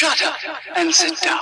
[0.00, 0.34] Shut up
[0.76, 1.38] and sit down.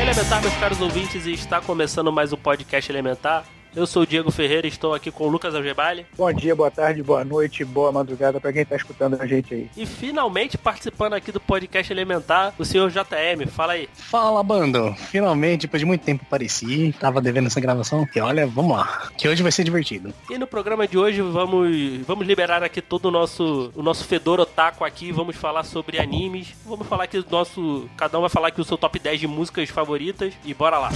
[0.00, 3.44] Elementar, meus caros ouvintes, e está começando mais um podcast Elementar.
[3.74, 6.04] Eu sou o Diego Ferreira e estou aqui com o Lucas Algebali.
[6.18, 9.70] Bom dia, boa tarde, boa noite, boa madrugada pra quem tá escutando a gente aí.
[9.76, 13.46] E finalmente participando aqui do podcast Elementar, o senhor JM.
[13.48, 13.88] Fala aí.
[13.94, 14.92] Fala, bando!
[15.10, 19.28] Finalmente, depois de muito tempo apareci, tava devendo essa gravação, e olha, vamos lá, que
[19.28, 20.12] hoje vai ser divertido.
[20.28, 21.70] E no programa de hoje vamos,
[22.06, 26.54] vamos liberar aqui todo o nosso, o nosso fedor otaku aqui, vamos falar sobre animes,
[26.66, 27.88] vamos falar aqui do nosso...
[27.96, 30.90] Cada um vai falar aqui o seu top 10 de músicas favoritas, e bora lá.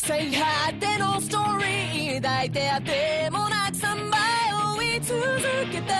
[0.00, 4.20] 最果てのストーリー抱いてあてもなく3倍
[4.78, 5.20] 追い続
[5.72, 5.94] けた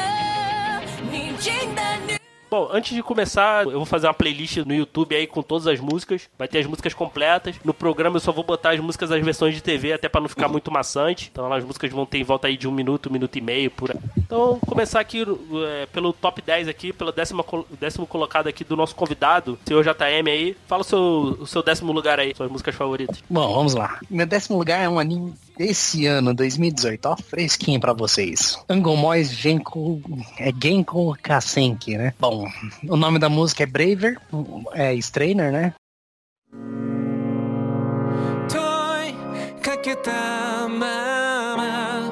[1.11, 2.20] 滲んだ
[2.52, 5.80] Bom, antes de começar, eu vou fazer uma playlist no YouTube aí com todas as
[5.80, 6.30] músicas.
[6.38, 7.55] Vai ter as músicas completas.
[7.64, 10.28] No programa eu só vou botar as músicas das versões de TV, até pra não
[10.28, 11.30] ficar muito maçante.
[11.32, 13.72] Então as músicas vão ter em volta aí de um minuto, um minuto e meio,
[13.72, 13.98] por aí.
[14.17, 15.23] Então, vamos começar aqui
[15.66, 17.45] é, pelo top 10 aqui, pelo décimo,
[17.80, 20.58] décimo colocado aqui do nosso convidado, senhor JM aí.
[20.68, 21.00] Fala o seu,
[21.40, 23.23] o seu décimo lugar aí, suas músicas favoritas.
[23.30, 23.97] Bom, vamos lá.
[24.09, 28.59] Meu décimo lugar é um anime desse ano, 2018, ó, fresquinho pra vocês.
[28.69, 30.00] Angomois Genko,
[30.39, 32.12] é Genko Kasenki, né?
[32.19, 32.47] Bom,
[32.89, 34.19] o nome da música é Braver,
[34.75, 35.75] é Strainer, né?
[38.48, 39.12] 問い
[39.61, 42.11] かけたまま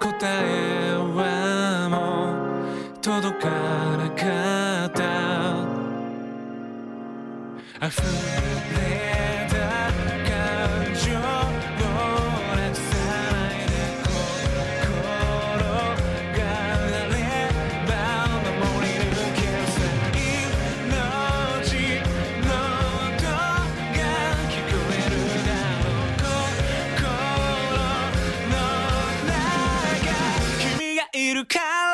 [0.00, 2.32] 答えはも
[2.94, 3.48] う届か
[3.96, 4.98] なかった
[31.15, 31.92] いるから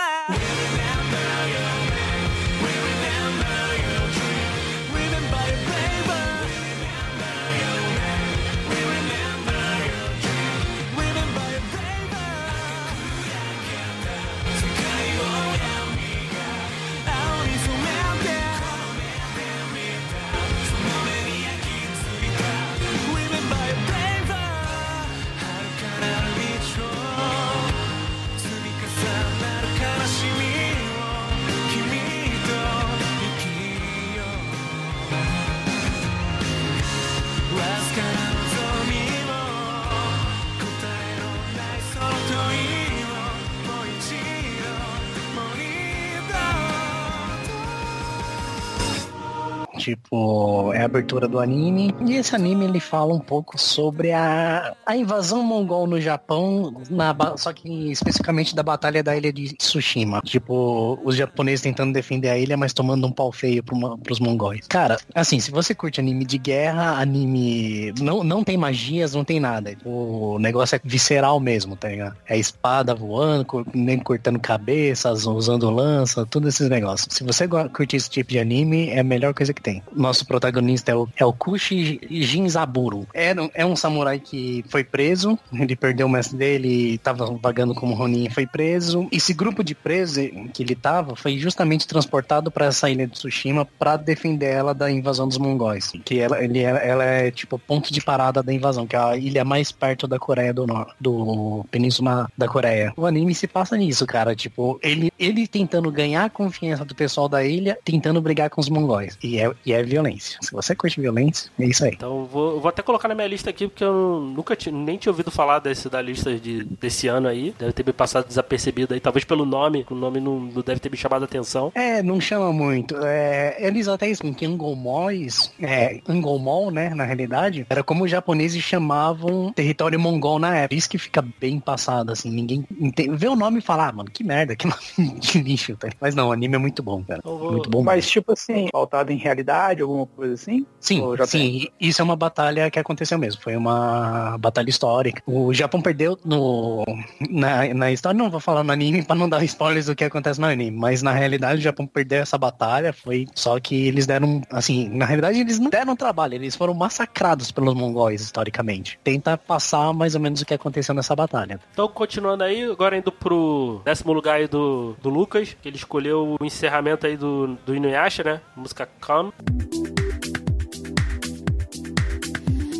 [49.90, 51.96] Tipo, é a abertura do anime.
[52.06, 57.16] E esse anime ele fala um pouco sobre a, a invasão mongol no Japão, na,
[57.38, 60.22] só que especificamente da batalha da ilha de Tsushima.
[60.24, 64.68] Tipo, os japoneses tentando defender a ilha, mas tomando um pau feio pro, pros mongóis.
[64.68, 67.92] Cara, assim, se você curte anime de guerra, anime.
[68.00, 69.76] Não, não tem magias, não tem nada.
[69.84, 72.16] O negócio é visceral mesmo, tá ligado?
[72.28, 77.08] É espada voando, nem cortando cabeças, usando lança, todos esses negócios.
[77.16, 79.79] Se você curte esse tipo de anime, é a melhor coisa que tem.
[79.94, 83.08] Nosso protagonista é o, é o Kushi Jinzaburo.
[83.14, 87.94] É, é um samurai que foi preso, ele perdeu o mestre dele, tava vagando como
[87.94, 89.08] Ronin foi preso.
[89.12, 93.66] Esse grupo de presos que ele tava foi justamente transportado para essa ilha de Tsushima
[93.66, 95.92] para defender ela da invasão dos mongóis.
[96.04, 99.44] Que ela, ele, ela é tipo ponto de parada da invasão, que é a ilha
[99.44, 102.94] mais perto da Coreia do Norte, do Península da Coreia.
[102.98, 104.36] O anime se passa nisso, cara.
[104.36, 108.70] Tipo, ele, ele tentando ganhar a confiança do pessoal da ilha, tentando brigar com os
[108.70, 109.18] mongóis.
[109.24, 110.38] E é, e é violência.
[110.42, 111.92] Se você curte violência, é isso aí.
[111.94, 115.12] Então vou, eu vou até colocar na minha lista aqui, porque eu nunca nem tinha
[115.12, 117.54] ouvido falar desse, da lista de, desse ano aí.
[117.58, 120.90] Deve ter me passado desapercebido aí, talvez pelo nome, o nome não, não deve ter
[120.92, 121.72] me chamado a atenção.
[121.76, 122.96] É, não chama muito.
[123.04, 128.62] É, eles até explicam que Angolmóis, é, Angolmol, né, na realidade, era como os japoneses
[128.64, 130.76] chamavam território mongol na época.
[130.76, 133.16] Isso que fica bem passado, assim, ninguém entende.
[133.16, 134.66] Vê o nome e fala, ah, mano, que merda, que
[134.98, 135.90] nome de lixo, tá?
[136.00, 137.22] Mas não, o anime é muito bom, cara.
[137.24, 137.84] Vou- Muito bom.
[137.84, 140.66] Mas tipo assim, pautado em realidade, alguma coisa assim?
[140.80, 143.42] Sim, sim, isso é uma batalha que aconteceu mesmo.
[143.42, 145.22] Foi uma batalha histórica.
[145.26, 146.84] O Japão perdeu no,
[147.30, 150.40] na, na história, não vou falar no anime pra não dar spoilers do que acontece
[150.40, 154.42] no anime, mas na realidade o Japão perdeu essa batalha, foi só que eles deram,
[154.52, 159.00] assim, na realidade eles não deram trabalho, eles foram massacrados pelos mongóis historicamente.
[159.04, 161.60] Tenta passar mais ou menos o que aconteceu nessa batalha.
[161.74, 166.38] Então, continuando aí, agora indo pro décimo lugar aí do, do Lucas, que ele escolheu
[166.40, 168.42] o encerramento aí do, do Inuyasha, né?
[168.56, 169.32] Música Come.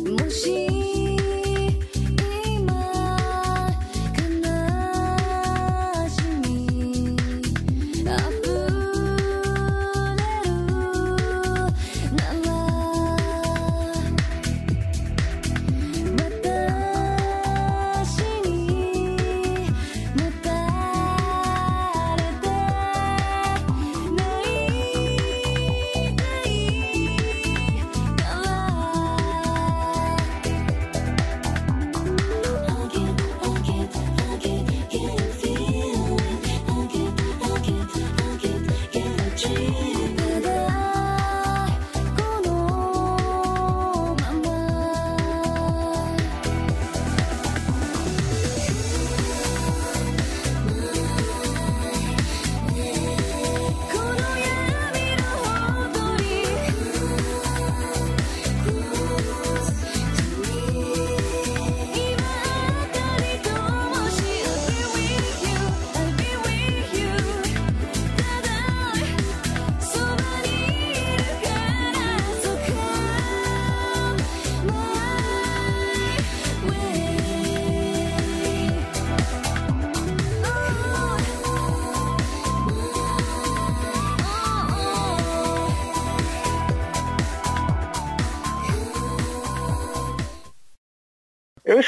[0.06, 0.79] も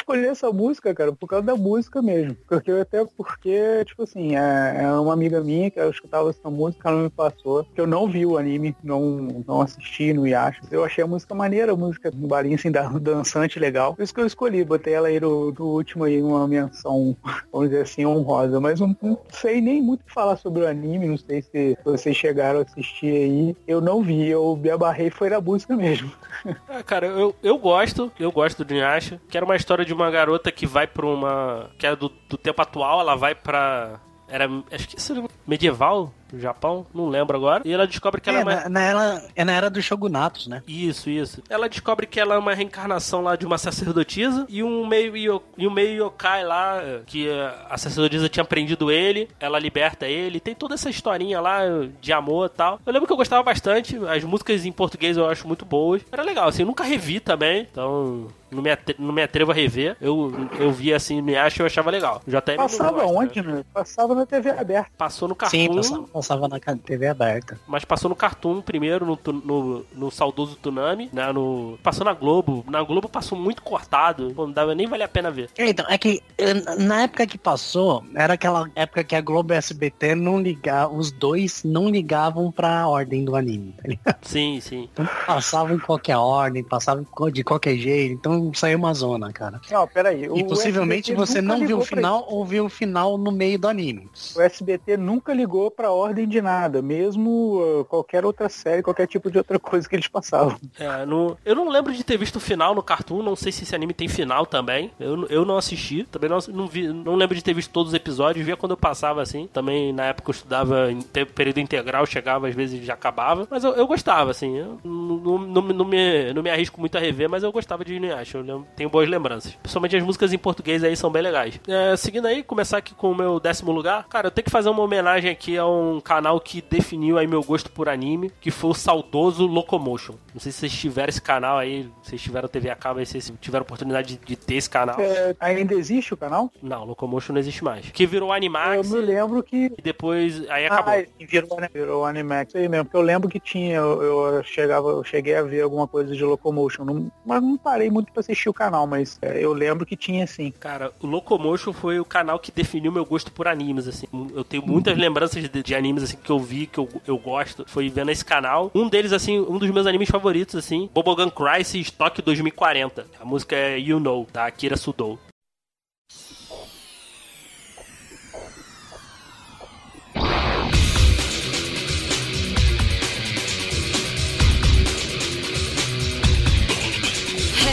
[0.03, 2.37] escolhi essa música, cara, por causa da música mesmo.
[2.49, 6.89] Porque até porque, tipo assim, é, é uma amiga minha que eu escutava essa música,
[6.89, 10.61] ela me passou, que eu não vi o anime, não, não assisti no Yasha.
[10.71, 13.95] Eu achei a música maneira, a música um barinho assim, da- dançante legal.
[13.95, 17.17] Por isso que eu escolhi, botei ela aí no, no último aí, uma menção,
[17.53, 18.61] vamos dizer assim, honrosa.
[18.61, 22.61] Mas não, não sei nem muito falar sobre o anime, não sei se vocês chegaram
[22.61, 23.57] a assistir aí.
[23.67, 26.11] Eu não vi, eu me abarrei foi na música mesmo.
[26.69, 30.11] Ah, cara, eu, eu gosto, eu gosto do Inuyasha, que era uma história de uma
[30.11, 31.71] garota que vai pra uma...
[31.79, 34.01] que é do, do tempo atual, ela vai pra...
[34.29, 37.63] Era, acho que isso era medieval no Japão, não lembro agora.
[37.65, 38.55] E ela descobre que ela é É, uma...
[38.55, 40.63] na, na era, é na era dos shogunatos, né?
[40.67, 41.43] Isso, isso.
[41.49, 45.43] Ela descobre que ela é uma reencarnação lá de uma sacerdotisa e um meio, yo-
[45.57, 47.29] e um meio yokai lá, que
[47.69, 50.41] a sacerdotisa tinha prendido ele, ela liberta ele.
[50.41, 51.61] Tem toda essa historinha lá
[52.01, 52.81] de amor e tal.
[52.85, 56.03] Eu lembro que eu gostava bastante, as músicas em português eu acho muito boas.
[56.11, 59.55] Era legal, assim, eu nunca revi também, então não me, atre- não me atrevo a
[59.55, 59.97] rever.
[60.01, 62.21] Eu, eu vi assim, me acho e eu achava legal.
[62.27, 63.53] JM Passava onde, né?
[63.53, 63.65] né?
[63.73, 64.91] Passava na TV aberta.
[64.97, 67.59] Passou no Cartoon, Sim, passava, passava na TV aberta.
[67.67, 71.33] mas passou no Cartoon primeiro, no, no, no saudoso Tsunami, né?
[71.33, 72.65] No, passou na Globo.
[72.69, 74.33] Na Globo passou muito cortado.
[74.35, 75.51] Pô, não dava nem vale a pena ver.
[75.59, 79.53] É, Então, é que eh, na época que passou, era aquela época que a Globo
[79.53, 84.19] e a SBT não ligavam, os dois não ligavam pra ordem do anime, tá ligado?
[84.23, 84.89] Sim, sim.
[84.93, 89.61] Então passavam em qualquer ordem, passavam de qualquer jeito, então saiu uma zona, cara.
[89.71, 90.25] Não, peraí.
[90.25, 93.67] E possivelmente SBT você não viu o final ou viu o final no meio do
[93.67, 94.09] anime.
[94.37, 99.31] O SBT nunca ligou pra ordem de nada, mesmo uh, qualquer outra série, qualquer tipo
[99.31, 100.57] de outra coisa que eles passavam.
[100.79, 103.23] É, no, eu não lembro de ter visto o final no Cartoon.
[103.23, 104.91] Não sei se esse anime tem final também.
[104.99, 106.05] Eu, eu não assisti.
[106.05, 108.45] Também não, não, vi, não lembro de ter visto todos os episódios.
[108.45, 109.49] Via quando eu passava assim.
[109.53, 112.07] Também na época eu estudava em período integral.
[112.07, 113.47] Chegava, às vezes já acabava.
[113.51, 114.57] Mas eu, eu gostava, assim.
[114.57, 117.95] Eu não, não, não, me, não me arrisco muito a rever, mas eu gostava de
[117.95, 118.39] Inuyasha.
[118.39, 119.55] Eu tenho boas lembranças.
[119.55, 121.61] Principalmente as músicas em português aí são bem legais.
[121.67, 124.07] É, seguindo aí, começar aqui com o meu décimo lugar.
[124.09, 127.43] Cara, eu tenho que fazer uma homenagem aqui a um canal que definiu aí meu
[127.43, 130.15] gosto por anime, que foi o saudoso Locomotion.
[130.35, 133.33] Não sei se vocês tiveram esse canal aí, se vocês tiveram TV a cabo vocês
[133.41, 135.01] tiveram oportunidade de, de ter esse canal.
[135.01, 136.51] É, ainda existe o canal?
[136.63, 137.91] Não, Locomotion não existe mais.
[137.91, 139.73] Que virou Animax eu me lembro que.
[139.77, 140.95] e depois aí acabou.
[140.95, 141.69] Ah, virou, né?
[141.73, 142.55] virou Animax.
[142.55, 145.87] Aí mesmo, porque eu lembro que tinha, eu, eu chegava, eu cheguei a ver alguma
[145.87, 149.53] coisa de Locomotion, não, mas não parei muito pra assistir o canal, mas é, eu
[149.53, 150.53] lembro que tinha sim.
[150.59, 154.07] Cara, o Locomotion foi o canal que definiu meu gosto por animes, assim.
[154.35, 157.66] Eu tenho muitas lembranças de, de animes, assim, que eu vi, que eu, eu gosto.
[157.68, 158.72] Foi vendo esse canal.
[158.74, 163.06] Um deles, assim, um dos meus animes favoritos, assim, Bobogun Crisis Stock 2040.
[163.20, 165.20] A música é You Know, da Akira Sudou.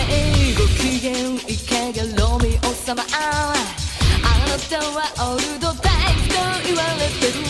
[0.07, 3.55] へいご機嫌いかがロミオ様あ
[4.49, 5.93] なたはオールドタイ
[6.29, 6.35] プと
[6.67, 7.48] 言われてる黒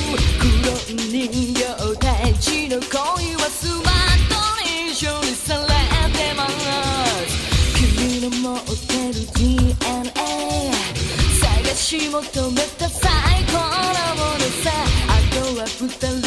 [0.70, 1.64] 人形
[1.98, 2.92] たちの恋
[3.36, 5.66] はスマートに処理され
[6.14, 6.54] てます。
[7.76, 9.74] 君の持ってる DNA
[11.42, 13.10] 探し求めた最
[13.48, 14.70] 高なものさ。
[15.08, 16.19] あとは二人。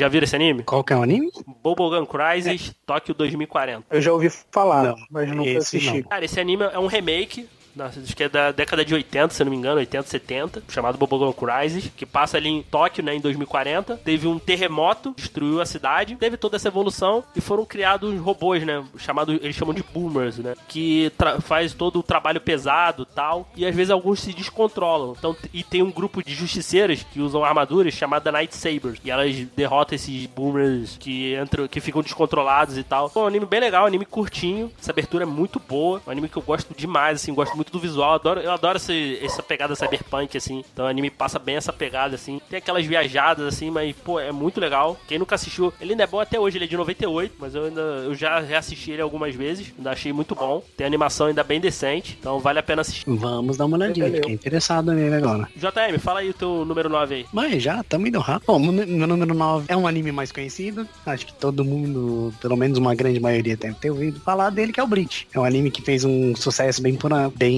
[0.00, 0.62] Já viram esse anime?
[0.64, 1.30] Qual que é o anime?
[1.62, 3.84] Bubblegum Crisis Tóquio 2040.
[3.90, 6.02] Eu já ouvi falar, Não, mas nunca esse assisti.
[6.02, 6.08] não.
[6.08, 7.48] Cara, esse anime é um remake.
[7.78, 11.32] Acho que é da década de 80, se não me engano, 80, 70, chamado Bubblegum
[11.32, 13.96] Crisis, que passa ali em Tóquio, né, em 2040.
[13.98, 18.84] Teve um terremoto, destruiu a cidade, teve toda essa evolução e foram criados robôs, né,
[18.98, 23.74] chamado, eles chamam de boomers, né, que faz todo o trabalho pesado, tal, e às
[23.74, 25.14] vezes alguns se descontrolam.
[25.16, 29.34] Então, e tem um grupo de justiceiras que usam armaduras chamada Night Sabers, e elas
[29.56, 33.08] derrotam esses boomers que entram, que ficam descontrolados e tal.
[33.10, 36.28] Pô, um anime bem legal, um anime curtinho, essa abertura é muito boa, um anime
[36.28, 39.74] que eu gosto demais, assim, gosto muito do visual, adoro, eu adoro esse, essa pegada
[39.76, 43.94] cyberpunk, assim, então o anime passa bem essa pegada, assim, tem aquelas viajadas, assim, mas,
[43.96, 44.98] pô, é muito legal.
[45.06, 47.64] Quem nunca assistiu, ele ainda é bom até hoje, ele é de 98, mas eu
[47.66, 51.60] ainda, eu já reassisti ele algumas vezes, ainda achei muito bom, tem animação ainda bem
[51.60, 53.04] decente, então vale a pena assistir.
[53.06, 54.20] Vamos dar uma olhadinha, Valeu.
[54.22, 55.46] fiquei interessado nele agora.
[55.54, 57.26] JM, fala aí o teu número 9 aí.
[57.32, 58.46] Mas já, tamo indo rápido.
[58.46, 60.88] Bom, meu meu número 9 é um anime mais conhecido.
[61.04, 64.80] Acho que todo mundo, pelo menos uma grande maioria, deve ter ouvido falar dele, que
[64.80, 65.26] é o Bleach.
[65.32, 67.49] É um anime que fez um sucesso bem, pura- bem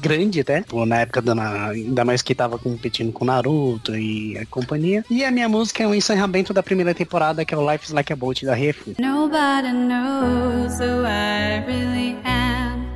[0.00, 0.62] grande até.
[0.62, 5.04] Pô, na época, da, ainda mais que tava competindo com Naruto e a companhia.
[5.10, 7.92] E a minha música é o encerramento da primeira temporada, que é o Life is
[7.92, 8.94] Like a Boat, da Refu.
[8.98, 12.86] Nobody knows who I really am.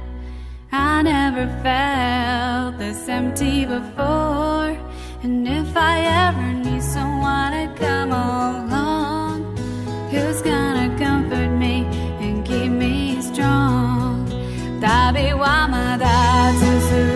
[0.72, 4.76] I never felt this empty before.
[5.22, 9.56] And if I ever need someone come along,
[10.10, 11.51] who's gonna comfort
[15.10, 17.11] viu amagat sense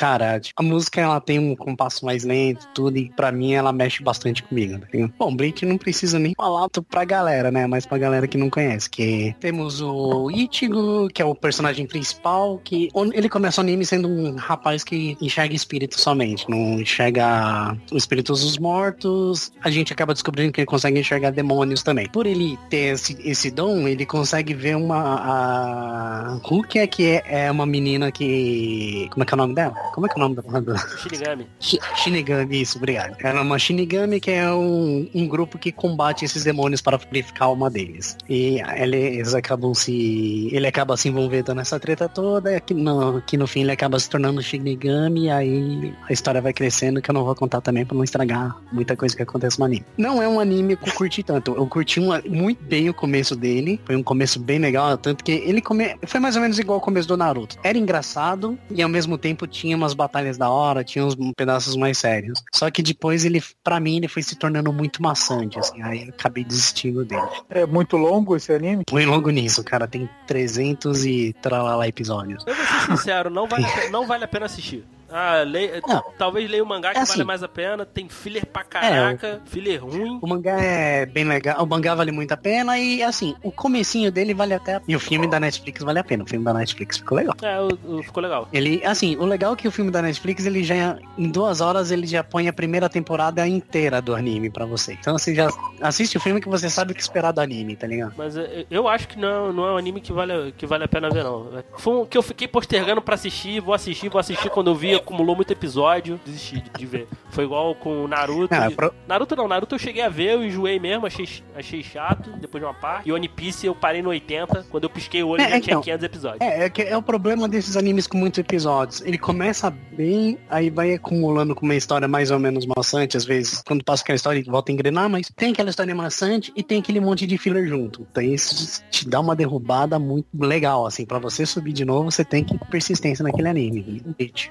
[0.00, 4.02] Cara, a música ela tem um compasso mais lento, tudo, e pra mim ela mexe
[4.02, 4.80] bastante comigo.
[4.90, 5.12] Ligado?
[5.18, 7.66] Bom, Bleach não precisa nem falar pra galera, né?
[7.66, 8.88] Mas pra galera que não conhece.
[8.88, 14.08] Que temos o Ichigo, que é o personagem principal, que ele começa o anime sendo
[14.08, 19.52] um rapaz que enxerga espíritos somente, não enxerga os espíritos dos mortos.
[19.62, 22.08] A gente acaba descobrindo que ele consegue enxergar demônios também.
[22.08, 24.96] Por ele ter esse, esse dom, ele consegue ver uma.
[24.96, 29.06] A Rukia, que é, é uma menina que.
[29.10, 29.89] Como é que é o nome dela?
[29.92, 30.42] Como é que é o nome da.
[30.60, 31.46] da- Shinigami.
[31.60, 33.16] Shi- Shinigami, isso, obrigado.
[33.20, 37.42] Ela é uma Shinigami que é um, um grupo que combate esses demônios para purificar
[37.42, 38.16] a alma deles.
[38.28, 40.48] E eles acabam se.
[40.52, 44.08] Ele acaba se envolvendo nessa treta toda, que no, que no fim ele acaba se
[44.08, 47.96] tornando Shinigami, e aí a história vai crescendo, que eu não vou contar também pra
[47.96, 49.84] não estragar muita coisa que acontece no anime.
[49.96, 51.52] Não é um anime que eu curti tanto.
[51.54, 53.80] Eu curti muito bem o começo dele.
[53.84, 55.96] Foi um começo bem legal, tanto que ele come...
[56.06, 57.56] foi mais ou menos igual ao começo do Naruto.
[57.62, 61.98] Era engraçado e ao mesmo tempo tinha umas batalhas da hora, tinha uns pedaços mais
[61.98, 62.42] sérios.
[62.52, 65.82] Só que depois ele, pra mim, ele foi se tornando muito maçante, assim.
[65.82, 67.22] Aí eu acabei desistindo dele.
[67.48, 68.84] É muito longo esse anime?
[68.86, 69.88] Põe logo nisso, cara.
[69.88, 72.44] Tem 300 e tralala episódios.
[72.46, 74.84] Eu vou ser sincero, não vale, a não vale a pena assistir.
[75.12, 75.80] Ah, leia,
[76.18, 77.12] talvez leia o mangá que É assim.
[77.12, 77.84] vale mais a pena.
[77.84, 80.18] Tem filler pra caraca, filler ruim.
[80.22, 84.10] O mangá é bem legal, o mangá vale muito a pena e assim, o comecinho
[84.12, 84.82] dele vale até a...
[84.86, 87.34] E o filme da Netflix vale a pena, o filme da Netflix ficou legal.
[87.42, 88.48] É, o- o- ficou legal.
[88.52, 91.90] Ele, assim, o legal é que o filme da Netflix, ele já, em duas horas,
[91.90, 94.92] ele já põe a primeira temporada inteira do anime pra você.
[94.94, 95.48] Então você já
[95.80, 98.14] assiste o filme que você sabe o que esperar do anime, tá ligado?
[98.16, 100.88] Mas é, eu acho que não, não é um anime que vale, que vale a
[100.88, 101.48] pena ver, não.
[101.78, 104.50] Foi um que eu fiquei postergando pra assistir, vou assistir, vou assistir.
[104.50, 107.08] Quando eu vi, acumulou muito episódio, desisti de, de ver.
[107.30, 108.54] Foi igual com o Naruto.
[108.54, 111.82] Ah, e- pro- Naruto não, Naruto eu cheguei a ver, eu enjoei mesmo, achei, achei
[111.82, 113.08] chato depois de uma parte.
[113.08, 115.72] E One Piece eu parei no 80, quando eu pisquei o olho É, já tinha
[115.74, 115.82] então.
[115.82, 116.40] 500 episódios.
[116.40, 119.00] É, é, é o problema desses animes com muitos episódios.
[119.02, 123.62] Ele começa bem, aí vai acumulando com uma história mais ou menos maçante, às vezes,
[123.66, 127.00] quando passa aquela história, volta a engrenar, mas tem aquela história maçante e tem aquele
[127.00, 128.06] monte de filler junto.
[128.10, 132.24] Então isso te dá uma derrubada muito legal, assim, pra você subir de novo, você
[132.24, 134.02] tem que ter persistência naquele anime.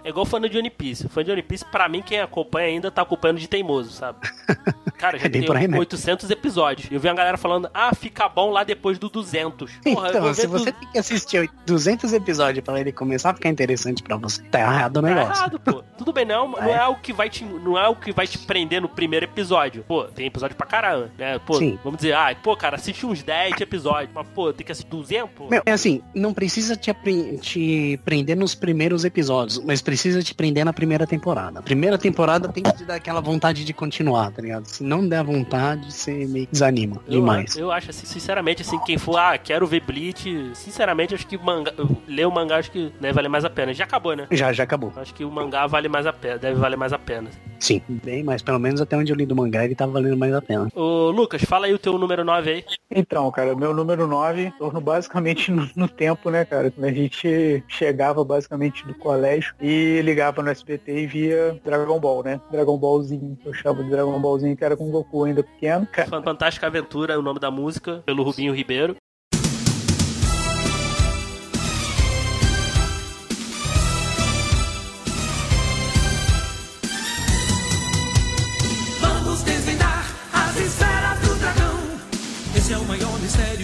[0.03, 1.07] É igual fã de One Piece.
[1.09, 4.19] Fã de One Piece, pra mim, quem acompanha ainda tá acompanhando de teimoso, sabe?
[4.97, 5.79] Cara, já É tem aí mesmo.
[5.79, 6.91] 800 episódios.
[6.91, 9.71] Eu vi uma galera falando, ah, fica bom lá depois do 200.
[9.81, 13.47] Porra, Então, se você du- tem que assistir 200 episódios pra ele começar a ficar
[13.49, 15.31] interessante pra você, tá errado o Tá negócio.
[15.33, 15.83] errado, pô.
[15.97, 18.37] Tudo bem, não, não é algo que vai te, não é algo que vai te
[18.39, 19.85] prender no primeiro episódio.
[19.87, 21.39] Pô, tem episódio pra caramba, né?
[21.39, 21.79] Pô, Sim.
[21.81, 25.29] vamos dizer, ah, pô, cara, assiste uns 10 episódios, mas pô, tem que assistir 200,
[25.33, 25.47] pô.
[25.49, 26.93] Meu, é assim, não precisa te,
[27.39, 31.59] te prender nos primeiros episódios, mas precisa te prender na primeira temporada.
[31.59, 34.65] A primeira temporada tem que te dar aquela vontade de continuar, tá ligado?
[34.65, 37.55] Se não der vontade, você meio que desanima Eu, demais.
[37.55, 41.73] eu acho, assim, sinceramente, assim, quem for, ah, quero ver Bleach, sinceramente, acho que manga,
[42.07, 43.73] ler o mangá acho que deve valer mais a pena.
[43.73, 44.27] Já acabou, né?
[44.31, 44.91] Já, já acabou.
[44.95, 47.29] Acho que o mangá vale mais a pena, deve valer mais a pena.
[47.59, 50.33] Sim, bem, mas pelo menos até onde eu li do mangá ele tá valendo mais
[50.33, 50.69] a pena.
[50.73, 52.65] Ô, Lucas, fala aí o teu número 9 aí.
[52.89, 56.71] Então, cara, meu número 9, torno basicamente no, no tempo, né, cara?
[56.71, 62.23] Quando a gente chegava basicamente do colégio e ligava no SBT e via Dragon Ball,
[62.23, 62.41] né?
[62.51, 65.87] Dragon Ballzinho, eu chamo de Dragon Ballzinho, que era com o Goku ainda pequeno.
[65.91, 68.95] Cara, Fantástica Aventura é o nome da música, pelo Rubinho Ribeiro.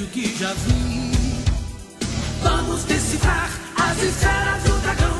[0.07, 1.11] Que já vi.
[2.41, 5.17] Vamos decifrar as esferas do dragão.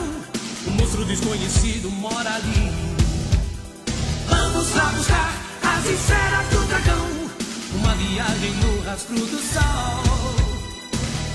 [0.68, 2.72] O monstro desconhecido mora ali.
[4.28, 7.08] Vamos lá buscar as esferas do dragão.
[7.76, 10.04] Uma viagem no rastro do sol.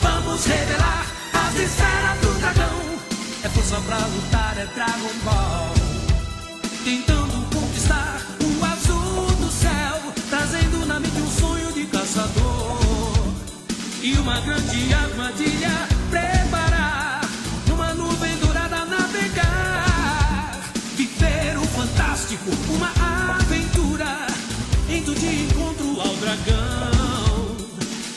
[0.03, 2.81] Vamos revelar as esferas do dragão.
[3.43, 5.81] É força pra lutar, é Dragon Ball
[6.85, 7.30] tentando
[14.31, 17.21] uma grande armadilha preparar,
[17.67, 20.61] numa nuvem dourada navegar,
[20.95, 22.93] viver o fantástico, uma
[23.41, 24.29] aventura,
[24.89, 27.57] indo de encontro ao dragão,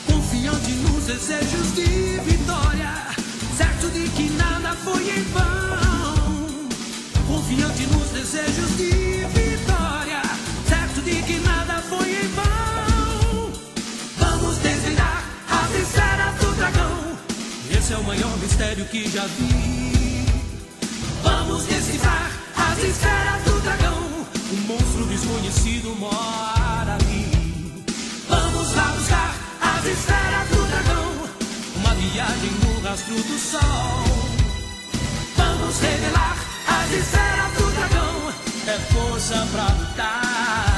[0.06, 2.92] confiante nos desejos de vitória,
[3.56, 6.68] certo de que nada foi em vão.
[7.26, 9.53] Confiante nos desejos de vitória,
[17.84, 20.24] Esse é o maior mistério que já vi.
[21.22, 23.98] Vamos decifrar as esferas do dragão.
[24.52, 27.84] Um monstro desconhecido mora ali.
[28.26, 31.28] Vamos lá buscar as esferas do dragão.
[31.76, 34.04] Uma viagem no rastro do sol.
[35.36, 38.32] Vamos revelar as esferas do dragão.
[38.66, 40.73] É força pra lutar.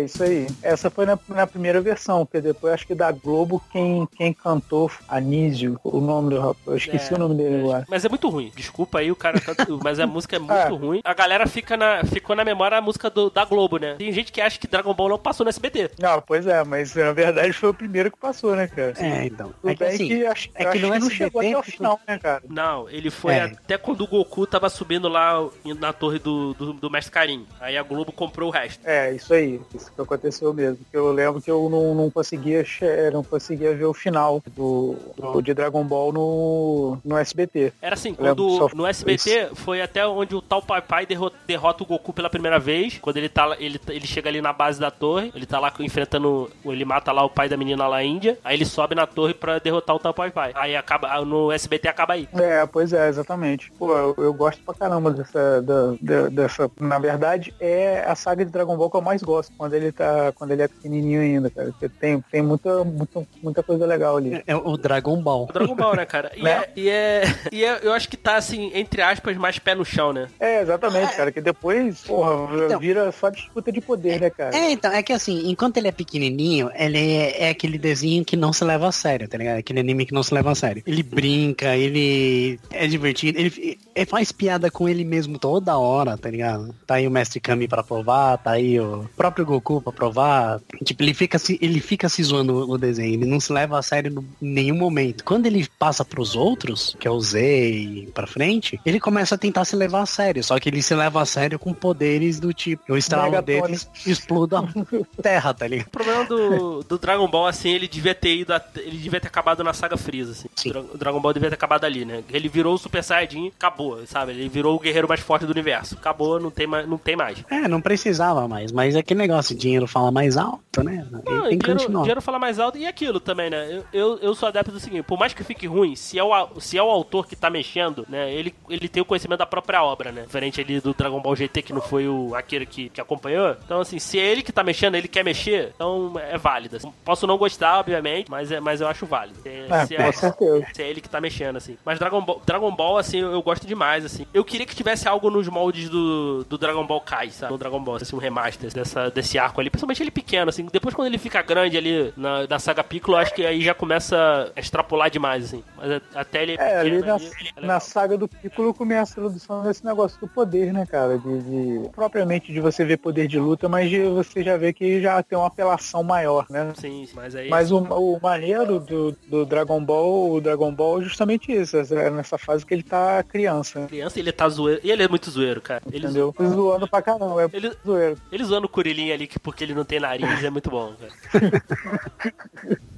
[0.00, 0.46] É isso aí.
[0.62, 4.90] Essa foi na, na primeira versão, porque depois acho que da Globo quem, quem cantou
[5.08, 7.84] Anísio, o nome do rapaz, eu esqueci É, o nome dele agora.
[7.88, 8.52] Mas é muito ruim.
[8.56, 10.68] Desculpa aí, o cara canta, mas a música é muito Ah.
[10.68, 11.00] ruim.
[11.04, 13.96] A galera fica na, ficou na memória a música do- da Globo, né?
[13.98, 15.90] Tem gente que acha que Dragon Ball não passou no SBT.
[15.98, 18.94] Não, pois é, mas na verdade foi o primeiro que passou, né, cara?
[18.98, 19.52] É, então.
[19.60, 21.58] Tudo É que assim, que acho, é que acho no que não SBT chegou até
[21.58, 22.42] o final, né, cara?
[22.48, 23.42] Não, ele foi É.
[23.44, 25.46] até quando o Goku tava subindo lá
[25.78, 27.46] na torre do, do, do Mestre Karim.
[27.60, 28.80] Aí a Globo comprou o resto.
[28.84, 29.60] É, isso aí.
[29.74, 30.78] Isso que aconteceu mesmo.
[30.90, 32.64] Que eu lembro que eu não, não conseguia
[33.12, 37.72] não conseguia ver o final do, do- de Dragon Ball no, no SBT.
[37.80, 41.86] Era assim, quando no SBT foi até onde o tal Pai Pai derro- derrota o
[41.86, 42.98] Goku pela primeira vez.
[43.00, 46.50] Quando ele tá ele, ele chega ali na base da torre, ele tá lá enfrentando.
[46.64, 48.38] Ele mata lá o pai da menina lá Índia.
[48.44, 50.52] Aí ele sobe na torre pra derrotar o tal Pai Pai.
[50.54, 51.20] Aí acaba.
[51.24, 52.28] No SBT acaba aí.
[52.34, 53.70] É, pois é, exatamente.
[53.78, 56.70] Pô, eu, eu gosto pra caramba dessa, da- da- dessa.
[56.80, 59.52] Na verdade, é a saga de Dragon Ball que eu mais gosto.
[59.56, 60.32] Quando ele tá.
[60.34, 61.68] Quando ele é pequenininho ainda, cara.
[61.70, 64.42] Porque tem, tem muita, muita, muita coisa legal ali.
[64.46, 65.46] É o Dragon Ball.
[65.48, 66.30] O Dragon Ball, né, cara?
[66.36, 66.50] E, Né?
[66.50, 69.84] É, e, é, e é- eu acho que tá, assim, entre aspas, mais pé no
[69.84, 70.28] chão, né?
[70.40, 71.30] É, exatamente, cara.
[71.30, 72.78] Que depois, porra, Então.
[72.80, 74.56] vira só disputa de poder, né, cara?
[74.56, 78.36] É, então, é que assim, enquanto ele é pequenininho, ele é, é aquele desenho que
[78.36, 79.58] não se leva a sério, tá ligado?
[79.58, 80.82] Aquele anime que não se leva a sério.
[80.86, 86.30] Ele brinca, ele é divertido, ele, ele faz piada com ele mesmo toda hora, tá
[86.30, 86.74] ligado?
[86.86, 90.60] Tá aí o Mestre Kami pra provar, tá aí o próprio Goku pra provar.
[90.84, 93.82] Tipo, ele fica se, ele fica se zoando no desenho, ele não se leva a
[93.82, 95.24] sério em nenhum momento.
[95.24, 99.38] Quando ele passa pros outros, que é o Z e pra frente, ele começa a
[99.38, 102.52] tentar se levar a sério, só que ele se leva a sério com poderes do
[102.52, 103.60] tipo, eu estralo Megatone.
[103.62, 104.64] deles exploda a
[105.22, 105.86] terra, tá ligado?
[105.88, 108.52] O problema do, do Dragon Ball, assim, ele devia ter ido.
[108.52, 110.48] at- Ele devia ter acabado na saga Freeza, assim.
[110.56, 110.70] Sim.
[110.70, 112.22] O Dra- O Dragon Ball devia ter acabado ali, né?
[112.30, 114.32] Ele virou o Super Saiyajin, acabou, sabe?
[114.32, 115.94] Ele virou o guerreiro mais forte do universo.
[115.94, 116.88] Acabou, não tem mais.
[116.88, 117.38] Não tem mais.
[117.50, 121.06] É, não precisava mais, mas é aquele negócio, esse dinheiro fala mais alto, né?
[121.10, 122.02] Não, tem que dinheiro, continuar.
[122.02, 123.68] dinheiro fala mais alto e aquilo também, né?
[123.70, 126.60] Eu, eu, eu sou adepto do seguinte, por mais que fique ruim, se é o,
[126.60, 128.32] se é o autor que tá mexendo, né?
[128.32, 130.22] Ele, ele tem o conhecimento da própria obra, né?
[130.22, 133.56] Diferente ali do Dragon Ball GT, que não foi o Akira que, que acompanhou.
[133.64, 136.76] Então, assim, se é ele que tá mexendo, ele quer mexer, então é válido.
[136.76, 136.92] assim.
[137.04, 139.40] Posso não gostar, obviamente, mas, é, mas eu acho válido.
[139.42, 140.66] Se, É, se com certeza.
[140.72, 141.76] se é ele que tá mexendo, assim.
[141.84, 144.26] Mas Dragon Ball, Dragon Ball assim, eu, eu gosto demais, assim.
[144.32, 147.52] Eu queria que tivesse algo nos moldes do, do Dragon Ball Kai, sabe?
[147.52, 149.70] No Dragon Ball, assim, um remaster dessa, desse arco ali.
[149.70, 150.66] Principalmente ele pequeno, assim.
[150.72, 154.52] Depois, quando ele fica grande ali na, na saga Piccolo, acho que aí já começa
[154.54, 155.64] a extrapolar demais, assim.
[155.76, 159.24] Mas até ele É, ali pequeno na, ali, é na saga do Piccolo começa a
[159.24, 161.18] introdução desse negócio do poder, né, cara?
[161.18, 165.00] De, de- propriamente de você ver poder de luta, mas de você já vê que
[165.00, 166.72] já tem uma apelação maior, né?
[166.76, 167.48] Sim, mas aí...
[167.48, 172.10] Mas o, o maneiro do, do Dragon Ball, o Dragon Ball é justamente isso, é
[172.10, 174.80] nessa fase que ele tá criança, criança, ele tá zoeiro.
[174.84, 175.82] E ele é muito zoeiro, cara.
[175.90, 176.34] Ele, entendeu?
[176.40, 178.16] Zoando pra caramba, é ele, zoeiro.
[178.30, 180.92] Ele zoando o Kuririn ali que porque ele não tem nariz é muito bom.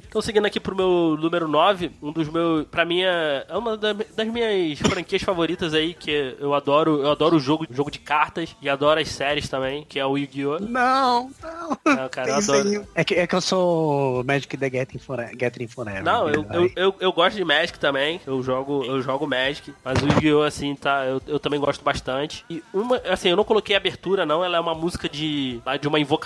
[0.09, 2.67] Então, seguindo aqui pro meu número 9, um dos meus.
[2.67, 7.01] Pra mim, é é uma da- das minhas franquias favoritas aí, que eu adoro.
[7.03, 10.19] Eu adoro o jogo, jogo de cartas e adoro as séries também, que é o
[10.19, 10.59] Yu-Gi-Oh!
[10.59, 11.93] Não, não.
[12.05, 12.87] É, cara, eu adoro.
[12.95, 15.35] É que, é que eu sou Magic the Gathering Forever.
[15.35, 16.49] Gathering Forever Não, eu, né?
[16.59, 18.21] eu, eu, eu gosto de Magic também.
[18.27, 19.73] Eu jogo, eu jogo Magic.
[19.83, 20.43] Mas o Yu-Gi-Oh!
[20.43, 21.07] assim, tá.
[21.07, 22.45] Eu, eu também gosto bastante.
[22.51, 24.45] E uma, assim, eu não coloquei abertura, não.
[24.45, 26.22] Ela é uma música de, de uma invocação,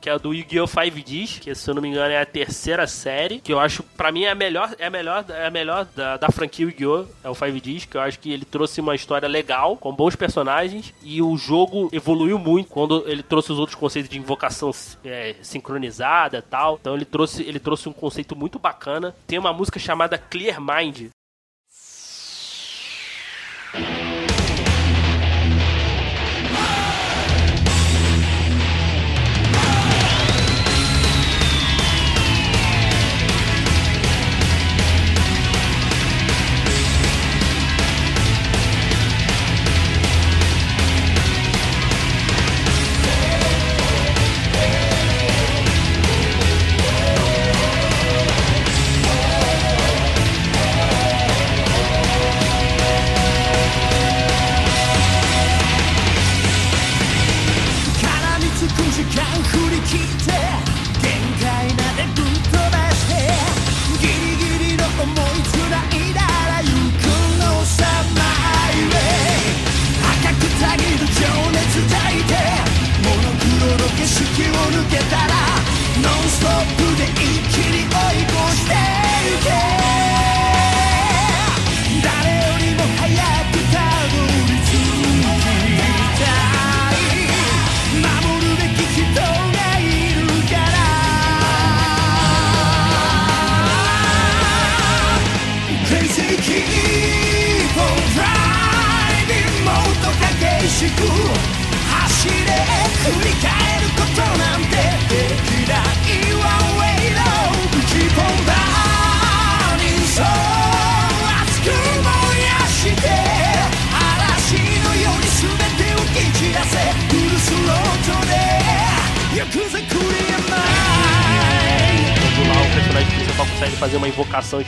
[0.00, 0.66] que é a do Yu-Gi-Oh!
[0.66, 3.40] 5Ds, que se eu não me engano é a terceira série.
[3.40, 6.16] Que eu acho, pra mim, é a melhor, é a melhor, é a melhor da,
[6.16, 7.06] da franquia Yu-Gi-Oh!
[7.22, 10.92] É o 5Ds, que eu acho que ele trouxe uma história legal, com bons personagens.
[11.02, 14.70] E o jogo evoluiu muito quando ele trouxe os outros conceitos de invocação
[15.04, 16.78] é, sincronizada tal.
[16.80, 19.14] Então ele trouxe, ele trouxe um conceito muito bacana.
[19.26, 21.10] Tem uma música chamada Clear Mind.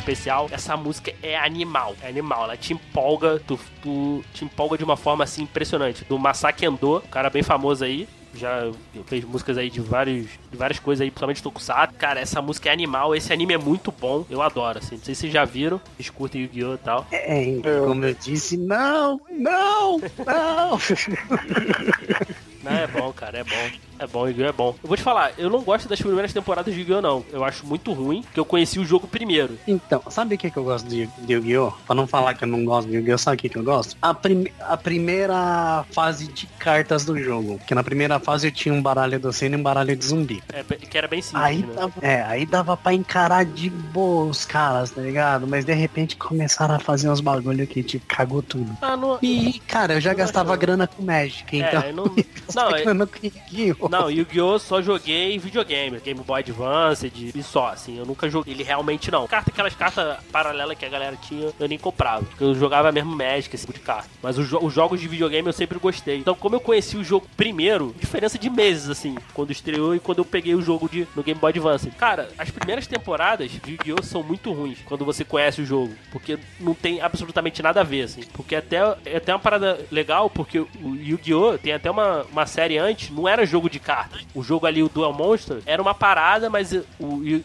[0.09, 1.95] Especial, essa música é animal.
[2.03, 6.05] É animal, ela te empolga, tu, tu te empolga de uma forma assim impressionante.
[6.05, 8.09] Do Masaki Endo, um cara bem famoso aí.
[8.35, 8.71] Já
[9.07, 11.95] fez músicas aí de, vários, de várias coisas aí, principalmente Tokusatsu.
[11.97, 14.97] Cara, essa música é animal, esse anime é muito bom, eu adoro, assim.
[14.97, 16.75] Não sei se vocês já viram, vocês curtem Yu-Gi-Oh!
[16.75, 17.07] e tal.
[17.11, 17.45] É,
[17.87, 20.79] como eu disse, não, não, não.
[22.61, 23.71] Não, é bom, cara, é bom.
[23.99, 24.47] É bom, Yu-Gi-Oh!
[24.49, 24.75] é bom.
[24.83, 27.01] Eu vou te falar, eu não gosto das primeiras temporadas de Yu-Gi-Oh!
[27.01, 27.25] não.
[27.33, 29.59] Eu acho muito ruim, porque eu conheci o jogo primeiro.
[29.67, 31.73] Então, sabe o que, que eu gosto de, de Yu-Gi-Oh?
[31.87, 33.97] Pra não falar que eu não gosto de Yu-Gi-Oh, sabe o que, que eu gosto?
[34.01, 37.59] A, prim- a primeira fase de cartas do jogo.
[37.67, 40.43] Que na primeira fase eu tinha um baralho do Senna e um baralho de zumbi.
[40.53, 41.75] É, que era bem simples, Aí né?
[41.75, 45.47] dava, é, aí dava pra encarar de boa os caras, tá ligado?
[45.47, 48.77] Mas de repente começaram a fazer uns bagulho que tipo, cagou tudo.
[48.81, 51.83] Ah, não, E, cara, eu já gastava grana com Magic, então.
[51.83, 53.88] É, eu não- eu não, é- grana com Yu-Gi-Oh!
[53.89, 54.59] Não, Yu-Gi-Oh!
[54.59, 59.27] só joguei videogame, Game Boy Advance e só, assim, eu nunca joguei ele realmente não.
[59.27, 62.25] Carta, aquelas cartas paralelas que a galera tinha, eu nem comprava.
[62.25, 64.09] porque Eu jogava mesmo Magic, esse tipo de carta.
[64.23, 66.19] Mas os, jo- os jogos de videogame eu sempre gostei.
[66.19, 70.19] Então, como eu conheci o jogo primeiro, diferença de meses, assim, quando estreou e quando
[70.19, 71.91] eu peguei o jogo de, no Game Boy Advance.
[71.93, 74.03] Cara, as primeiras temporadas de Yu-Gi-Oh!
[74.03, 78.03] são muito ruins quando você conhece o jogo, porque não tem absolutamente nada a ver,
[78.03, 78.23] assim.
[78.33, 81.59] Porque até, é até uma parada legal, porque o Yu-Gi-Oh!
[81.59, 84.27] tem até uma, uma série antes, não era jogo de de cartas.
[84.35, 86.83] O jogo ali, o Duel Monster, era uma parada, mas o,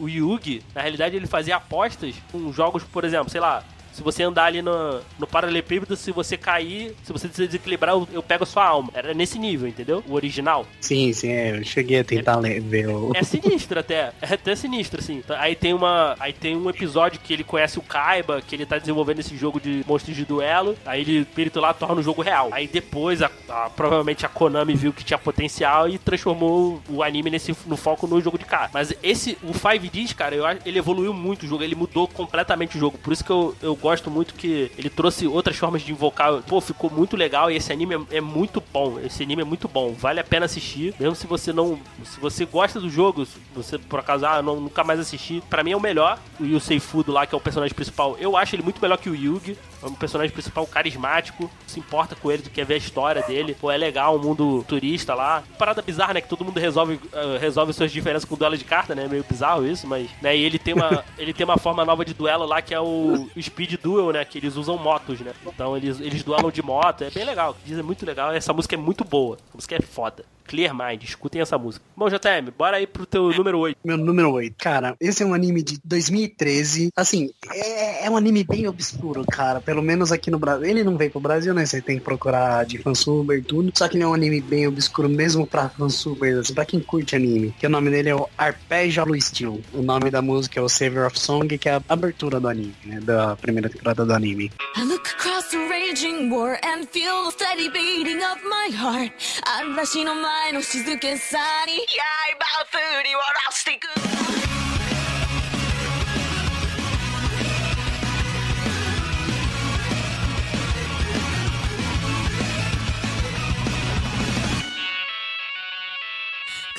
[0.00, 3.62] o Yugi, na realidade, ele fazia apostas com jogos, por exemplo, sei lá,
[3.94, 8.08] se você andar ali no, no paralelepípedo, se você cair, se você se desequilibrar, eu,
[8.12, 8.90] eu pego a sua alma.
[8.94, 10.02] Era nesse nível, entendeu?
[10.08, 10.66] O original.
[10.80, 13.12] Sim, sim, é, eu cheguei a tentar ler, ver o.
[13.14, 14.12] É sinistro até.
[14.20, 15.22] É até sinistro, assim.
[15.38, 16.16] Aí tem uma.
[16.18, 19.60] Aí tem um episódio que ele conhece o Kaiba, que ele tá desenvolvendo esse jogo
[19.60, 20.76] de monstros de duelo.
[20.84, 22.48] Aí ele, espírito lá, torna o jogo real.
[22.52, 27.30] Aí depois, a, a- provavelmente a Konami viu que tinha potencial e transformou o anime
[27.30, 28.70] nesse, no foco no jogo de carta.
[28.74, 32.76] Mas esse, o 5Ds, cara, eu acho ele evoluiu muito o jogo, ele mudou completamente
[32.76, 32.98] o jogo.
[32.98, 36.40] Por isso que eu, eu gosto muito que ele trouxe outras formas de invocar.
[36.44, 38.98] Pô, ficou muito legal e esse anime é, é muito bom.
[38.98, 40.94] Esse anime é muito bom, vale a pena assistir.
[40.98, 41.78] Mesmo se você não.
[42.02, 45.42] Se você gosta do jogo, você por acaso, ah, não, nunca mais assisti.
[45.50, 46.18] Pra mim é o melhor.
[46.40, 49.10] O Yusei Fudo lá, que é o personagem principal, eu acho ele muito melhor que
[49.10, 49.58] o Yugi.
[49.82, 53.54] É um personagem principal carismático, se importa com ele, tu quer ver a história dele.
[53.60, 55.42] Pô, é legal, um mundo turista lá.
[55.58, 56.22] Parada bizarra, né?
[56.22, 59.06] Que todo mundo resolve, eh, resolve suas diferenças com duelo de carta, né?
[59.06, 60.08] Meio bizarro isso, mas.
[60.22, 60.34] Né?
[60.38, 63.28] E ele tem, uma, ele tem uma forma nova de duelo lá que é o
[63.38, 64.24] Speed Duel, né?
[64.24, 65.32] Que eles usam motos, né?
[65.46, 67.02] Então eles, eles duelam de moto.
[67.02, 67.56] É bem legal.
[67.64, 68.32] Diz é muito legal.
[68.32, 69.36] Essa música é muito boa.
[69.52, 70.24] A música é foda.
[70.46, 71.84] Clear Mind, escutem essa música.
[71.96, 73.78] Bom, JM, bora aí pro teu número 8.
[73.84, 74.56] Meu número 8.
[74.58, 76.90] Cara, esse é um anime de 2013.
[76.96, 79.60] Assim, é, é um anime bem obscuro, cara.
[79.60, 80.66] Pelo menos aqui no Brasil.
[80.66, 81.64] Ele não veio pro Brasil, né?
[81.64, 83.72] Você tem que procurar de fansuber e tudo.
[83.74, 87.16] Só que ele é um anime bem obscuro, mesmo pra fansubers, assim, pra quem curte
[87.16, 87.54] anime.
[87.58, 89.60] Que o nome dele é o Arpeggio Blue Steel.
[89.72, 92.74] O nome da música é o Savior of Song, que é a abertura do anime,
[92.84, 93.00] né?
[93.00, 94.50] Da primeira temporada do anime.
[94.76, 99.12] I look across the raging war and feel the steady beating of my heart
[99.44, 101.74] 嵐の前の静けさに。
[102.40, 103.86] 刃を振り下ろしていく。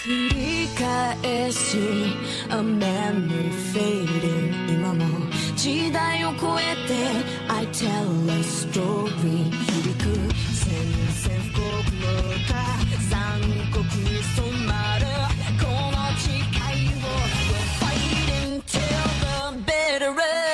[0.02, 1.78] 繰り返し
[2.50, 5.02] A memory fading 今も
[5.56, 6.94] 時代を超えて
[7.48, 9.65] I tell a story
[19.66, 20.45] bitter end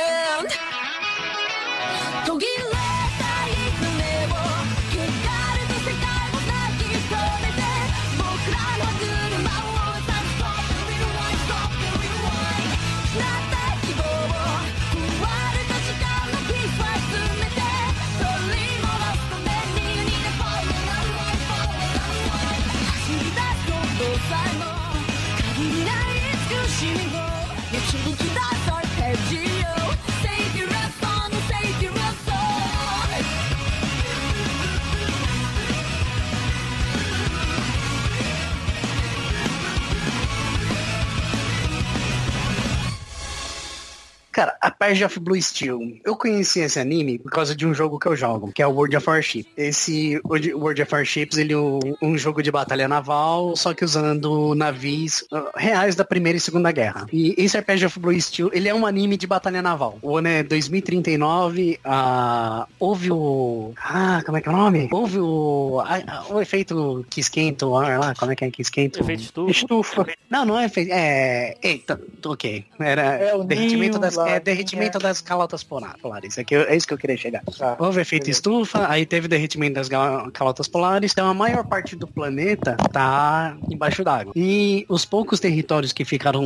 [44.32, 46.00] Cara, a Page of Blue Steel.
[46.06, 48.72] Eu conheci esse anime por causa de um jogo que eu jogo, que é o
[48.72, 49.46] World of Warship.
[49.58, 55.22] Esse World of Warships, ele é um, jogo de batalha naval, só que usando navios
[55.32, 57.08] uh, reais da Primeira e Segunda Guerra.
[57.12, 60.00] E esse Page of Blue Steel, ele é um anime de batalha naval.
[60.02, 63.74] O ano é 2039, ah, houve o...
[63.78, 64.90] Ah, como é que é o nome?
[64.92, 65.82] Houve o...
[65.86, 69.00] ah, ah, o efeito que esquenta o ar lá, como é que é que esquenta?
[69.00, 69.52] Efeito estufa.
[69.52, 70.08] Estufa.
[70.30, 70.92] Não, não é efeito...
[70.92, 71.56] É...
[71.62, 72.66] Eita, ok.
[72.80, 74.18] Era É o derretimento ninho das...
[74.28, 75.02] É derretimento é.
[75.02, 76.38] das calotas polar- polares.
[76.38, 77.42] É, que eu- é isso que eu queria chegar.
[77.58, 78.38] Tá, Houve efeito beleza.
[78.40, 79.90] estufa, aí teve derretimento das
[80.34, 84.34] calotas polares, então a maior parte do planeta tá embaixo d'água.
[84.36, 86.42] E os poucos territórios que ficaram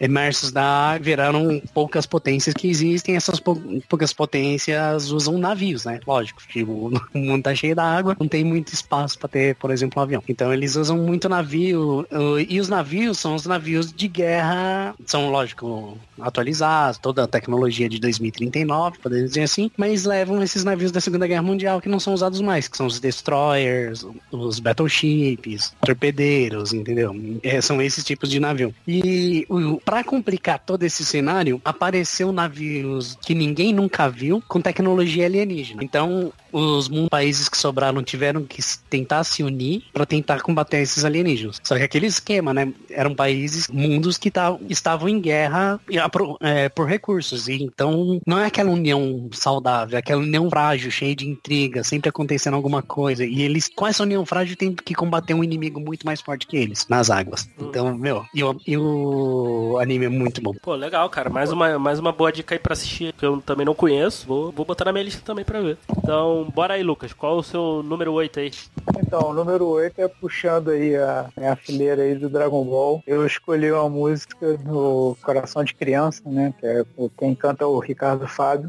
[0.00, 6.00] emersos da água viraram poucas potências que existem, essas pou- poucas potências usam navios, né?
[6.06, 10.00] Lógico, tipo, o mundo tá cheio d'água, não tem muito espaço para ter, por exemplo,
[10.00, 10.22] um avião.
[10.28, 15.30] Então eles usam muito navio, uh, e os navios são os navios de guerra, são,
[15.30, 16.56] lógico, atualizados,
[17.00, 21.42] toda a tecnologia de 2039, podemos dizer assim, mas levam esses navios da Segunda Guerra
[21.42, 27.14] Mundial que não são usados mais, que são os destroyers, os battleships, torpedeiros, entendeu?
[27.42, 28.74] É, são esses tipos de navio.
[28.86, 29.46] E
[29.84, 35.82] pra complicar todo esse cenário, apareceu navios que ninguém nunca viu com tecnologia alienígena.
[35.82, 41.60] Então, os países que sobraram tiveram que tentar se unir para tentar combater esses alienígenas.
[41.62, 42.72] Só que aquele esquema, né?
[42.90, 45.78] Eram países, mundos que tavam- estavam em guerra
[46.10, 47.48] pro- é, por recursos.
[47.48, 52.08] E então, não é aquela união saudável, é aquela união frágil, cheia de intriga, sempre
[52.08, 53.24] acontecendo alguma coisa.
[53.24, 56.56] E eles, com essa união frágil, têm que combater um inimigo muito mais forte que
[56.56, 57.48] eles, nas águas.
[57.60, 60.52] Então, meu, e o, e o anime é muito bom.
[60.62, 61.28] Pô, legal, cara.
[61.30, 64.26] Mais uma, mais uma boa dica aí pra assistir, que eu também não conheço.
[64.26, 65.76] Vou, vou botar na minha lista também pra ver.
[65.98, 67.12] Então, bora aí, Lucas.
[67.12, 68.50] Qual o seu número 8 aí?
[68.98, 73.02] Então, o número 8 é puxando aí a, a fileira aí do Dragon Ball.
[73.06, 76.52] Eu escolhi uma música do Coração de Criança, né?
[76.58, 78.68] Que é o- quem canta é o Ricardo Fábio.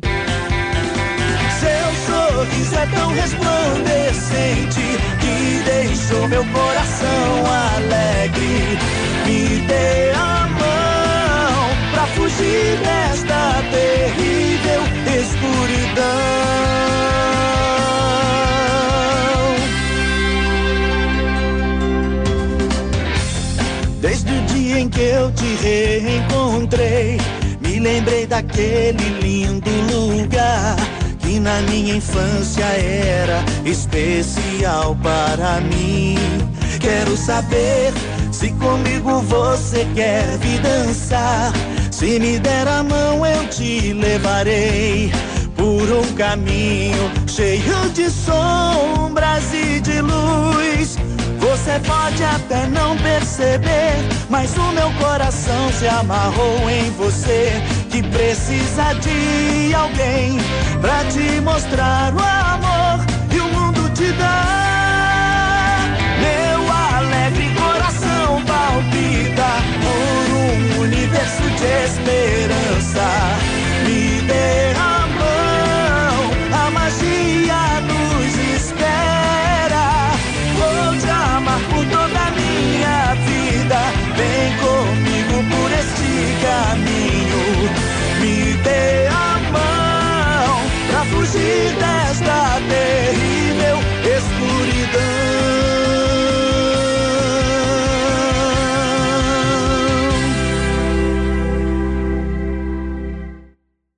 [1.60, 4.82] Seu sorriso é tão resplandecente
[5.20, 8.78] que deixou meu coração alegre.
[9.26, 14.82] Me dê a mão pra fugir desta terrível
[15.20, 16.87] escuridão.
[25.38, 27.18] Te reencontrei,
[27.62, 30.76] me lembrei daquele lindo lugar
[31.20, 36.18] que na minha infância era especial para mim.
[36.80, 37.94] Quero saber
[38.32, 41.54] se comigo você quer vir dançar.
[41.92, 45.12] Se me der a mão, eu te levarei
[45.56, 50.98] por um caminho cheio de sombras e de luz.
[51.68, 53.98] Você pode até não perceber,
[54.30, 57.62] mas o meu coração se amarrou em você.
[57.92, 60.38] Que precisa de alguém
[60.80, 65.82] pra te mostrar o amor e o mundo te dá.
[66.22, 69.52] Meu alegre coração palpita
[69.84, 73.04] por um universo de esperança.
[73.84, 74.97] Me dê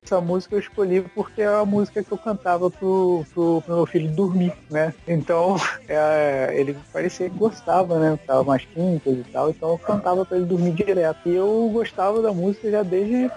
[0.09, 3.85] Essa música eu escolhi porque é a música que eu cantava pro, pro, pro meu
[3.85, 4.91] filho dormir, né?
[5.07, 5.55] Então,
[5.87, 8.17] é, ele parecia que gostava, né?
[8.25, 11.29] Tava mais quintas e tal, então eu cantava pra ele dormir direto.
[11.29, 13.29] E eu gostava da música já desde,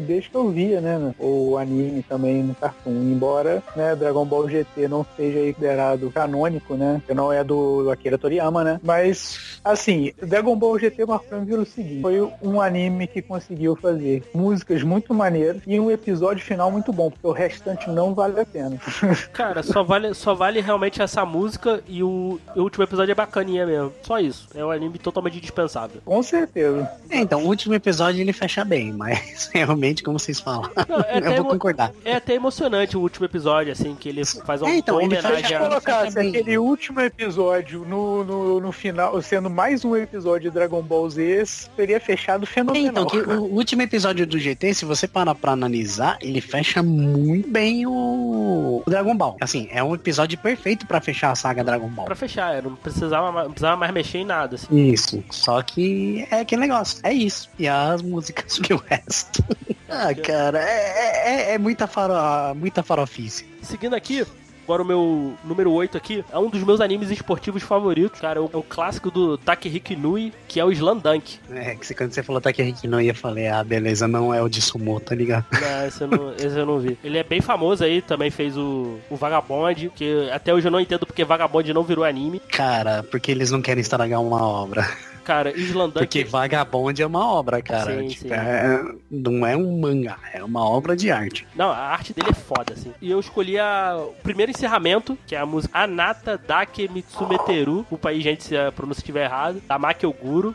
[0.00, 1.14] desde que eu via, né?
[1.18, 2.92] O anime também no Cartoon.
[2.92, 7.02] Embora, né, Dragon Ball GT não seja considerado canônico, né?
[7.06, 8.80] Que não é do Akira Toriyama, né?
[8.82, 12.00] Mas, assim, Dragon Ball GT marcou pelo seguinte.
[12.00, 17.10] Foi um anime que conseguiu fazer músicas muito maneiras e um episódio final muito bom,
[17.10, 18.76] porque o restante não vale a pena.
[19.32, 23.66] Cara, só vale, só vale realmente essa música e o, o último episódio é bacaninha
[23.66, 23.92] mesmo.
[24.02, 24.48] Só isso.
[24.54, 26.00] É um anime totalmente dispensável.
[26.04, 26.90] Com certeza.
[27.10, 31.18] É, então, o último episódio ele fecha bem, mas realmente, como vocês falam, Não, é
[31.18, 31.92] eu vou emo- concordar.
[32.04, 35.36] É até emocionante o último episódio, assim, que ele faz uma É, então, ele homenagem
[35.42, 35.58] fecha Se a...
[35.68, 41.08] colocasse aquele último episódio no, no, no final, sendo mais um episódio de Dragon Ball
[41.08, 41.44] Z,
[41.76, 42.90] seria fechado É, fenomenal.
[42.90, 47.48] Então, que o último episódio do GT, se você parar pra analisar, ele fecha muito
[47.48, 49.36] bem o, o Dragon Ball.
[49.40, 52.04] Assim, é um episódio perfeito pra fechar a saga Dragon Ball.
[52.04, 54.76] Pra fechar, eu não precisava, não precisava mais mexer em nada, assim.
[54.76, 55.22] Isso.
[55.30, 56.98] Só que é aquele negócio.
[57.02, 57.48] É isso.
[57.58, 59.44] E as músicas que o resto.
[59.88, 63.46] ah, cara, é, é, é muita, faro, muita farofice.
[63.62, 64.26] Seguindo aqui,
[64.64, 68.38] agora o meu número 8 aqui, é um dos meus animes esportivos favoritos, cara.
[68.38, 71.38] É o, é o clássico do Takehiko Inui, que é o Slandunk.
[71.50, 74.60] É, que quando você falou Takehiko não ia falei, ah, beleza, não é o de
[74.60, 75.46] Sumo, tá ligado?
[75.52, 76.98] Não, esse eu não, esse eu não vi.
[77.04, 80.80] Ele é bem famoso aí, também fez o, o Vagabond, que até hoje eu não
[80.80, 82.40] entendo porque Vagabond não virou anime.
[82.40, 84.86] Cara, porque eles não querem estragar uma obra.
[85.24, 85.98] Cara, Slandunk...
[85.98, 87.98] Porque Vagabond é uma obra, cara.
[87.98, 88.32] Sim, Tipo, sim.
[88.34, 91.46] é- não é um mangá, é uma obra de arte.
[91.56, 92.92] Não, a arte dele é foda, assim.
[93.00, 97.86] E eu escolhi a- o primeiro encerramento, que é a música Anata Dake Mitsumeteru.
[97.90, 99.62] O país, gente, se a pronúncia estiver errado.
[99.66, 100.54] Da Maki Oguro.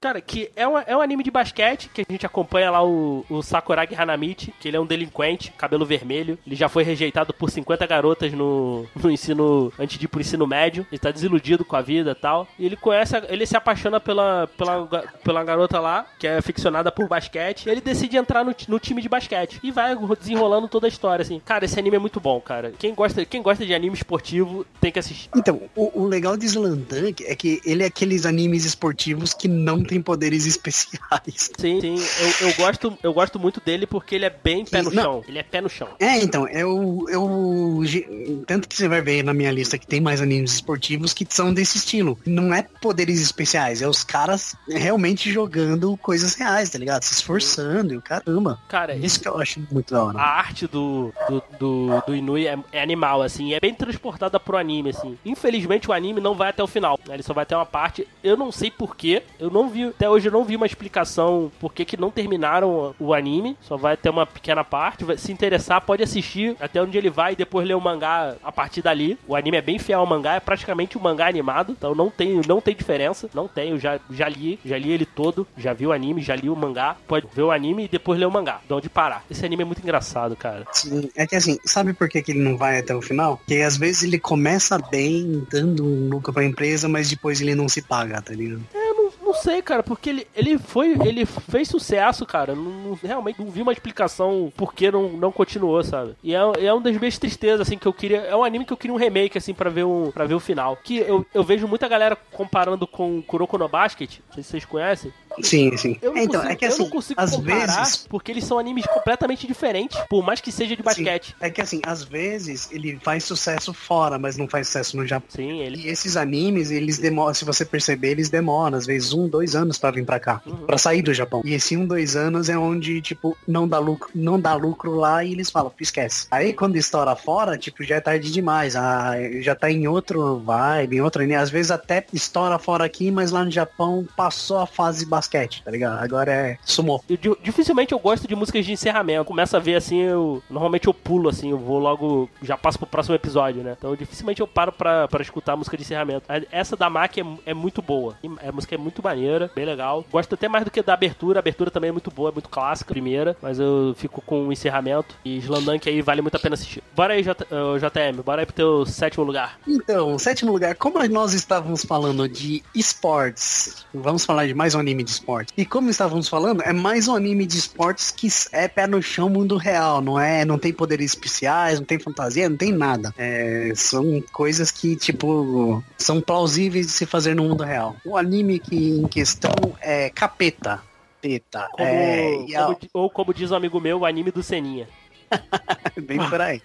[0.00, 3.24] Cara, que é, uma, é um anime de basquete que a gente acompanha lá o,
[3.28, 6.38] o Sakuragi Hanamichi, que ele é um delinquente, cabelo vermelho.
[6.46, 9.72] Ele já foi rejeitado por 50 garotas no, no ensino.
[9.78, 10.86] antes de ir pro ensino médio.
[10.90, 12.48] Ele tá desiludido com a vida e tal.
[12.58, 13.14] E ele conhece.
[13.28, 14.86] Ele se apaixona pela, pela,
[15.24, 17.68] pela garota lá, que é aficionada por basquete.
[17.68, 19.58] Ele decide entrar no, no time de basquete.
[19.62, 21.40] E vai desenrolando toda a história, assim.
[21.44, 22.72] Cara, esse anime é muito bom, cara.
[22.78, 25.28] Quem gosta, quem gosta de anime esportivo tem que assistir.
[25.34, 29.82] Então, o, o legal de Slandunk é que ele é aqueles animes esportivos que não
[29.88, 31.50] tem poderes especiais.
[31.58, 31.96] Sim, sim.
[32.40, 35.02] Eu, eu, gosto, eu gosto muito dele porque ele é bem pé no Não.
[35.02, 35.24] chão.
[35.26, 35.88] Ele é pé no chão.
[35.98, 37.80] É, então, eu, eu.
[37.84, 38.06] ge-
[38.46, 41.52] Tanto que você vai ver na minha lista que tem mais animes esportivos que são
[41.52, 42.18] desse estilo.
[42.26, 47.02] Não é poderes especiais, é os caras realmente jogando coisas reais, tá ligado?
[47.02, 48.58] Se esforçando e o caramba.
[48.68, 50.18] Cara, Isso que eu acho muito da hora.
[50.18, 54.56] a arte do, do, do, do Inui é, é animal, assim, é bem transportada pro
[54.56, 55.16] anime, assim.
[55.24, 57.14] Infelizmente o anime não vai até o final, né?
[57.14, 58.06] Ele só vai até uma parte.
[58.22, 61.72] Eu não sei porquê, eu não vi, até hoje eu não vi uma explicação por
[61.72, 65.04] que que não terminaram o anime, só vai até uma pequena parte.
[65.18, 68.82] Se interessar, pode assistir até onde ele vai e depois ler o mangá a partir
[68.82, 69.18] dali.
[69.26, 72.40] O anime é bem fiel ao mangá, é praticamente um mangá animado, então não tem,
[72.46, 75.86] não tem diferença, não tem, eu já, já li, já li ele todo, já vi
[75.86, 78.60] o anime, já li o mangá, pode ver o anime e depois ler o mangá,
[78.66, 79.24] de onde parar.
[79.30, 80.66] Esse anime é muito engraçado, cara.
[80.72, 83.38] Sim, é que assim, sabe por que, que ele não vai até o final?
[83.38, 87.68] Porque às vezes ele começa bem, dando um lucro pra empresa, mas depois ele não
[87.68, 88.62] se paga, tá ligado?
[88.74, 88.87] Eu
[89.28, 90.92] não, sei, cara, porque ele, ele foi.
[91.06, 92.54] Ele fez sucesso, cara.
[92.54, 96.14] Não, não- realmente não vi uma explicação por que não, não continuou, sabe?
[96.22, 98.18] E é, é uma das minhas tristezas, assim, que eu queria.
[98.22, 100.40] É um anime que eu queria um remake, assim, pra ver, um, pra ver o
[100.40, 100.76] final.
[100.76, 104.18] Que eu, eu vejo muita galera comparando com Kuroko no Basket.
[104.28, 105.12] Não sei se vocês conhecem.
[105.42, 105.96] Sim, sim.
[106.02, 108.06] Eu não, então, consigo, é que eu assim, não consigo às comparar vezes.
[108.08, 111.34] porque eles são animes completamente diferentes, por mais que seja de basquete.
[111.40, 115.28] É que assim, às vezes ele faz sucesso fora, mas não faz sucesso no Japão.
[115.30, 115.82] Sim, ele.
[115.82, 119.78] E esses animes, eles demoram, se você perceber, eles demoram, às vezes, um, dois anos
[119.78, 120.66] pra vir pra cá, Uhum.
[120.66, 121.42] pra sair do Japão.
[121.44, 125.22] E esse um, dois anos é onde, tipo, não dá lucro, não dá lucro lá
[125.24, 126.26] e eles falam, "Pô, esquece.
[126.30, 128.74] Aí quando estoura fora, tipo, já é tarde demais.
[128.76, 131.36] Ah, já tá em outro vibe, em outro anime.
[131.36, 135.70] Às vezes até estoura fora aqui, mas lá no Japão passou a fase basquete, tá
[135.70, 136.02] ligado?
[136.02, 137.02] Agora é sumô.
[137.08, 139.24] Eu, di- dificilmente eu gosto de músicas de encerramento.
[139.26, 140.42] Começa a ver assim, eu.
[140.48, 142.28] Normalmente eu pulo assim, eu vou logo.
[142.42, 143.74] Já passo pro próximo episódio, né?
[143.78, 146.24] Então dificilmente eu paro pra, pra escutar a música de encerramento.
[146.50, 148.16] Essa da Maki é, é muito boa.
[148.46, 150.04] A música é muito maneira, bem legal.
[150.10, 151.38] Gosto até mais do que da abertura.
[151.38, 153.36] A abertura também é muito boa, é muito clássica, primeira.
[153.42, 155.14] Mas eu fico com o encerramento.
[155.24, 156.82] E Slandunk aí vale muito a pena assistir.
[156.94, 159.58] Bora aí, J, eh, JM, bora aí pro teu sétimo lugar.
[159.66, 165.02] Então, sétimo lugar, como nós estávamos falando de esportes, vamos falar de mais um anime
[165.08, 165.54] de esportes.
[165.56, 169.28] E como estávamos falando, é mais um anime de esportes que é pé no chão,
[169.28, 170.44] mundo real, não é?
[170.44, 173.14] Não tem poderes especiais, não tem fantasia, não tem nada.
[173.16, 177.96] É, são coisas que, tipo, são plausíveis de se fazer no mundo real.
[178.04, 180.82] O anime que em questão é Capeta.
[181.20, 181.68] Capeta.
[181.72, 184.88] Como, é, como ou como diz um amigo meu, o anime do Seninha.
[186.06, 186.62] Bem por aí.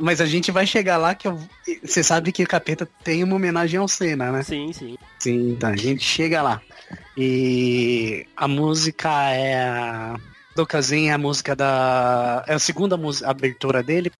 [0.00, 1.38] Mas a gente vai chegar lá que eu-
[1.84, 4.42] você sabe que Capeta tem uma homenagem ao Senna, né?
[4.42, 4.96] Sim, sim.
[5.18, 6.60] Sim, então a gente chega lá.
[7.16, 10.16] E a música é a.
[10.56, 12.44] Do Kazin é a música da.
[12.48, 14.10] É a segunda música, abertura dele.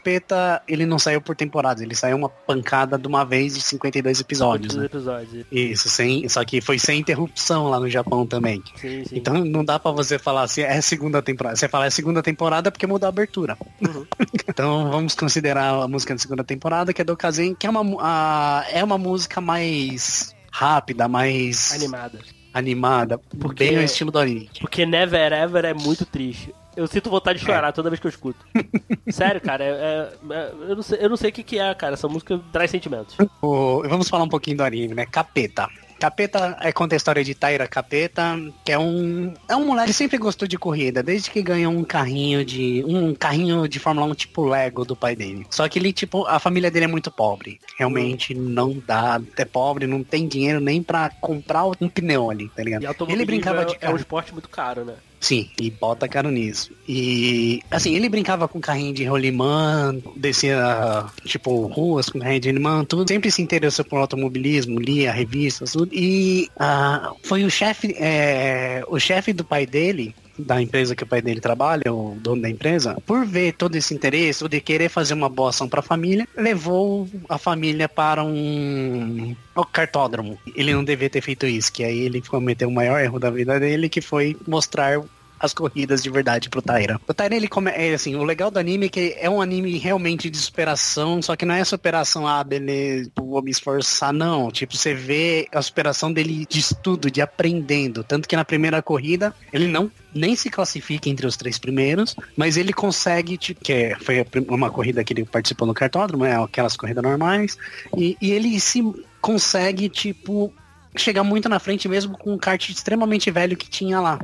[0.00, 4.20] Capeta, ele não saiu por temporadas, ele saiu uma pancada de uma vez de 52
[4.20, 4.86] episódios, Todos os né?
[4.86, 5.46] episódios.
[5.52, 8.62] Isso, sem, só que foi sem interrupção lá no Japão também.
[8.76, 9.16] Sim, sim.
[9.16, 11.54] Então não dá pra você falar assim, é segunda temporada.
[11.56, 13.56] Você fala é segunda temporada porque mudou a abertura.
[13.80, 14.06] Uhum.
[14.48, 17.84] então vamos considerar a música da segunda temporada, que é do Kazen, que é uma,
[18.00, 22.18] a- é uma música mais rápida, mais Animada.
[22.54, 24.50] animada, Porque- bem no estilo do anime.
[24.60, 26.52] Porque Never Ever é muito triste.
[26.80, 28.44] Eu sinto vontade de chorar toda vez que eu escuto.
[29.10, 31.74] Sério, cara, é- é- é- eu, não sei, eu não sei o que, que é,
[31.74, 31.92] cara.
[31.94, 33.16] Essa música traz sentimentos.
[33.42, 35.04] O- vamos falar um pouquinho do anime, né?
[35.04, 35.68] Capeta.
[35.98, 39.92] Capeta é conta a história de Taira Capeta, que é um é um moleque que
[39.92, 44.14] sempre gostou de corrida, desde que ganhou um carrinho de um carrinho de Fórmula 1
[44.14, 45.46] tipo Lego do pai dele.
[45.50, 49.86] Só que ele tipo a família dele é muito pobre, realmente não dá, é pobre,
[49.86, 52.82] não tem dinheiro nem pra comprar um pneu ali, tá ligado?
[53.06, 53.96] Ele brincava é, de é um carro.
[53.96, 54.94] esporte muito caro, né?
[55.20, 56.72] Sim, e bota caro nisso.
[56.88, 62.84] E assim, ele brincava com carrinho de rolimã, descia, tipo, ruas com carrinho de rolimã,
[62.86, 63.06] tudo.
[63.06, 65.94] Sempre se interessou por automobilismo, lia revistas, tudo.
[65.94, 71.06] E ah, foi o chefe, é, o chefe do pai dele, da empresa que o
[71.06, 75.14] pai dele trabalha, o dono da empresa, por ver todo esse interesse, de querer fazer
[75.14, 80.38] uma boa ação para a família, levou a família para um o cartódromo.
[80.54, 83.60] Ele não devia ter feito isso, que aí ele cometeu o maior erro da vida
[83.60, 85.00] dele, que foi mostrar
[85.40, 87.00] as corridas de verdade pro Taira.
[87.08, 87.70] O Taira, ele come...
[87.70, 91.34] é assim, o legal do anime é que é um anime realmente de superação, só
[91.34, 94.50] que não é superação, ah, beleza, tipo, vou me esforçar, não.
[94.50, 98.04] Tipo, você vê a superação dele de estudo, de aprendendo.
[98.04, 102.56] Tanto que na primeira corrida, ele não nem se classifica entre os três primeiros, mas
[102.56, 106.76] ele consegue, tipo, que é- foi uma corrida que ele participou no cartódromo, é aquelas
[106.76, 107.56] corridas normais,
[107.96, 108.82] e, e ele se
[109.20, 110.52] consegue, tipo,
[110.96, 114.18] chegar muito na frente mesmo com um kart extremamente velho que tinha lá.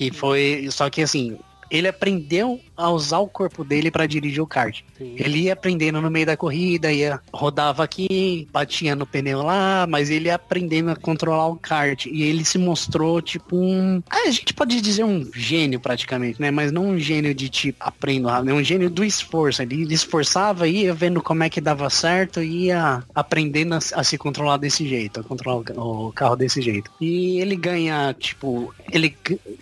[0.00, 0.66] Que foi.
[0.70, 1.38] Só que assim,
[1.70, 4.80] ele aprendeu a usar o corpo dele pra dirigir o kart.
[4.96, 5.14] Sim.
[5.18, 10.10] Ele ia aprendendo no meio da corrida, ia rodava aqui, batia no pneu lá, mas
[10.10, 12.06] ele ia aprendendo a controlar o kart.
[12.06, 14.02] E ele se mostrou tipo um.
[14.10, 16.50] A gente pode dizer um gênio praticamente, né?
[16.50, 19.62] Mas não um gênio de tipo aprendo rápido, é um gênio do esforço.
[19.62, 24.56] Ele, esforçava, ia vendo como é que dava certo, ia aprendendo a, a se controlar
[24.56, 26.90] desse jeito, a controlar o, o carro desse jeito.
[27.00, 29.14] E ele ganha, tipo, ele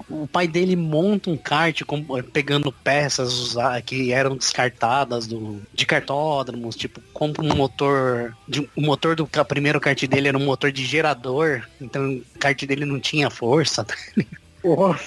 [0.09, 1.98] o pai dele monta um kart com-
[2.33, 3.55] pegando peças
[3.87, 8.37] que eram descartadas do, de cartódromos, tipo, compra um motor.
[8.47, 12.61] De, o motor do primeiro kart dele era um motor de gerador, então o kart
[12.65, 13.87] dele não tinha força.
[14.63, 14.99] Porra.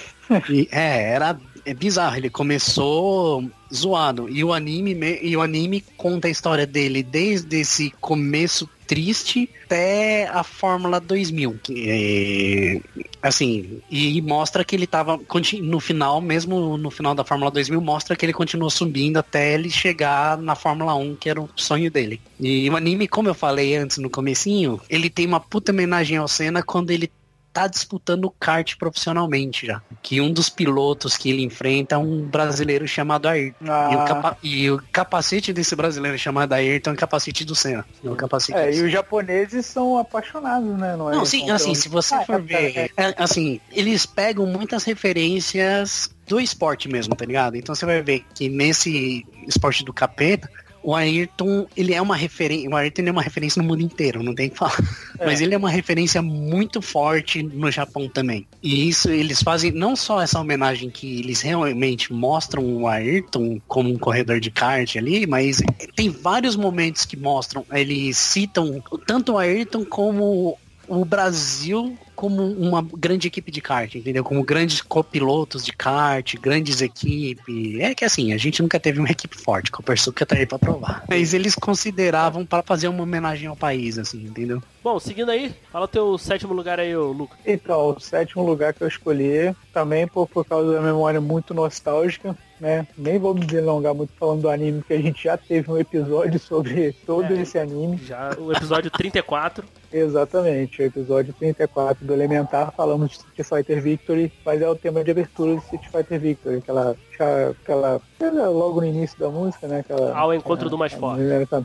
[0.48, 2.16] E, é, era é bizarro.
[2.16, 4.28] Ele começou zoado.
[4.28, 9.48] E o anime me- e o anime conta a história dele desde esse começo triste
[9.64, 11.58] até a Fórmula 2000.
[11.62, 15.18] Que, é, assim, e mostra que ele tava
[15.62, 19.70] no final, mesmo no final da Fórmula 2000, mostra que ele continuou subindo até ele
[19.70, 22.20] chegar na Fórmula 1, que era o sonho dele.
[22.38, 26.28] E o anime, como eu falei antes no comecinho, ele tem uma puta homenagem ao
[26.28, 27.10] Senna quando ele
[27.52, 29.82] tá disputando kart profissionalmente já.
[30.02, 33.64] Que um dos pilotos que ele enfrenta é um brasileiro chamado Ayrton.
[33.64, 37.54] E, o Ah, capa- e o capacete desse brasileiro chamado Ayrton é o capacete do
[37.54, 37.84] Senna.
[38.04, 38.86] É o capacete é, e Senna.
[38.86, 40.96] os japoneses são apaixonados, né?
[40.96, 41.14] Não, é?
[41.16, 44.84] Não, sim, Então, assim, se você Ah, for ver, é, é, assim, eles pegam muitas
[44.84, 47.56] referências do esporte mesmo, tá ligado?
[47.56, 50.48] Então você vai ver que nesse esporte do capeta,
[50.82, 54.34] o Ayrton, ele é uma referência, o Ayrton é uma referência no mundo inteiro, não
[54.34, 54.78] tem que falar.
[55.18, 55.26] É.
[55.26, 58.46] Mas ele é uma referência muito forte no Japão também.
[58.62, 63.90] E isso eles fazem não só essa homenagem que eles realmente mostram o Ayrton como
[63.90, 65.62] um corredor de kart ali, mas
[65.94, 70.58] tem vários momentos que mostram, eles citam tanto o Ayrton como
[70.88, 74.22] o Brasil como uma grande equipe de kart, entendeu?
[74.22, 77.80] Como grandes copilotos de kart, grandes equipes.
[77.80, 81.04] É que assim, a gente nunca teve uma equipe forte, Copersuca tá aí pra provar.
[81.08, 84.62] Mas eles consideravam para fazer uma homenagem ao país, assim, entendeu?
[84.84, 87.38] Bom, seguindo aí, fala o teu sétimo lugar aí, ô Lucas.
[87.44, 92.36] Então, o sétimo lugar que eu escolhi, também por, por causa da memória muito nostálgica,
[92.62, 92.86] né?
[92.96, 96.38] Nem vou me delongar muito falando do anime, porque a gente já teve um episódio
[96.38, 97.42] sobre todo É.
[97.42, 97.96] esse anime.
[97.98, 99.64] Já o episódio 34.
[99.92, 105.02] Exatamente, o episódio 34 do Elementar, falamos de Street Fighter Victory, mas é o tema
[105.04, 109.80] de abertura de Street Fighter Victory, aquela, aquela, aquela logo no início da música, né?
[109.80, 111.22] Aquela, Ao encontro a- do mais forte.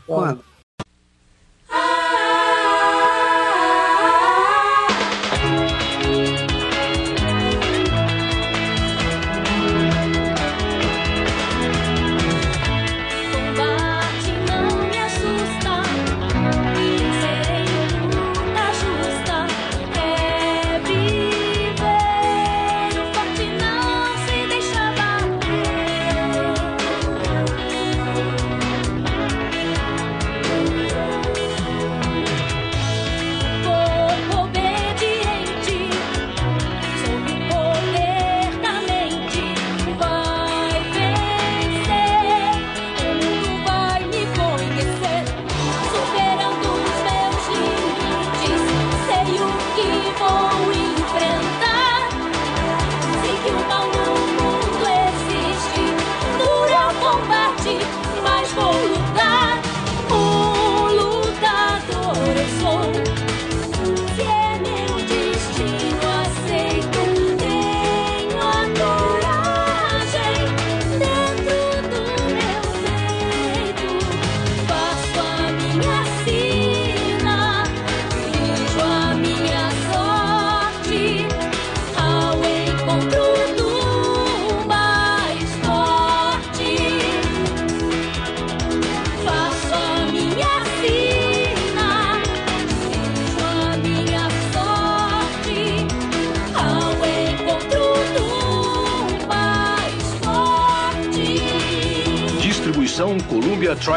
[0.08, 0.40] Mano,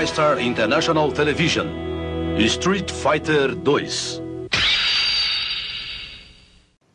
[0.01, 1.67] TriStar International Television.
[2.39, 4.19] Street Fighter 2.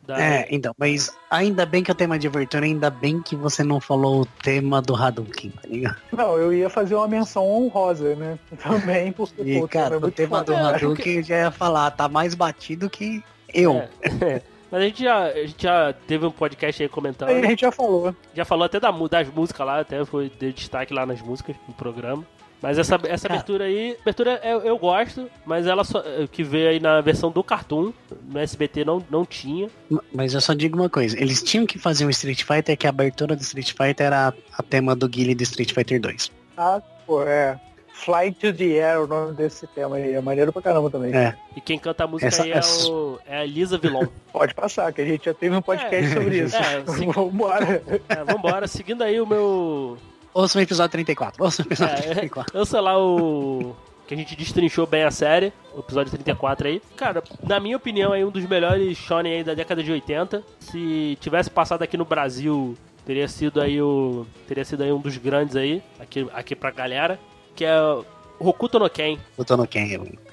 [0.05, 3.33] Da- É, então, mas ainda bem que é o tema de abertura, ainda bem que
[3.33, 5.95] você não falou o tema do Hadouken, tá ligado?
[6.11, 8.37] Não, eu ia fazer uma menção honrosa, né?
[8.61, 10.75] Também, porque, E, pô, cara, é o tema do foda, cara.
[10.75, 13.77] Hadouken eu já ia falar, tá mais batido que eu.
[14.01, 14.41] É.
[14.69, 17.29] Mas a gente, já, a gente já teve um podcast aí comentando.
[17.29, 18.13] A gente já falou.
[18.33, 21.73] Já falou até da, das músicas lá, até foi de destaque lá nas músicas no
[21.73, 22.25] programa.
[22.61, 26.69] Mas essa, essa abertura aí, abertura eu, eu gosto, mas ela só eh, que veio
[26.69, 27.93] aí na versão do Cartoon,
[28.27, 29.69] no SBT não, não tinha.
[30.11, 32.89] Mas eu só digo uma coisa, eles tinham que fazer um Street Fighter que a
[32.89, 36.31] abertura do Street Fighter era a tema do Guile do Street Fighter 2.
[36.57, 37.59] Ah, pô, é.
[37.93, 40.13] Fly to the Air, o nome desse tema aí.
[40.13, 41.11] É maneiro pra caramba também.
[41.15, 41.35] É.
[41.55, 44.05] E quem canta a música Essa- aí é, essa- o, é a Lisa Vilon.
[44.31, 46.13] Pode passar, que a gente já teve um podcast É.
[46.13, 46.55] sobre isso.
[46.55, 47.09] É, sim.
[47.11, 47.81] Vambora.
[48.07, 49.97] É, vambora, seguindo aí o meu.
[50.39, 51.43] Ouça o episódio 34.
[51.43, 52.57] Ouça o episódio É, 34.
[52.57, 53.75] eu sei lá o.
[54.07, 56.81] Que a gente destrinchou bem a série, o episódio 34 aí.
[56.95, 60.43] Cara, na minha opinião, é um dos melhores shonen aí da década de 80.
[60.59, 64.25] Se tivesse passado aqui no Brasil, teria sido aí o.
[64.47, 67.19] Teria sido aí um dos grandes aí, aqui, aqui pra galera.
[67.55, 68.05] Que é o
[68.39, 69.17] Hokuto no Ken.
[69.45, 69.87] Tô no Ken.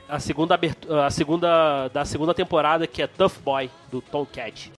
[0.06, 4.70] A segunda, abertu- a segunda da segunda temporada, que é Tough Boy, do Tom Cat.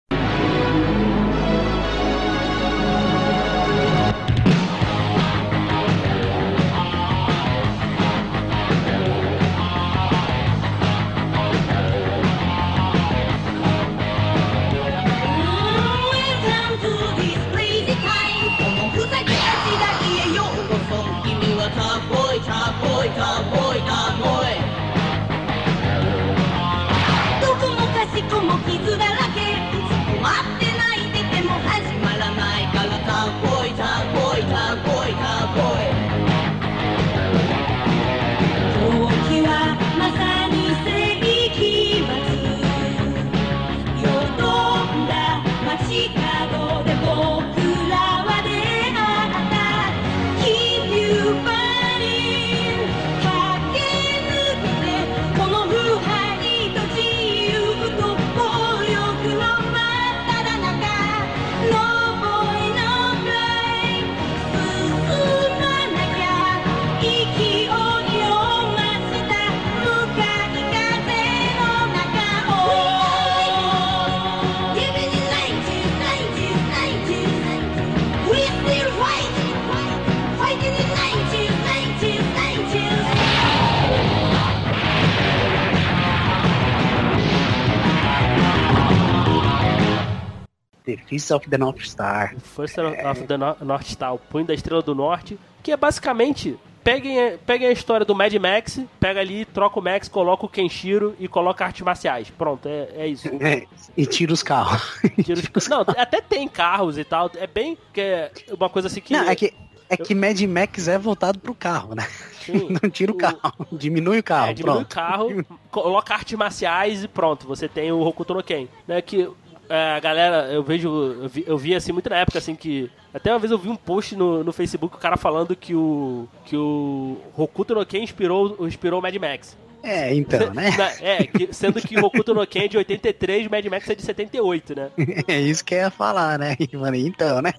[90.85, 92.35] 'The Fist of the North Star.
[92.39, 96.57] First of the No- North Star, o Punho da Estrela do Norte, que é basicamente.
[96.85, 101.17] Peguem, peguem a história do Mad Max, pega ali, troca o Max, coloca o Kenshiro
[101.19, 102.29] e coloca artes marciais.
[102.29, 103.27] Pronto, é, é isso.
[103.41, 103.65] É,
[103.97, 105.01] e tira os carros.
[105.25, 107.31] Tira os- Não, até tem carros e tal.
[107.37, 107.79] É bem.
[107.91, 109.15] Que é uma coisa assim que.
[109.15, 109.55] Não, é que,
[109.89, 112.07] é que Mad Max é voltado pro carro, né?
[112.45, 112.69] Sim.
[112.83, 114.51] Não tira o carro, diminui o carro.
[114.51, 114.95] É, diminui o pronto.
[114.95, 118.69] carro, coloca artes marciais e pronto, você tem o Hokuto no Ken.
[118.87, 119.29] Né, que é,
[119.69, 122.91] a galera, eu vejo, eu vi, eu vi, assim muito na época assim que.
[123.13, 126.29] Até uma vez eu vi um post no, no Facebook, o cara falando que o.
[126.45, 129.57] que o Hokuto no Ken inspirou, inspirou o Mad Max.
[129.83, 130.71] É, então, né?
[130.79, 133.89] Na- É, que- sendo que o Hokuto no Ken é de 83, o Mad Max
[133.91, 134.91] é de 78, né?
[135.29, 136.57] É isso que eu ia falar, né?
[136.73, 137.53] Falei, então, né?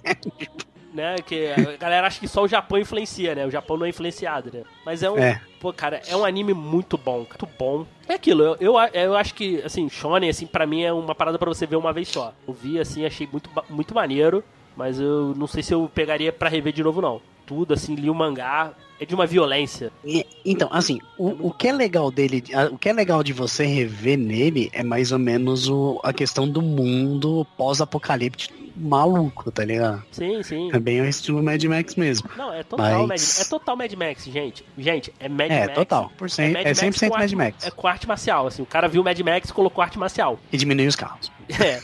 [0.96, 1.18] Né?
[1.26, 3.46] Que a galera acha que só o Japão influencia, né?
[3.46, 4.64] O Japão não é influenciado, né?
[4.86, 5.18] Mas é um.
[5.18, 5.40] É.
[5.60, 7.86] Pô, cara, é um anime muito bom, cara, muito bom.
[8.08, 11.38] É aquilo, eu, eu, eu acho que, assim, Shonen, assim, pra mim é uma parada
[11.40, 12.34] pra você ver uma vez só.
[12.48, 14.44] Eu vi, assim, achei muito, muito maneiro,
[14.78, 17.20] mas eu não sei se eu pegaria pra rever de novo, não.
[17.48, 19.92] Tudo, assim, li o mangá, é de uma violência.
[20.04, 23.34] E- então, assim, o, o que é legal dele, a- o que é legal de
[23.34, 29.64] você rever nele é mais ou menos o, a questão do mundo pós-apocalíptico maluco, tá
[29.64, 30.04] ligado?
[30.12, 30.70] Sim, sim.
[30.74, 32.30] É bem o estilo Mad Max mesmo.
[32.38, 34.66] Não, é total, Mas- Mad, é total Mad Max, gente.
[34.78, 35.74] Gente, é Mad É, Max.
[35.76, 37.66] total, por cento, Mad é Max 100% com Mad arte- Max.
[37.68, 38.62] É com arte marcial, assim.
[38.62, 40.40] O cara viu Mad Max e colocou arte marcial.
[40.52, 41.32] E diminui os carros.
[41.64, 41.80] É,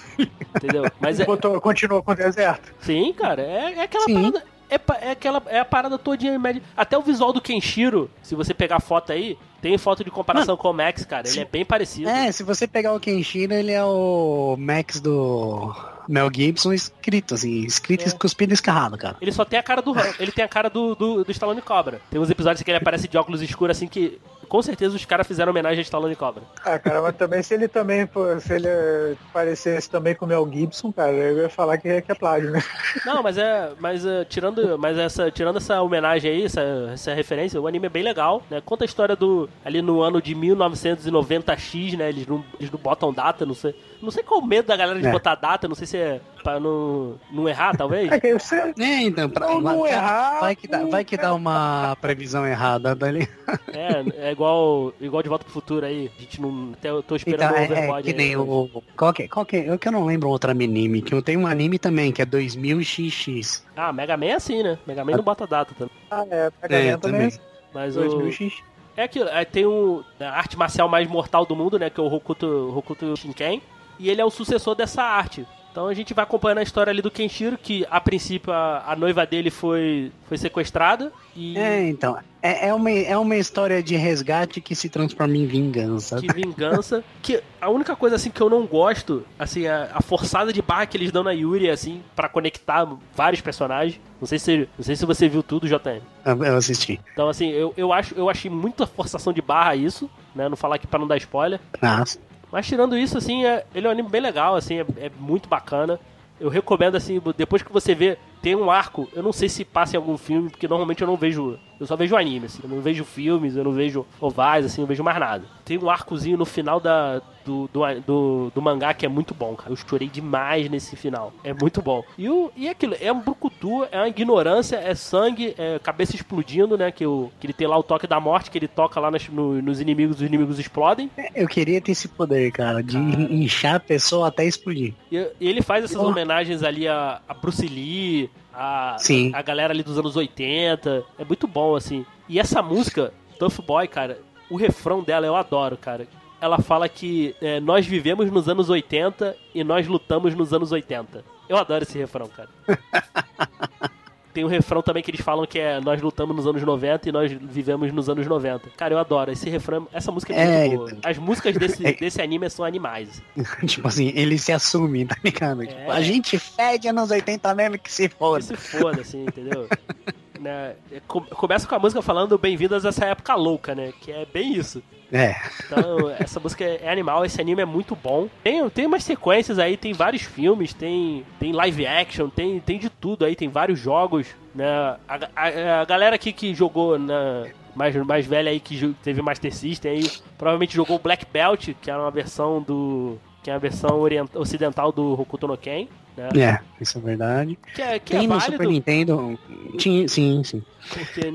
[0.56, 0.86] entendeu?
[1.00, 2.74] Mas é, Botou, continua com o deserto.
[2.80, 4.14] Sim, cara, é, é aquela Sim.
[4.32, 4.44] parada.
[4.70, 6.62] É, é aquela é a parada todinha média.
[6.76, 10.56] Até o visual do Kenshiro, se você pegar a foto aí, tem foto de comparação
[10.58, 11.28] com o Max, cara.
[11.28, 12.10] Ele é bem parecido.
[12.10, 15.76] É, se você pegar o Kenshiro, ele é o Max do
[16.12, 18.12] Mel Gibson escrito, assim, escrito, É.
[18.12, 19.18] cuspido escarrado, cara.
[19.22, 19.94] Ele só tem a cara do.
[20.20, 22.02] Ele tem a cara do, do, do Stallone Cobra.
[22.10, 24.20] Tem uns episódios que ele aparece de óculos escuros assim que.
[24.52, 26.44] Com certeza os caras fizeram homenagem a Stallone Cobra.
[26.66, 30.46] Ah, cara, mas também se ele também, pô, se ele parecesse também com o Mel
[30.52, 32.62] Gibson, cara, eu ia falar que é, que é plágio, né?
[33.06, 33.72] Não, mas é.
[33.80, 34.78] Mas uh, tirando.
[34.78, 38.62] Mas essa, tirando essa homenagem aí, essa, essa referência, o anime é bem legal, né?
[38.66, 39.50] Conta a história do.
[39.64, 42.10] Ali no ano de 1990X, né?
[42.10, 43.74] Eles não, eles não botam data, não sei.
[44.02, 45.12] Não sei qual o medo da galera de É.
[45.14, 48.12] botar data, não sei se é pra não, não errar, talvez.
[48.12, 51.34] É que você, É, então, pra, Não, não errar, vai que dá, vai que dá
[51.34, 53.28] uma previsão errada dali.
[53.74, 56.12] É, é igual, igual de volta pro futuro aí.
[56.18, 56.72] A gente não.
[56.74, 58.42] Até eu tô esperando Então, o é, Overboard é que aí, nem né?
[58.42, 58.84] o.
[58.98, 61.48] Qual que, qual que, eu que eu não lembro outro anime, que eu tenho um
[61.48, 63.62] anime também, que é 2000XX.
[63.76, 64.78] Ah, Mega Man é assim, né?
[64.86, 65.94] Mega Man não bota data também.
[66.10, 67.30] ah, é, Mega É, Man também.
[67.30, 67.40] também.
[67.74, 68.02] Mas o.
[68.02, 68.54] 2000x.
[68.98, 71.90] É aquilo, é, tem o, a arte marcial mais mortal do mundo, né?
[71.90, 73.62] Que é o Hokuto, Hokuto Shinken.
[73.98, 75.46] E ele é o sucessor dessa arte.
[75.72, 78.96] Então a gente vai acompanhando a história ali do Kenshiro, que a princípio a, a
[78.96, 81.12] noiva dele foi, foi sequestrada.
[81.36, 82.18] E É, então.
[82.42, 86.20] É, é, uma, é uma história de resgate que se transforma em vingança.
[86.20, 87.04] que vingança.
[87.22, 90.88] que a única coisa assim que eu não gosto, assim, a, a forçada de barra
[90.88, 94.00] que eles dão na Yuri, assim, pra conectar vários personagens.
[94.20, 96.02] Não sei se, não sei se você viu tudo, JM.
[96.26, 97.00] Eu eu assisti.
[97.14, 100.50] Então, assim, eu, eu, acho, eu achei muita forçação de barra isso, né?
[100.50, 101.60] Não falar aqui pra não dar spoiler.
[101.82, 102.20] Nossa.
[102.52, 105.48] Mas tirando isso, assim, é- ele é um anime bem legal, assim, é, é muito
[105.48, 106.00] bacana.
[106.40, 109.96] Eu recomendo, assim, depois que você vê, tem um arco, eu não sei se passa
[109.96, 112.80] em algum filme, porque normalmente eu não vejo, eu só vejo anime, assim, eu não
[112.82, 115.44] vejo filmes, eu não vejo ovais, assim, eu não vejo mais nada.
[115.66, 119.56] Tem um arcozinho no final da, do, do, do, do mangá que é muito bom,
[119.56, 119.72] cara.
[119.72, 121.34] Eu chorei demais nesse final.
[121.44, 122.04] É muito bom.
[122.18, 126.78] E, o, e aquilo, é um brucutu, é uma ignorância, é sangue, é cabeça explodindo,
[126.78, 126.92] né?
[126.92, 129.28] Que, o, que ele tem lá o toque da morte, que ele toca lá nas-
[129.30, 131.10] no- nos inimigos, os inimigos explodem.
[131.34, 134.94] Eu queria ter esse poder, cara, de inchar a pessoa até explodir.
[135.12, 136.08] E, e ele faz essas Oh.
[136.08, 138.30] homenagens ali a, a Bruce Lee,
[138.62, 139.32] a, Sim.
[139.34, 141.04] a galera ali dos anos 80.
[141.18, 142.06] É muito bom, assim.
[142.30, 146.08] E essa música, Tough Boy, cara, o refrão dela eu adoro, cara.
[146.40, 151.24] Ela fala que é, nós vivemos nos anos 80 e nós lutamos nos anos 80.
[151.50, 152.50] Eu adoro esse refrão, cara.
[154.34, 157.12] Tem um refrão também que eles falam que é nós lutamos nos anos 90 e
[157.12, 158.70] nós vivemos nos anos 90.
[158.78, 159.88] Cara, eu adoro esse refrão.
[159.92, 160.98] Essa música é muito É, boa.
[161.04, 161.94] As músicas desse, É.
[161.94, 163.22] desse anime são animais.
[163.38, 163.66] assim.
[163.68, 165.62] tipo assim, ele se assume, tá ligado?
[165.66, 165.92] Tipo, É.
[165.92, 168.42] a gente fede anos 80 mesmo que se Que foda.
[168.42, 169.68] se foda, assim, entendeu?
[170.42, 173.94] Né, é, com- Começa com a música falando bem-vindas a essa época louca, né?
[174.02, 174.82] Que é bem isso.
[175.12, 175.36] É.
[175.66, 178.28] Então, essa música é animal, esse anime é muito bom.
[178.44, 182.90] Tem, tem umas sequências aí, tem vários filmes, tem, tem live action, tem, tem de
[182.90, 184.66] tudo aí, tem vários jogos, né?
[185.08, 187.46] A, a- a galera aqui que jogou na.
[187.74, 190.04] Mais, mais velha aí que teve Master System aí,
[190.38, 193.18] provavelmente jogou o Black Belt, que era uma versão do.
[193.44, 194.02] que é a versão
[194.36, 195.88] ocidental do Hokuto no Ken,
[196.22, 196.30] né?
[196.44, 197.58] É, isso é verdade.
[197.74, 199.40] Que é, que Tem é no válido, Super Nintendo.
[199.78, 200.64] Tinha, sim, sim.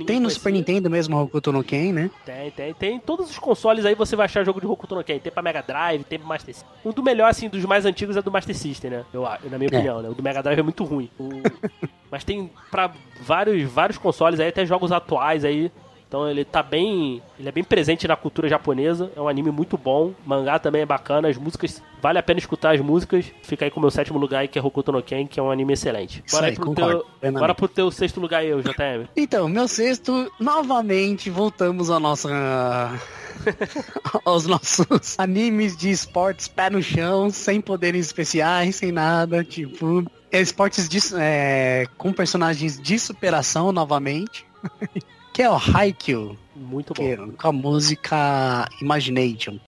[0.06, 0.28] Tem no.
[0.30, 2.10] Super Nintendo mesmo o Hokuto no Ken, né?
[2.24, 2.98] Tem, tem, tem.
[3.00, 5.18] Todos os consoles aí você vai achar jogo de Hokuto no Ken.
[5.18, 6.70] Tem pra Mega Drive, tem pra Master System.
[6.84, 9.04] Um do melhor, assim, dos mais antigos é do Master System, né?
[9.12, 9.74] Eu, acho, na minha É.
[9.76, 10.08] opinião, né?
[10.08, 11.08] O do Mega Drive é muito ruim.
[11.18, 11.28] O-
[12.10, 15.72] Mas tem pra vários, vários consoles aí, até jogos atuais aí.
[16.08, 17.20] Então ele tá bem.
[17.38, 19.10] Ele é bem presente na cultura japonesa.
[19.16, 20.12] É um anime muito bom.
[20.24, 21.28] Mangá também é bacana.
[21.28, 21.82] As músicas.
[22.00, 23.26] Vale a pena escutar as músicas.
[23.42, 25.42] Fica aí com o meu sétimo lugar aí, que é Hokuto no Ken, que é
[25.42, 26.22] um anime excelente.
[26.24, 27.06] Isso Bora aí, aí pro teu.
[27.32, 29.08] Bora pro teu sexto lugar aí, JM.
[29.16, 32.28] Então, meu sexto, novamente voltamos à nossa.
[34.24, 40.04] aos nossos animes de esportes pé no chão, sem poderes especiais, sem nada, tipo.
[40.30, 44.46] é Esportes de, é, com personagens de superação novamente.
[45.36, 47.04] que é o Haikyuu, Muito bom.
[47.04, 49.58] que, com a música Imagination.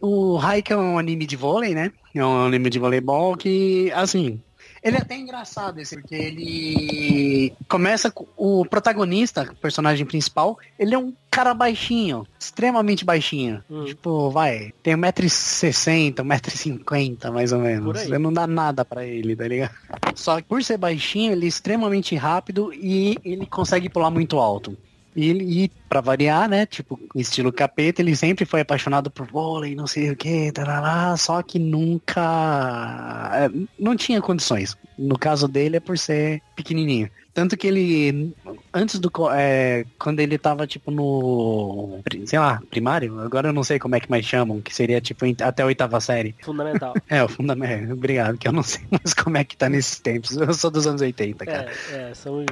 [0.00, 1.92] O Haikyuu é um anime de vôlei, né?
[2.14, 4.40] É um anime de voleibol que, assim,
[4.82, 10.94] ele é até engraçado esse, porque ele começa com o protagonista, o personagem principal, ele
[10.94, 13.62] é um cara baixinho, extremamente baixinho.
[13.70, 13.84] Hum.
[13.84, 18.08] Tipo, vai, tem 1,60m, 1,50m mais ou menos.
[18.08, 19.74] não dá nada pra ele, tá ligado?
[20.14, 24.76] Só que por ser baixinho, ele é extremamente rápido e ele consegue pular muito alto.
[25.16, 25.30] E,
[25.64, 30.10] e pra variar, né, tipo, estilo capeta, ele sempre foi apaixonado por vôlei, não sei
[30.10, 34.76] o que, tarará, só que nunca é, não tinha condições.
[34.98, 37.10] No caso dele é por ser pequenininho.
[37.32, 38.34] Tanto que ele,
[38.74, 43.78] antes do, é, quando ele tava, tipo, no, sei lá, primário, agora eu não sei
[43.78, 46.34] como é que mais chamam, que seria, tipo, até a oitava série.
[46.42, 46.92] Fundamental.
[47.08, 50.36] É, o fundamento, obrigado, que eu não sei mais como é que tá nesses tempos.
[50.36, 51.70] Eu sou dos anos 80, cara.
[51.92, 52.44] É, é, somos,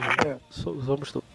[0.50, 1.28] so- somos todos.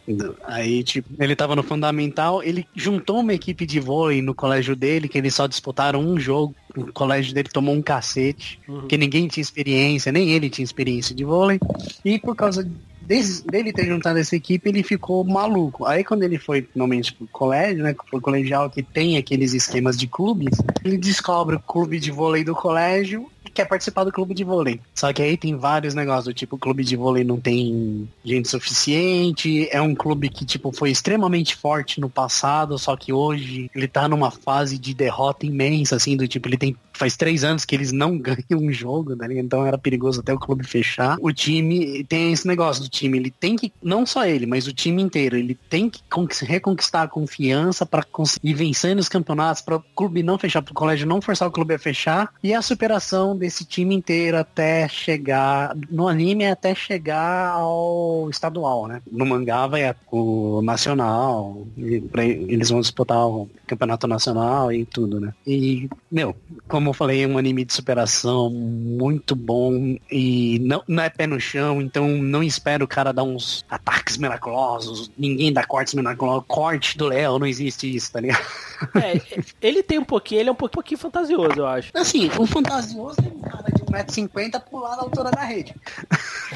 [0.43, 5.07] Aí, tipo, ele tava no fundamental, ele juntou uma equipe de vôlei no colégio dele,
[5.07, 6.53] que eles só disputaram um jogo.
[6.75, 8.87] O colégio dele tomou um cacete, Uhum.
[8.87, 11.59] que ninguém tinha experiência, nem ele tinha experiência de vôlei.
[12.03, 12.67] E por causa
[13.01, 15.85] desse- dele ter juntado essa equipe, ele ficou maluco.
[15.85, 20.07] Aí quando ele foi finalmente pro colégio, né, pro colegial que tem aqueles esquemas de
[20.07, 24.79] clubes, ele descobre o clube de vôlei do colégio quer participar do clube de vôlei.
[24.95, 28.49] Só que aí tem vários negócios, do tipo, o clube de vôlei não tem gente
[28.49, 33.87] suficiente, é um clube que, tipo, foi extremamente forte no passado, só que hoje ele
[33.87, 37.75] tá numa fase de derrota imensa, assim, do tipo, ele tem, faz três anos que
[37.75, 39.45] eles não ganham um jogo, ligado?
[39.45, 41.17] Então era perigoso até o clube fechar.
[41.21, 44.73] O time tem esse negócio do time, ele tem que, não só ele, mas o
[44.73, 49.77] time inteiro, ele tem que conquis- reconquistar a confiança para conseguir vencer nos campeonatos, para
[49.77, 52.61] o clube não fechar, para o colégio não forçar o clube a fechar, e a
[52.61, 59.01] superação desse time inteiro até chegar, no anime, até chegar ao estadual, né?
[59.11, 65.33] No mangá vai o nacional, eles vão disputar o campeonato nacional e tudo, né?
[65.45, 66.35] E, meu,
[66.67, 71.27] como eu falei, é um anime de superação muito bom e não, não é pé
[71.27, 76.45] no chão, então não espero o cara dar uns ataques miraculosos, ninguém dá cortes miraculosos,
[76.47, 78.43] corte do Léo, não existe isso, tá ligado?
[78.95, 79.21] É,
[79.61, 81.91] ele tem um pouquinho, ele é um pouquinho, pouquinho fantasioso, eu acho.
[81.93, 85.73] Assim, o fantasioso é um cara de 1,50m pular na altura da rede.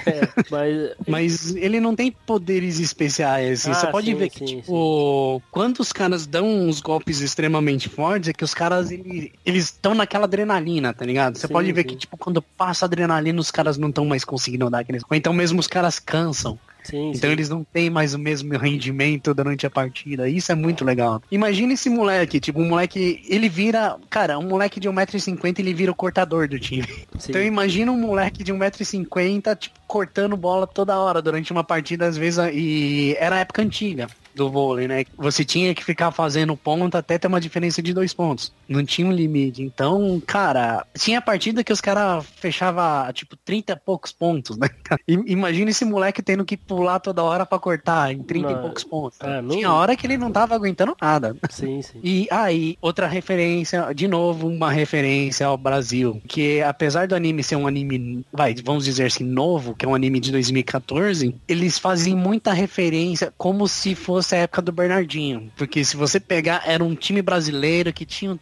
[0.05, 0.95] É, mas.
[1.07, 3.61] Mas ele não tem poderes especiais.
[3.61, 3.71] assim.
[3.71, 7.89] Ah, Você pode sim, ver que, sim, tipo, quando os caras dão uns golpes extremamente
[7.89, 11.37] fortes, é que os caras, ele- eles estão naquela adrenalina, tá ligado?
[11.37, 11.87] Você Sim, pode ver sim.
[11.89, 15.03] que, tipo, quando passa a adrenalina, os caras não estão mais conseguindo dar aqueles...
[15.09, 16.57] Ou então mesmo os caras cansam.
[16.87, 17.33] Sim, Então sim.
[17.33, 20.29] eles não têm mais o mesmo rendimento durante a partida.
[20.29, 21.21] Isso é muito legal.
[21.29, 25.91] Imagina esse moleque, tipo, um moleque, ele vira, cara, um moleque de 1,50m, ele vira
[25.91, 26.87] o cortador do time.
[27.19, 27.29] Sim.
[27.31, 32.15] Então imagina um moleque de 1,50m, tipo, cortando bola toda hora durante uma partida, às
[32.15, 34.07] vezes, e era a época antiga
[34.37, 35.03] do vôlei, né?
[35.17, 38.51] Você tinha que ficar fazendo ponto até ter uma diferença de dois pontos.
[38.67, 39.61] Não tinha um limite.
[39.61, 44.69] Então, cara, tinha partida que os caras fechava tipo 30 e poucos pontos, né?
[45.07, 48.83] Imagina esse moleque tendo que pular toda hora pra cortar em 30 Não, e poucos
[48.83, 49.19] pontos.
[49.21, 51.35] é, não- Tinha hora que ele não tava aguentando nada.
[51.49, 51.99] Sim, sim.
[52.03, 56.21] E aí, outra referência, de novo, uma referência ao Brasil.
[56.27, 59.95] Que apesar do anime ser um anime, vai, vamos dizer assim, novo, que é um
[59.95, 65.51] anime de 2014, eles fazem muita referência como se fosse a época do Bernardinho.
[65.55, 68.37] Porque se você pegar, era um time brasileiro que tinha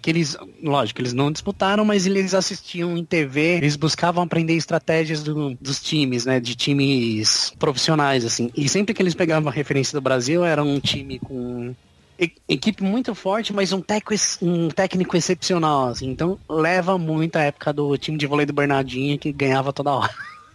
[0.00, 5.22] que eles, lógico, eles não disputaram, mas eles assistiam em TV, eles buscavam aprender estratégias
[5.22, 6.40] do- dos times, né?
[6.40, 8.50] De times profissionais, assim.
[8.56, 11.74] E sempre que eles pegavam a referência do Brasil, era um time com
[12.48, 16.08] equipe muito forte, mas um, teco, ex- um técnico excepcional, assim.
[16.10, 20.12] Então leva muito a época do time de vôlei do Bernardinho que ganhava toda hora.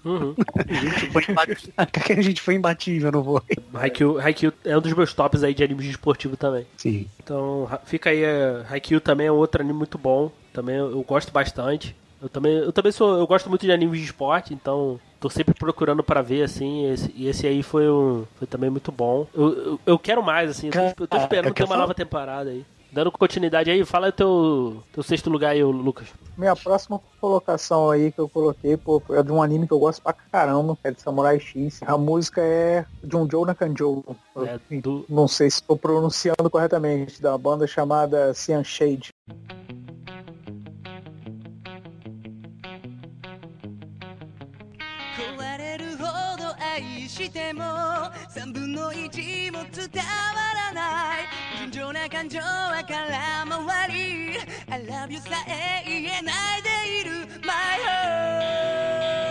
[0.08, 0.36] Uhum.
[0.58, 3.58] A gente foi imbatível, a gente foi imbatível no vôlei.
[3.74, 6.66] Haikyuu, Haikyuu é um dos meus tops aí de animes de esportivo também.
[6.78, 7.08] Sim.
[7.22, 10.32] Então, fica aí, é, Haikyuu também é outro anime muito bom.
[10.54, 11.96] Também eu, gosto bastante.
[12.22, 15.54] Eu também, eu também sou, eu gosto muito de animes de esporte, então tô sempre
[15.54, 19.28] procurando pra ver assim, esse, e esse aí foi um, foi também muito bom.
[19.36, 21.80] Eu, eu, eu quero mais assim, eu tô, eu tô esperando eu ter uma quero
[21.82, 22.66] nova temporada aí.
[22.92, 26.08] Dando continuidade aí, fala teu, teu sexto lugar aí, Lucas.
[26.38, 30.02] Minha próxima colocação aí que eu coloquei, pô, é de um anime que eu gosto
[30.02, 31.82] pra caramba, é de Samurai X.
[31.84, 34.04] A música é de um Joe Nakanjo.
[34.38, 39.10] É, do, Não sei se estou pronunciando corretamente, da banda chamada Cyan Shade.
[47.18, 50.04] しても3分の1も伝わ
[50.54, 51.26] らない。
[51.58, 52.96] 純情な感情は空
[53.66, 54.38] 回り。
[54.70, 57.28] I love you さえ言えないでいる。
[57.44, 59.27] My heart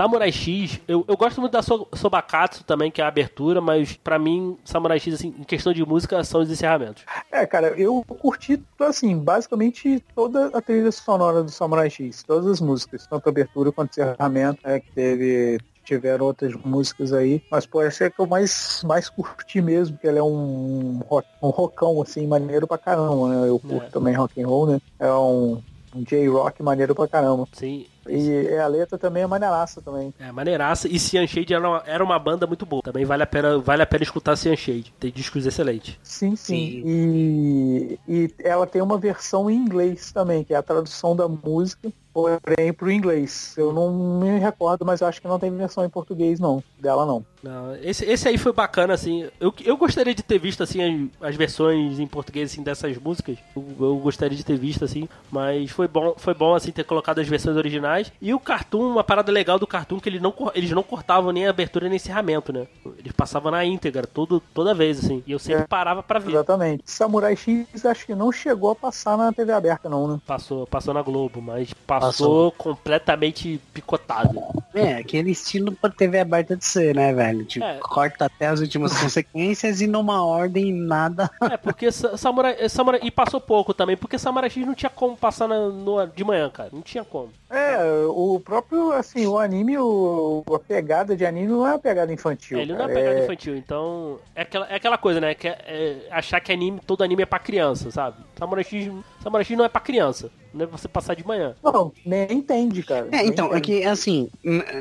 [0.00, 3.98] Samurai X, eu, eu gosto muito da So- Sobakatsu também, que é a abertura, mas
[3.98, 7.04] pra mim, Samurai X, assim, em questão de música, são os encerramentos.
[7.30, 12.60] É, cara, eu curti, assim, basicamente toda a trilha sonora do Samurai X, todas as
[12.62, 18.04] músicas, tanto abertura quanto encerramento, é, que teve tiveram outras músicas aí, mas pô, essa
[18.04, 22.26] é que eu mais, mais curti mesmo, porque ela é um, rock, um rockão, assim,
[22.26, 23.48] maneiro pra caramba, né?
[23.50, 23.90] Eu curto É.
[23.90, 24.80] também rock and roll, né?
[24.98, 25.60] É um,
[25.94, 27.46] um J-rock maneiro pra caramba.
[27.52, 27.84] Sim.
[28.08, 30.12] E a letra também é maneiraça também.
[30.18, 30.88] É, maneiraça.
[30.88, 32.82] E Cian Shade era uma, era uma banda muito boa.
[32.82, 34.92] Também vale a pena, vale a pena escutar Cian Shade.
[34.98, 35.98] Tem discos excelentes.
[36.02, 36.82] Sim, sim.
[36.84, 41.92] E, e ela tem uma versão em inglês também, que é a tradução da música,
[42.42, 43.54] porém pro inglês.
[43.56, 46.62] Eu não me recordo, mas acho que não tem versão em português, não.
[46.78, 47.24] Dela não.
[47.42, 49.28] Não, esse, esse aí foi bacana, assim.
[49.40, 53.38] Eu, eu gostaria de ter visto, assim, as, as versões em português, assim, dessas músicas.
[53.56, 55.08] Eu, eu gostaria de ter visto, assim.
[55.30, 58.12] Mas foi bom, foi bom, assim, ter colocado as versões originais.
[58.20, 61.46] E o Cartoon, uma parada legal do Cartoon, que ele não, eles não cortavam nem
[61.46, 62.66] a abertura nem encerramento, né?
[62.98, 65.22] Eles passavam na íntegra, todo, toda vez, assim.
[65.26, 65.66] E eu sempre É.
[65.66, 66.32] parava pra ver.
[66.32, 66.82] Exatamente.
[66.84, 70.20] Samurai X acho que não chegou a passar na TV aberta, não, né?
[70.26, 72.52] Passou, passou na Globo, mas passou, Passou.
[72.52, 74.40] completamente picotado.
[74.74, 77.44] É, aquele estilo pra TV aberta de ser, né, velho?
[77.44, 77.78] Tipo, É.
[77.80, 81.30] corta até as últimas consequências e numa ordem nada.
[81.50, 83.00] É, porque Sa- Samurai, eh, Samurai.
[83.02, 86.48] E passou pouco também, porque Samurai X não tinha como passar na- no- de manhã,
[86.50, 86.70] cara.
[86.72, 87.30] Não tinha como.
[87.50, 92.12] É, o próprio, assim, o anime, o, a pegada de anime não é uma pegada
[92.12, 92.58] infantil.
[92.58, 92.94] É, ele não é cara.
[93.00, 94.18] pegada infantil, então.
[94.36, 95.34] É aquela, é aquela coisa, né?
[95.34, 98.16] Que é, é achar que anime, todo anime é pra criança, sabe?
[98.38, 98.92] Samurai X,
[99.22, 100.30] Samurai X não é pra criança.
[100.52, 101.54] Não é pra você passar de manhã.
[101.62, 103.06] Não, nem entende, cara.
[103.12, 103.80] É, Nem então, é entende.
[103.80, 104.28] que assim,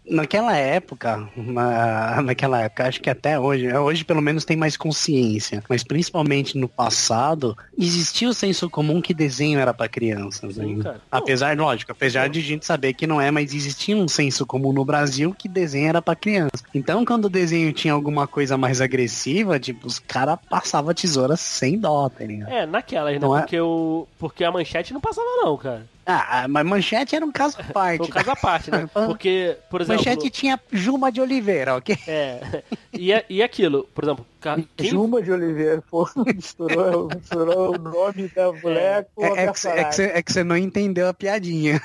[0.05, 4.75] naquela época, na, naquela época, acho que até hoje, é, hoje pelo menos tem mais
[4.75, 10.55] consciência, mas principalmente no passado, existia o senso comum que desenho era pra crianças.
[10.55, 10.83] Sim, ainda.
[10.83, 11.01] cara.
[11.11, 14.83] Apesar, lógico, apesar de gente saber que não é, mas existia um senso comum no
[14.85, 16.63] Brasil que desenho era pra criança.
[16.73, 21.77] Então, quando o desenho tinha alguma coisa mais agressiva, tipo, os caras passavam tesoura sem
[21.77, 22.51] dó, tá ligado?
[22.51, 23.19] É, naquelas, né?
[23.19, 23.41] Não é?
[23.41, 25.85] Porque, o, porque a manchete não passava, não, cara.
[26.05, 28.01] Ah, mas manchete era um caso à parte.
[28.09, 28.89] Um caso à parte, né?
[28.91, 30.03] Porque, por exemplo.
[30.03, 31.95] Manchete tinha Juma de Oliveira, ok?
[32.07, 32.63] É.
[32.91, 34.25] E, é- e aquilo, por exemplo,
[34.75, 39.33] quem Juma de Oliveira, pô, misturou, misturou o nome da mulher com a É, é
[39.35, 39.91] que, é, que personagem.
[39.91, 41.79] cê, é que você não entendeu a piadinha.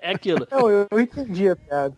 [0.00, 0.46] é aquilo.
[0.50, 1.96] Não, eu, eu entendi a piada.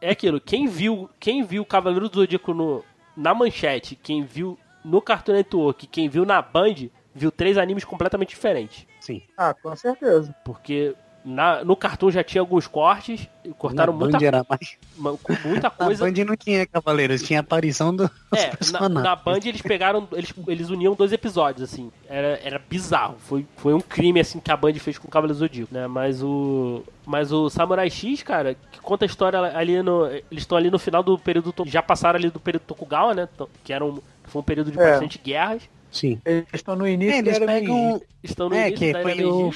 [0.00, 0.40] É aquilo.
[0.40, 2.84] Quem viu, quem viu Cavaleiro do Zodíaco no,
[3.16, 8.30] na manchete, quem viu no Cartoon Network, quem viu na Band, viu três animes completamente
[8.30, 8.86] diferentes.
[9.00, 9.22] Sim.
[9.36, 10.34] Ah, com certeza.
[10.44, 10.94] Porque
[11.24, 14.76] na, no Cartoon já tinha alguns cortes, e cortaram na muita, Band era mais...
[14.96, 16.04] ma- com muita Na coisa.
[16.04, 19.02] Band não tinha Cavaleiros, tinha aparição dos É, na, personagens.
[19.04, 21.92] na Band eles pegaram, eles, eles uniam dois episódios, assim.
[22.08, 23.16] Era, era bizarro.
[23.20, 25.86] Foi, foi um crime, assim, que a Band fez com o Cavaleiro do Zodíaco, né?
[25.86, 26.82] Mas o...
[27.06, 30.06] Mas o Samurai X, cara, que conta a história ali no...
[30.06, 31.52] Eles estão ali no final do período...
[31.66, 33.28] Já passaram ali do período Tokugawa, né?
[33.32, 34.90] Então, Que era um, foi um período de É.
[34.90, 35.62] bastante guerras.
[35.92, 36.18] Sim.
[36.24, 37.76] Eles estão no início É, eles pegam...
[37.90, 38.02] Meiji.
[38.24, 39.52] Estão no É, início que da foi, o,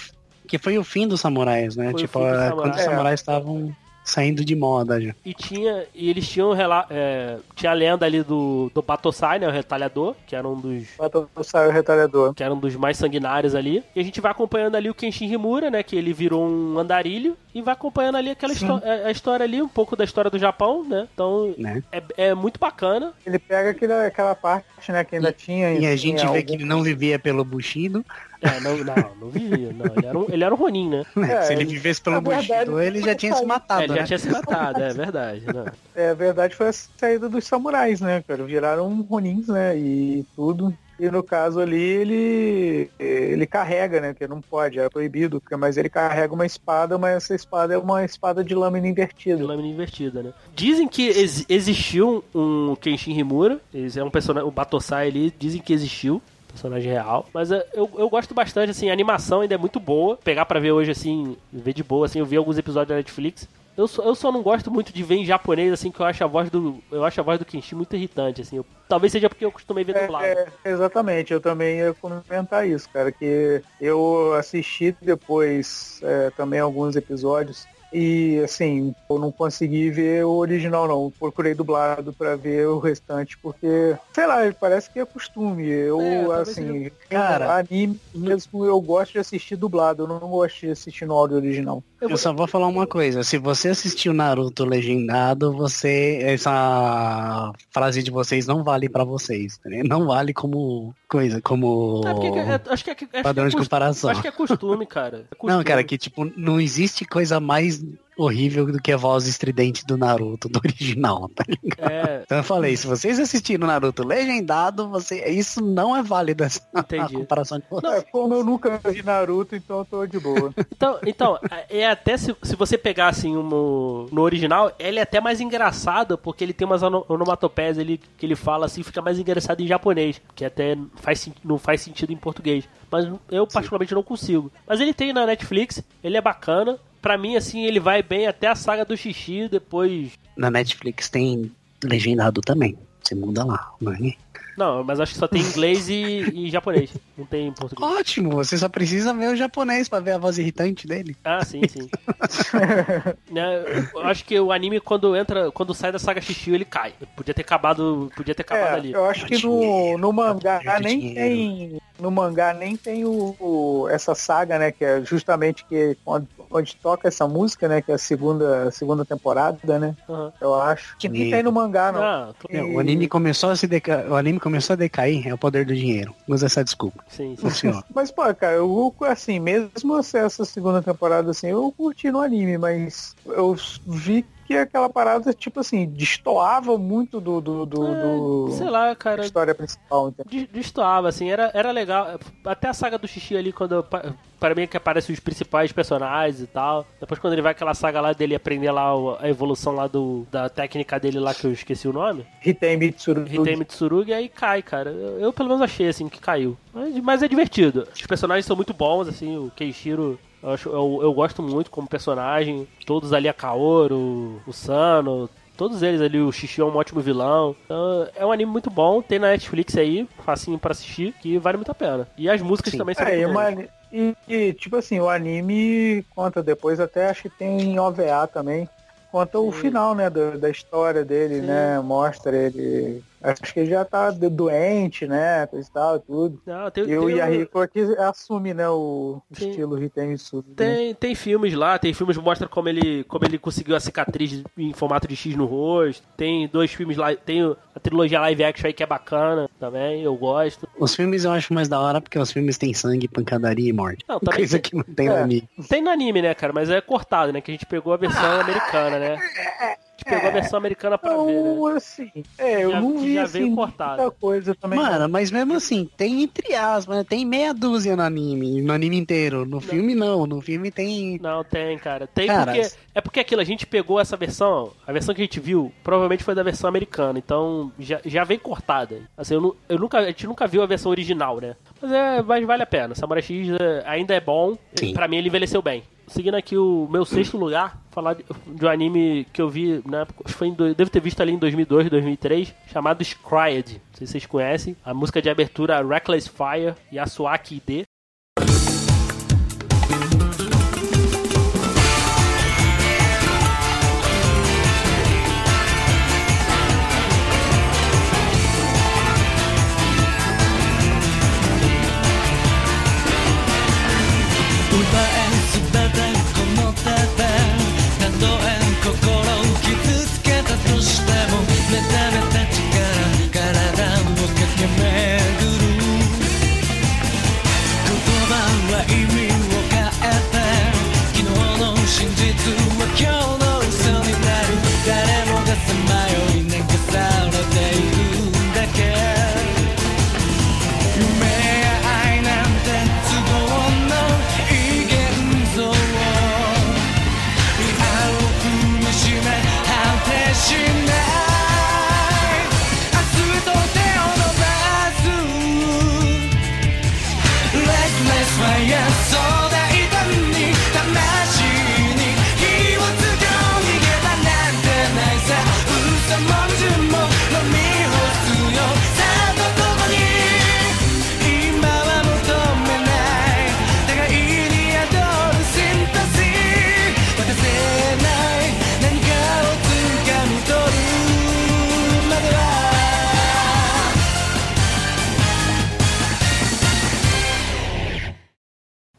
[0.46, 1.86] que foi o fim dos samurais, né?
[1.86, 2.54] Foi o tipo, fim dos é, samurais.
[2.60, 2.84] quando os É.
[2.84, 3.76] samurais estavam
[4.06, 5.12] saindo de moda já.
[5.24, 9.48] E tinha, e eles tinham rela- é, tinha a lenda ali do, do Batosai, né,
[9.48, 12.32] o retalhador, que era um dos Matou o retalhador.
[12.32, 13.82] que era um dos mais sanguinários ali.
[13.94, 17.36] E a gente vai acompanhando ali o Kenshin Himura, né, que ele virou um andarilho
[17.52, 20.38] e vai acompanhando ali aquela histó- a, a história ali, um pouco da história do
[20.38, 21.08] Japão, né?
[21.12, 21.82] Então, Né?
[21.90, 23.12] é, é muito bacana.
[23.26, 25.72] Ele pega aquele, aquela parte, né, que ainda tinha.
[25.72, 28.04] E a assim, gente vê algum- que ele não vivia pelo Bushido.
[28.42, 29.86] É, não, não, não vivia, não.
[29.96, 31.02] Ele era um, ele era um Ronin, né?
[31.28, 33.92] É, Se ele ele- vivesse pelo Bushido, ele já tinha se ele É, matado, ele
[33.92, 33.98] né?
[34.00, 35.42] já tinha se matado, é verdade.
[35.46, 35.64] Não.
[35.94, 38.44] É, a verdade foi a saída dos samurais, né, cara?
[38.44, 39.76] Viraram ronins, né?
[39.76, 40.72] E tudo.
[40.98, 44.14] E no caso ali, ele ele carrega, né?
[44.14, 47.78] Que não pode, é proibido, porque- mas ele carrega uma espada, mas essa espada é
[47.78, 49.44] uma espada de lâmina De invertida.
[49.44, 50.32] lâmina invertida, né?
[50.54, 55.72] Dizem que ex- existiu um Kenshin Himura, é um personagem, o Batosai ali, dizem que
[55.74, 56.22] existiu.
[56.56, 60.16] Personagem real, mas é, eu, eu gosto bastante, assim, a animação ainda é muito boa.
[60.16, 63.46] Pegar pra ver hoje, assim, ver de boa, assim, eu vi alguns episódios da Netflix.
[63.76, 66.24] Eu só, eu só não gosto muito de ver em japonês, assim, que eu acho
[66.24, 66.82] a voz do.
[66.90, 68.56] Eu acho a voz do Kenshin muito irritante, assim.
[68.56, 70.24] Eu- talvez seja porque eu costumei ver dublado.
[70.24, 76.58] É, é, exatamente, eu também ia comentar isso, cara, que eu assisti depois é, também
[76.58, 77.66] alguns episódios
[77.98, 83.38] e assim, eu não consegui ver o original não, procurei dublado pra ver o restante,
[83.38, 85.66] porque, sei lá, parece que é costume.
[85.66, 86.00] Eu,
[86.32, 91.06] É, assim, Cara, anime mesmo eu gosto de assistir dublado, eu não gosto de assistir
[91.06, 91.82] no áudio original.
[92.00, 98.02] Eu Eu só vou falar uma coisa, se você assistiu Naruto legendado, você essa frase
[98.02, 99.82] de vocês não vale pra vocês, né?
[99.82, 103.56] não vale como coisa, como É é- acho que é, acho que é padrão de
[103.56, 104.10] comparação.
[104.10, 105.18] Acho que é costume, cara.
[105.18, 105.64] É Não, costume.
[105.64, 107.82] cara, que tipo, não existe coisa mais
[108.18, 111.90] horrível do que a voz estridente do Naruto, do original, tá ligado?
[111.92, 116.62] É, Então eu falei, se vocês assistiram Naruto legendado, você, isso não é válido essa
[116.74, 117.12] Entendi.
[117.14, 117.64] comparação de.
[117.86, 120.52] É, como eu nunca vi Naruto, então eu tô de boa.
[120.76, 121.38] Então, então
[121.70, 126.16] é até se, se você pegar assim um, no original, ele é até mais engraçado,
[126.18, 129.66] porque ele tem umas ono- onomatopeias ele, que ele fala assim, fica mais engraçado em
[129.66, 132.68] japonês, que até faz, não faz sentido em português.
[132.90, 134.50] Mas eu particularmente não consigo.
[134.66, 136.78] Mas ele tem na Netflix, ele é bacana.
[137.06, 140.10] Pra mim, assim, ele vai bem até a saga do xixi, depois.
[140.36, 141.52] Na Netflix tem
[141.84, 142.76] legendado também.
[143.00, 144.14] Você muda lá, não é?
[144.58, 146.90] Não, mas acho que só tem inglês e, e japonês.
[147.16, 147.88] Não tem em português.
[147.92, 151.14] Ótimo, você só precisa ver o japonês pra ver a voz irritante dele.
[151.24, 151.88] Ah, sim, sim.
[153.30, 153.64] Né,
[153.94, 156.92] eu acho que o anime, quando entra, quando sai da saga Shishio, ele cai.
[157.14, 158.92] Podia ter acabado, podia ter acabado É, ali.
[158.92, 161.78] eu acho que no, no mangá nem tem.
[162.00, 164.70] No mangá nem tem o, o- essa saga, né?
[164.72, 166.26] Que é justamente que onde,
[166.56, 167.80] onde toca essa música, né?
[167.82, 169.94] Que é a segunda, a segunda temporada, né?
[170.08, 170.32] Aham.
[170.40, 170.96] Eu acho.
[170.98, 172.02] Que nem E- tem no mangá, não.
[172.02, 174.06] Ah, É, O anime começou a se deca...
[174.08, 176.14] o anime começou a decair, é o poder do dinheiro.
[176.28, 177.04] Usa essa desculpa.
[177.08, 177.72] sim, sim.
[177.94, 183.14] Mas, pô, cara, eu, assim, mesmo essa segunda temporada, assim, eu curti no anime, mas
[183.26, 183.56] eu
[183.86, 189.24] vi que aquela parada, tipo assim, destoava muito do, do, do, do- Sei lá, cara.
[189.24, 190.12] história principal,
[190.52, 192.18] Destoava, assim, era, era legal.
[192.44, 195.72] Até a saga do Xixi ali, quando pa- para mim é que aparecem os principais
[195.72, 196.86] personagens e tal.
[197.00, 200.48] Depois quando ele vai aquela saga lá dele aprender lá a evolução lá do, da
[200.48, 202.24] técnica dele lá, que eu esqueci o nome.
[202.44, 203.26] Hitei Mitsuru.
[203.26, 204.90] Hitei Mitsurugi, aí cai, cara.
[204.90, 206.56] Eu, eu, pelo menos achei, assim, que caiu.
[206.72, 207.88] Mas, mas é divertido.
[207.94, 210.18] Os personagens são muito bons, assim, o Keishiro...
[210.46, 212.68] Eu, acho, eu, eu gosto muito como personagem.
[212.86, 215.28] Todos ali, a Kaoru, o Sano...
[215.56, 217.56] Todos eles ali, o Xixi é um ótimo vilão.
[217.64, 221.56] Então, é um anime muito bom, tem na Netflix aí, facinho pra assistir, que vale
[221.56, 222.06] muito a pena.
[222.14, 222.76] E as músicas Sim.
[222.76, 227.08] também são É, e, muito uma- e- e, tipo assim, o anime conta depois, até
[227.08, 228.68] acho que tem em OVA também,
[229.16, 231.46] conta o final, né, da, da história dele, Sim.
[231.46, 236.40] né, mostra ele, acho que ele já tá do- doente, né, coisa e tal, tudo.
[236.44, 239.48] Não, tem, E o tem um- Yahiko aqui assume, né, o Sim.
[239.50, 240.44] estilo Hitei Mitsuru.
[240.48, 240.54] né?
[240.56, 244.42] Tem, tem filmes lá, tem filmes que mostram como ele, como ele conseguiu a cicatriz
[244.58, 246.02] em formato de X no rosto.
[246.16, 250.16] Tem dois filmes lá, tem a trilogia live action aí que é bacana também, eu
[250.16, 250.66] gosto.
[250.78, 254.02] Os filmes eu acho mais da hora porque os filmes têm sangue, pancadaria e morte.
[254.08, 254.62] Não, também Coisa tem.
[254.70, 255.10] que não tem É.
[255.10, 255.48] no anime.
[255.68, 256.52] Tem no anime, né, cara?
[256.54, 257.40] Mas é cortado, né?
[257.42, 259.14] Que a gente pegou a versão americana, né?
[259.14, 261.52] A gente pegou a versão americana pra ver, né?
[261.52, 264.02] Então, assim, é, eu Já- não vi já assim, veio cortado.
[264.02, 264.78] muita coisa também.
[264.78, 267.04] Mano, mas mesmo assim, tem entre aspas, né?
[267.04, 269.44] tem meia dúzia no anime, no anime inteiro.
[269.46, 271.18] No filme não, no filme tem.
[271.20, 272.06] Não, tem, cara.
[272.06, 272.70] Tem Cara, porque.
[272.94, 276.24] É porque aquilo, a gente pegou essa versão, a versão que a gente viu, provavelmente
[276.24, 279.02] foi da versão americana, então já, já vem cortada.
[279.16, 281.56] Assim, eu, eu nunca, a gente nunca viu a versão original, né?
[281.80, 282.94] Mas é, mas vale a pena.
[282.94, 284.56] Samurai X é, ainda é bom.
[284.74, 284.94] Sim.
[284.94, 285.82] Pra mim ele envelheceu bem.
[286.06, 290.02] Seguindo aqui o meu sexto lugar, falar de, de um anime que eu vi na
[290.02, 293.72] época, foi em, devo ter visto ali em 2002, 2003, chamado Scryed.
[293.72, 294.76] Não sei se vocês conhecem.
[294.84, 297.84] A música de abertura Reckless Fire e D.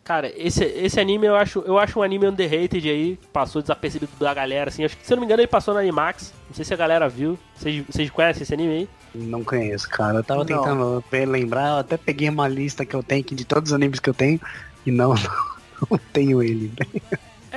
[0.07, 4.33] Cara, esse, esse anime eu acho, eu acho um anime underrated aí, passou desapercebido da
[4.33, 4.85] galera, assim.
[4.85, 6.33] Acho que, se eu não me engano, ele passou na Animax.
[6.47, 7.37] Não sei se a galera viu.
[7.53, 8.89] Vocês, vocês conhecem esse anime aí?
[9.13, 10.19] Não conheço, cara.
[10.19, 10.45] Eu tava Não.
[10.45, 13.99] tentando lembrar, eu até peguei uma lista que eu tenho aqui de todos os animes
[13.99, 14.39] que eu tenho
[14.85, 15.13] e não,
[15.91, 16.71] não tenho ele.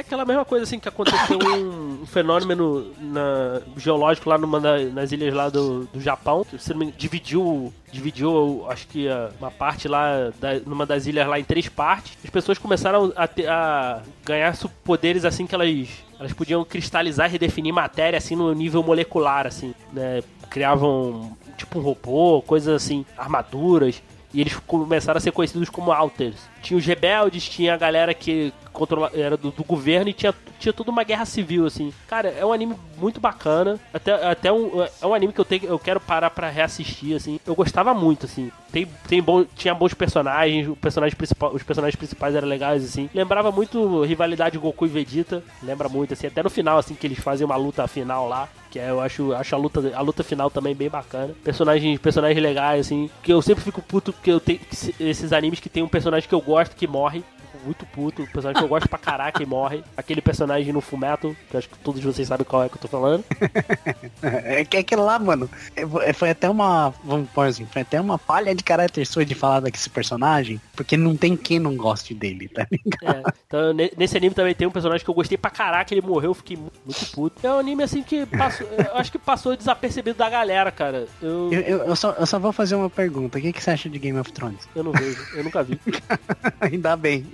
[0.01, 4.79] É aquela mesma coisa assim que aconteceu um, um fenômeno na- geológico lá numa da-
[4.79, 9.07] nas ilhas lá do, do Japão, se dividiu, dividiu, acho que
[9.39, 12.17] uma parte lá, da- numa das ilhas lá em três partes.
[12.25, 15.69] As pessoas começaram a, ter- a ganhar poderes assim que elas,
[16.19, 20.23] elas podiam cristalizar e redefinir matéria assim no nível molecular, assim, né?
[20.49, 24.03] Criavam tipo um robô, coisas assim, armaduras.
[24.33, 26.37] E eles começaram a ser conhecidos como Alters.
[26.63, 30.73] Tinha os rebeldes, tinha a galera que controla, era do, do governo e tinha, tinha
[30.73, 31.93] toda uma guerra civil, assim.
[32.09, 33.79] Cara, é um anime muito bacana.
[33.93, 37.41] Até, até um, é um anime que eu, tenho, eu quero parar pra reassistir, assim.
[37.47, 38.53] Eu gostava muito, assim.
[38.71, 43.11] Tem, tem bom, tinha bons personagens, o personagem principal, os personagens principais eram legais, assim.
[43.13, 45.43] Lembrava muito rivalidade Goku e Vegeta.
[45.63, 46.27] Lembra muito, assim.
[46.27, 48.49] Até no final, assim, que eles fazem uma luta final lá.
[48.71, 51.35] Que é, eu acho, acho a, luta, a luta final também bem bacana.
[51.43, 53.11] Personagens, personagens legais, assim.
[53.23, 54.61] Que eu sempre fico puto porque eu tenho
[55.01, 57.25] esses animes que tem um personagem que eu gosto que morre.
[57.65, 59.83] Muito puto, um personagem que eu gosto pra caraca e morre.
[59.97, 62.81] Aquele personagem no Fumeto, que eu acho que todos vocês sabem qual é que eu
[62.81, 63.25] tô falando.
[64.23, 66.91] É que aquele lá, mano, é- foi até uma.
[67.05, 70.97] Vamos pôr assim, foi até uma falha de caráter sua de falar desse personagem, porque
[70.97, 73.27] não tem quem não goste dele, tá ligado?
[73.27, 76.03] É, então, ne- nesse anime também tem um personagem que eu gostei pra caraca, ele
[76.07, 77.45] morreu, eu fiquei mu- muito puto.
[77.47, 81.07] É um anime assim que passou, eu acho que passou desapercebido da galera, cara.
[81.23, 83.39] Eu, Eu, eu, eu só, eu só vou fazer uma pergunta.
[83.39, 84.69] O que, que você acha de Game of Thrones?
[84.75, 85.81] eu não vejo, eu nunca vi.
[86.61, 87.27] Ainda bem.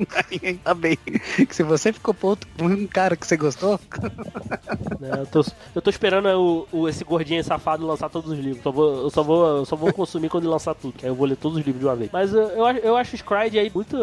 [0.43, 0.97] Ainda bem.
[0.97, 3.78] Que se você ficou puto com um cara que você gostou,
[5.01, 5.10] né?
[5.20, 5.44] Eu, tô,
[5.74, 8.62] eu tô esperando o, o- esse gordinho safado lançar todos os livros.
[8.62, 11.10] Só vou, eu, só vou, eu só vou consumir quando ele lançar tudo, que aí
[11.10, 12.10] eu vou ler todos os livros de uma vez.
[12.12, 13.97] Mas eu, eu, acho- eu acho o Scryde aí muito.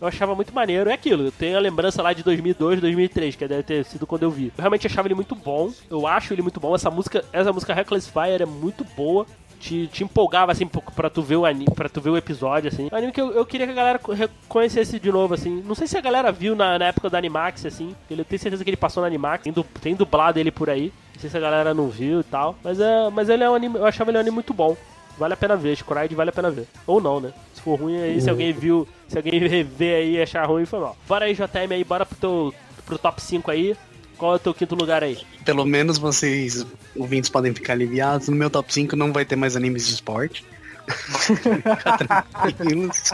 [0.00, 0.88] Eu achava muito maneiro.
[0.88, 4.22] É aquilo, eu tenho a lembrança lá de 2002, 2003, que deve ter sido quando
[4.22, 4.46] eu vi.
[4.46, 5.70] Eu realmente achava ele muito bom.
[5.90, 6.74] Eu acho ele muito bom.
[6.74, 9.26] Essa música, essa música Reckless Fire é muito boa.
[9.60, 12.88] Te, te empolgava, assim, pra- tu ver o anime, pra tu ver o episódio, assim.
[12.90, 15.62] É um anime que eu, eu queria que a galera co- reconhecesse de novo, assim.
[15.66, 17.94] Não sei se a galera viu na, na época da Animax, assim.
[18.10, 19.44] Eu tenho certeza que ele passou na Animax.
[19.44, 20.92] Tem, du- tem dublado ele por aí.
[21.14, 22.56] Não sei se a galera não viu e tal.
[22.64, 24.74] Mas, é, mas ele é um anime, eu achava ele um anime muito bom.
[25.18, 26.66] Vale a pena ver, Scryde vale a pena ver.
[26.86, 27.30] Ou não, né?
[27.52, 30.80] Se for ruim aí, se alguém viu, se alguém ver aí e achar ruim, foi
[30.80, 30.96] mal.
[31.06, 32.54] Bora aí, JM aí, bora pro teu
[32.86, 33.76] pro top 5 aí.
[34.20, 35.16] Qual é o teu quinto lugar aí?
[35.46, 38.28] pelo menos vocês, ouvintes, podem ficar aliviados.
[38.28, 40.44] No meu top 5 não vai ter mais animes de esporte.
[42.54, 43.12] Tranquilos.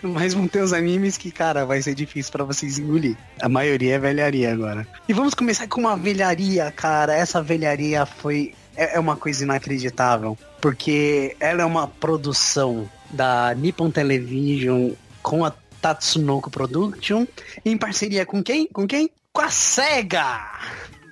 [0.00, 3.16] Mas vão ter os animes que, cara, vai ser difícil pra vocês engolir.
[3.42, 4.86] A maioria é velharia agora.
[5.08, 7.12] E vamos começar com uma velharia, cara.
[7.12, 8.54] Essa velharia foi.
[8.76, 10.38] É é uma coisa inacreditável.
[10.60, 14.92] Porque ela é uma produção da Nippon Television
[15.22, 15.52] com a
[15.82, 17.26] Tatsunoko Production.
[17.64, 18.68] Em parceria com quem?
[18.68, 19.10] Com quem?
[19.32, 20.40] Com a SEGA!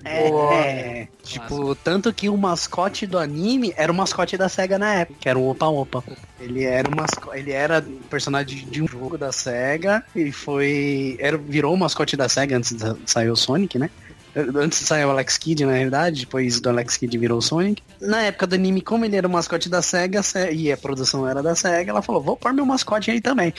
[0.04, 4.94] É, é, tipo, tanto que o mascote do anime era o mascote da SEGA na
[4.94, 6.02] época, que era o Opa Opa.
[6.40, 7.34] Ele era o masco...
[7.34, 11.16] ele era personagem de um jogo da SEGA e foi.
[11.20, 13.90] Era, virou o mascote da SEGA antes de sair o Sonic, né?
[14.36, 17.82] Antes saiu o Alex Kidd, na realidade, depois do Alex Kidd virou o Sonic.
[18.00, 21.26] Na época do anime, como ele era o mascote da SEGA Se- e a produção
[21.28, 23.52] era da SEGA, ela falou, vou pôr meu mascote aí também.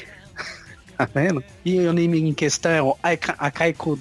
[1.00, 1.42] Tá vendo?
[1.64, 3.98] E o anime em questão é o Aika- Akaiko.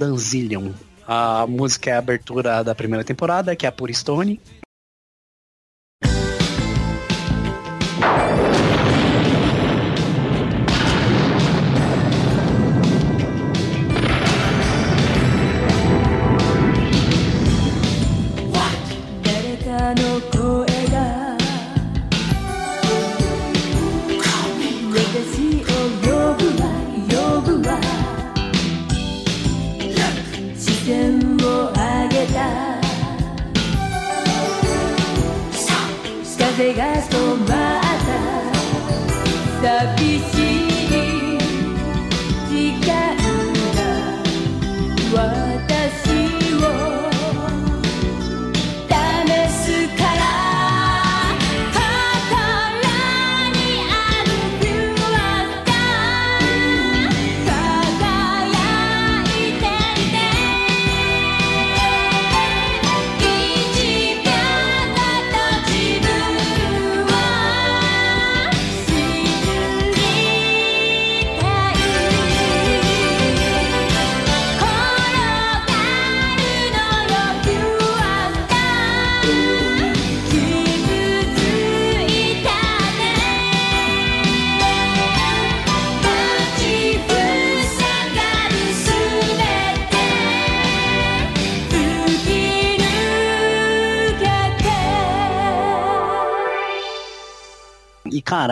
[1.07, 4.41] A música é a abertura da primeira temporada, que é a Pure Stone.「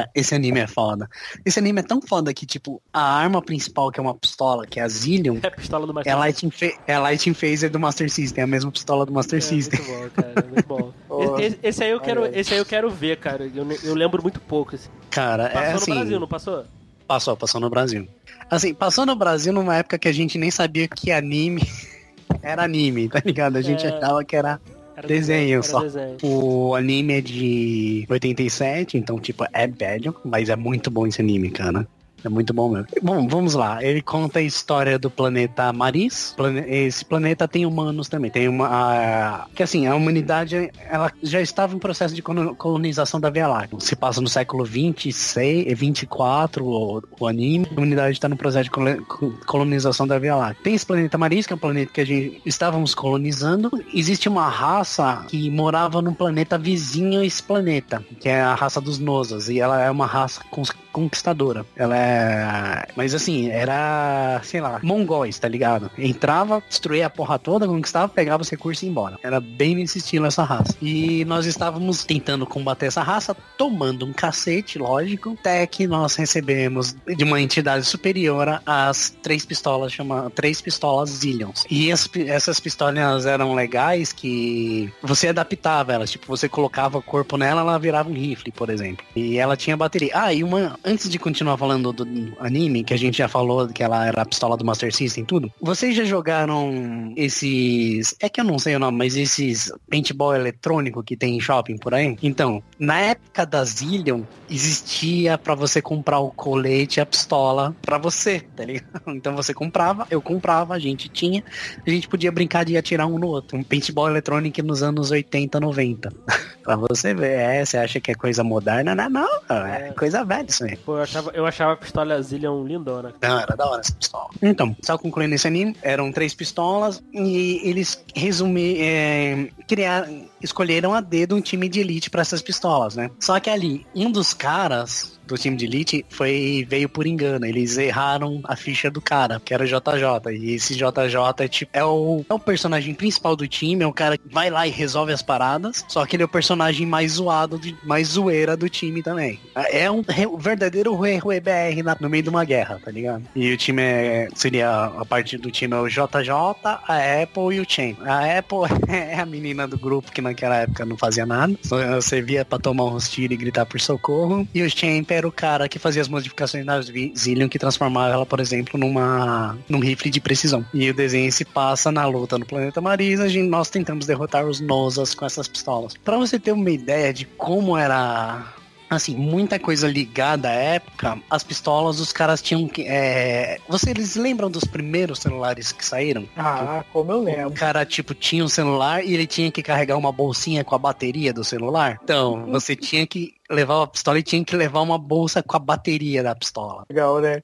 [0.07, 1.09] Cara, esse anime é foda.
[1.45, 4.79] Esse anime é tão foda que, tipo, a arma principal, que é uma pistola, que
[4.81, 6.17] é a Zillion, É a pistola do Master é
[6.51, 9.41] Fa- é a Lightning Phaser do Master System, é a mesma pistola do Master É,
[9.41, 9.81] System.
[9.81, 10.93] muito bom, cara, é muito bom.
[11.41, 13.45] Esse, esse aí eu quero, esse aí eu quero ver, cara.
[13.55, 14.75] Eu, eu lembro muito pouco.
[14.75, 14.89] Assim.
[15.11, 15.95] Cara, Passou é no assim.
[15.95, 16.65] Brasil, não passou?
[17.07, 18.09] Passou, passou no Brasil.
[18.51, 21.63] Assim, passou no Brasil numa época que a gente nem sabia que anime
[22.43, 23.57] era anime, tá ligado?
[23.57, 23.91] A gente É.
[23.97, 24.61] achava que era
[24.97, 25.81] Era Desenho era só.
[25.81, 26.17] desenho.
[26.23, 31.51] O anime é de 87, então, tipo, é velho, mas é muito bom esse anime,
[31.51, 31.87] cara.
[32.25, 32.87] É muito bom mesmo.
[33.03, 33.83] Bom, vamos lá.
[33.85, 36.35] Ele conta a história do planeta Maris.
[36.67, 38.31] Esse planeta tem humanos também.
[38.31, 38.67] Tem uma.
[38.69, 43.47] a- Que assim, a humanidade ela já estava em processo de colo- colonização da Via
[43.47, 43.79] Láctea.
[43.81, 47.67] Se passa no século 26, 24, o, o anime.
[47.71, 50.65] A humanidade está no processo de colo- co- colonização da Via Láctea.
[50.65, 53.71] Tem esse planeta Maris, que é um planeta que a gente estávamos colonizando.
[53.95, 58.81] Existe uma raça que morava num planeta vizinho a esse planeta, que é a raça
[58.81, 59.49] dos Nosas.
[59.49, 61.67] E ela é uma raça cons- conquistadora.
[61.77, 62.87] Ela é.
[62.97, 65.91] Mas assim, era, sei lá, mongóis, tá ligado?
[65.99, 69.19] Entrava, destruía a porra toda, conquistava, pegava os recursos e ia embora.
[69.23, 70.75] Era bem nesse estilo essa raça.
[70.81, 76.97] E nós estávamos tentando combater essa raça, tomando um cacete, lógico, até que nós recebemos
[77.07, 81.67] de uma entidade superior as três pistolas, chama três pistolas Zillions.
[81.71, 87.37] E as essas pistolas eram legais que você adaptava elas, tipo, você colocava o corpo
[87.37, 89.05] nela, ela virava um rifle, por exemplo.
[89.15, 90.13] E ela tinha bateria.
[90.15, 92.07] Ah, e uma, antes de continuar falando do
[92.39, 95.27] anime, que a gente já falou que ela era a pistola do Master System e
[95.27, 100.37] tudo, vocês já jogaram esses, é que eu não sei o nome, mas esses paintball
[100.37, 102.17] eletrônico que tem em shopping por aí?
[102.23, 107.99] Então, na época da Zillion, existia pra você comprar o colete e a pistola pra
[107.99, 108.87] você, tá ligado?
[109.17, 111.43] Então você comprava, eu comprava, a gente tinha,
[111.85, 113.57] a gente podia brincar de atirar um no outro.
[113.57, 116.13] Um paintball eletrônico nos anos 80, 90.
[116.63, 118.95] pra você ver, é, você acha que é coisa moderna?
[118.95, 120.77] Não, não, é coisa velha isso aí.
[120.77, 123.15] Pô, eu achava, eu achava a pistola Zillion lindona.
[123.23, 124.29] Não, era da hora essa pistola.
[124.43, 131.01] Então, só concluindo esse anime, eram três pistolas e eles resumir, é, criaram, escolheram a
[131.01, 133.11] dedo um time de elite pra essas pistolas, né?
[133.21, 137.45] Só que ali, um dos caras do time de elite foi veio por engano.
[137.47, 140.33] Eles erraram a ficha do cara, que era o JJ.
[140.33, 143.93] E esse JJ é tipo é o, é o personagem principal do time, é o
[143.93, 145.85] cara que vai lá e resolve as paradas.
[145.89, 149.39] Só que ele é o personagem mais zoado, mais zoeira do time também.
[149.55, 152.91] É um re- o verdadeiro Rue Rue BR na- no meio de uma guerra, tá
[152.91, 153.25] ligado?
[153.35, 156.31] E o time é, seria a parte do time é o JJ,
[156.65, 157.97] a Apple e o Chain.
[158.05, 158.59] A Apple
[158.89, 162.85] é a menina do grupo que naquela época não fazia nada, só servia pra tomar
[162.85, 164.47] uns tiros e gritar por socorro.
[164.55, 168.27] E o Champ era o cara que fazia as modificações na Zillion que transformava ela,
[168.27, 170.65] por exemplo, numa num rifle de precisão.
[170.73, 174.61] E o desenho se passa na luta no planeta Marisa, gente, nós tentamos derrotar os
[174.61, 175.95] Nosas com essas pistolas.
[175.97, 178.55] Pra você ter uma ideia de como era
[178.89, 182.83] assim, muita coisa ligada à época, as pistolas os caras tinham que.
[182.83, 183.59] É...
[183.69, 186.29] Vocês lembram dos primeiros celulares que saíram?
[186.37, 187.51] Ah, como eu O lembro.
[187.53, 191.33] cara, tipo, tinha um celular e ele tinha que carregar uma bolsinha com a bateria
[191.33, 191.99] do celular.
[192.03, 195.61] Então, você tinha que levar a pistola e tinha que levar uma bolsa com a
[195.61, 196.85] bateria da pistola.
[196.91, 197.43] Legal, né?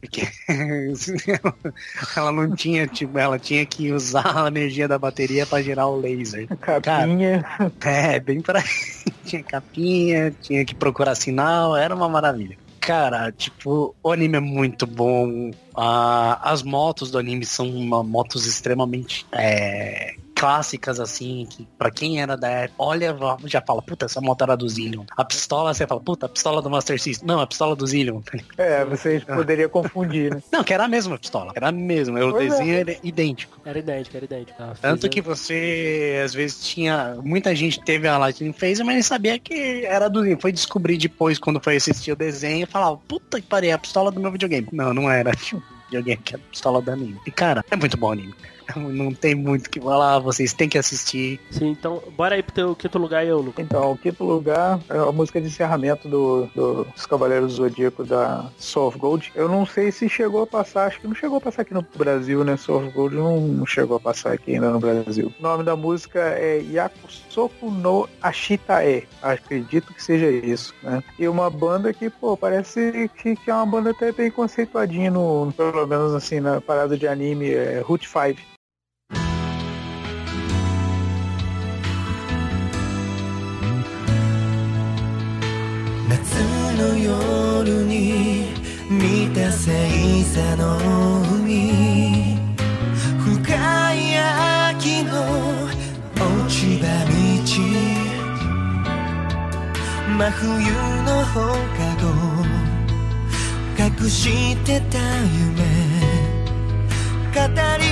[0.00, 0.28] Porque
[2.16, 6.00] ela não tinha, tipo, ela tinha que usar a energia da bateria pra gerar o
[6.00, 6.46] laser.
[6.58, 7.44] Capinha.
[7.84, 8.62] É, bem pra.
[9.24, 12.56] tinha capinha, tinha que procurar sinal, era uma maravilha.
[12.80, 15.50] Cara, tipo, o anime é muito bom.
[15.76, 22.22] Ah, as motos do anime são uma- motos extremamente é, clássicas, assim, que pra quem
[22.22, 23.16] era da época, olha,
[23.46, 25.04] já fala, puta, essa moto era do Zillion.
[25.16, 27.26] A pistola, você fala, puta, a pistola do Master System.
[27.26, 28.20] Não, a pistola do Zillion.
[28.56, 30.42] É, vocês poderiam confundir, né?
[30.52, 31.52] Não, que era a mesma pistola.
[31.54, 32.18] Era a mesma.
[32.20, 32.48] O é.
[32.48, 33.60] desenho era idêntico.
[33.64, 34.62] Era idêntico, era idêntico.
[34.62, 37.16] Ah, Tanto fiz- que você, às vezes, tinha.
[37.22, 40.22] Muita gente teve a Lightning Phaser, mas nem sabia que era do.
[40.40, 43.78] Foi descobrir depois, quando foi assistir o desenho, e falava, puta que pariu, é a
[43.78, 44.68] pistola do meu videogame.
[44.72, 45.32] Não, não era.
[45.54, 47.18] Um videogame que era a pistola do anime.
[47.26, 48.34] E, cara, é muito bom o anime.
[48.76, 51.40] Não tem muito o que falar, vocês têm que assistir.
[51.50, 53.64] Sim, então, bora aí pro teu quinto lugar eu, Lucas.
[53.64, 58.04] Então, o quinto lugar é a música de encerramento do, do- dos Cavaleiros do Zodíaco
[58.04, 59.32] da Soul of Gold.
[59.34, 61.84] Eu não sei se chegou a passar, acho que não chegou a passar aqui no
[61.96, 62.56] Brasil, né?
[62.56, 65.32] Soul of Gold não, não chegou a passar aqui ainda no Brasil.
[65.38, 69.06] O nome da música é Yakusoku no Ashitae.
[69.22, 71.02] Acredito que seja isso, né?
[71.18, 75.52] E uma banda que, pô, parece que, que é uma banda até bem conceituadinha, no,
[75.56, 78.57] pelo menos assim, na parada de anime, é Root 5.
[86.96, 88.52] 夜に
[88.88, 90.78] 見た星座の
[91.34, 92.38] 海。
[93.18, 93.54] 深
[93.94, 94.18] い
[94.68, 95.12] 秋の
[96.14, 97.12] 落ち葉道。
[100.18, 100.46] 真冬
[101.02, 101.36] の放
[101.76, 102.06] 課後。
[103.78, 104.98] 隠してた
[105.32, 105.62] 夢。
[107.34, 107.38] 語
[107.78, 107.84] り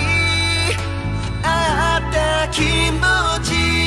[1.43, 1.47] 合
[1.99, 2.61] った気
[2.91, 3.05] 持
[3.45, 3.86] ち。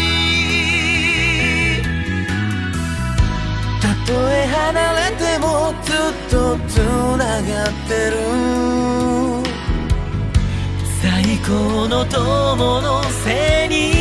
[4.11, 5.95] え離れてもずっ
[6.29, 6.77] とつ
[7.17, 8.17] ながってる。
[11.01, 13.98] 最高の友のせいに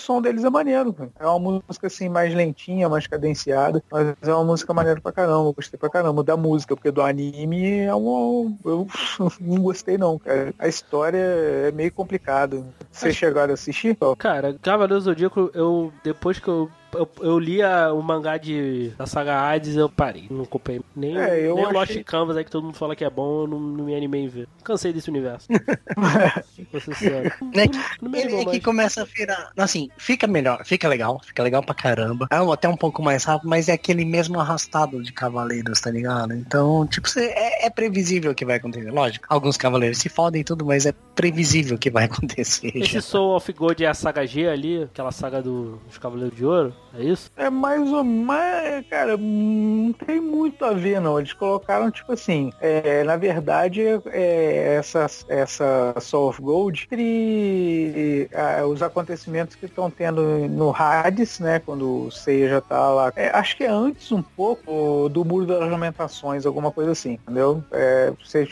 [0.00, 1.10] som deles é maneiro, cara.
[1.18, 5.48] É uma música assim mais lentinha, mais cadenciada, mas é uma música maneira pra caramba.
[5.48, 8.56] Eu gostei pra caramba da música, porque do anime é uma.
[8.64, 8.86] Eu
[9.40, 10.54] não gostei não, cara.
[10.58, 12.64] A história é meio complicada.
[12.90, 13.96] Vocês chegaram a assistir?
[14.18, 15.92] Cara, Cavaleiro do Zodíaco, eu.
[16.02, 16.70] Depois que eu.
[16.94, 20.26] Eu, eu li a- o mangá de, da saga Hades eu parei.
[20.30, 22.96] Não comprei nem, É, eu nem o Lost achei- Canvas aí que todo mundo fala
[22.96, 24.48] que é bom, eu não, não me animei em ver.
[24.64, 25.46] Cansei desse universo.
[26.72, 27.32] Vou ser sincero.
[27.54, 28.64] É que, Não me ele- animou é que mais.
[28.64, 29.50] começa a virar.
[29.56, 32.26] Assim, fica melhor, fica legal, fica legal pra caramba.
[32.30, 35.90] É um- até um pouco mais rápido, mas é aquele mesmo arrastado de cavaleiros, tá
[35.90, 36.32] ligado?
[36.34, 38.90] Então, tipo, cê- é, é previsível o que vai acontecer.
[38.90, 42.72] Lógico, alguns cavaleiros se fodem e tudo, mas é previsível o que vai acontecer.
[42.74, 43.00] Esse já.
[43.00, 46.74] Soul of God é a saga G ali, aquela saga do, dos Cavaleiros de Ouro,
[46.94, 47.30] é isso?
[47.36, 51.18] É mais ou menos, cara, não tem muito a ver não.
[51.18, 58.66] Eles colocaram tipo assim, é, na verdade, é, essa, essa Soul of Gold entre ah,
[58.66, 61.58] os acontecimentos que estão tendo no Hades, né?
[61.58, 63.12] Quando o Seiya já tá lá.
[63.16, 67.62] É, acho que é antes um pouco do Muro das Lamentações, alguma coisa assim, entendeu?
[67.72, 68.48] É, você,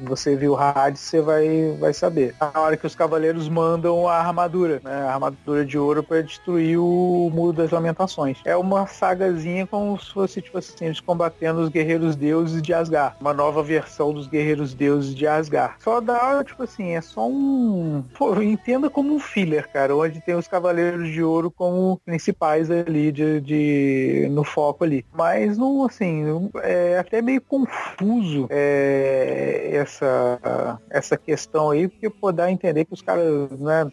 [0.00, 2.34] você viu o Hades, você vai, vai saber.
[2.40, 5.02] A hora que os cavaleiros mandam a armadura, né?
[5.02, 8.40] A armadura de ouro para destruir o Muro das Lamentações.
[8.44, 13.16] É uma sagazinha como se fosse, tipo assim, eles combatendo os guerreiros deuses de Asgard.
[13.20, 15.74] Uma nova versão dos guerreiros deuses de Asgard.
[15.82, 18.04] Só dá, tipo assim, é só um...
[18.16, 23.10] Pô, entenda como um filler, cara, onde tem os cavaleiros de ouro como principais ali
[23.12, 25.04] de, de- no foco ali.
[25.12, 26.24] Mas não, assim,
[26.62, 32.94] é até meio confuso é, essa, essa questão aí, porque pô, dá a entender que
[32.94, 33.90] os caras, né,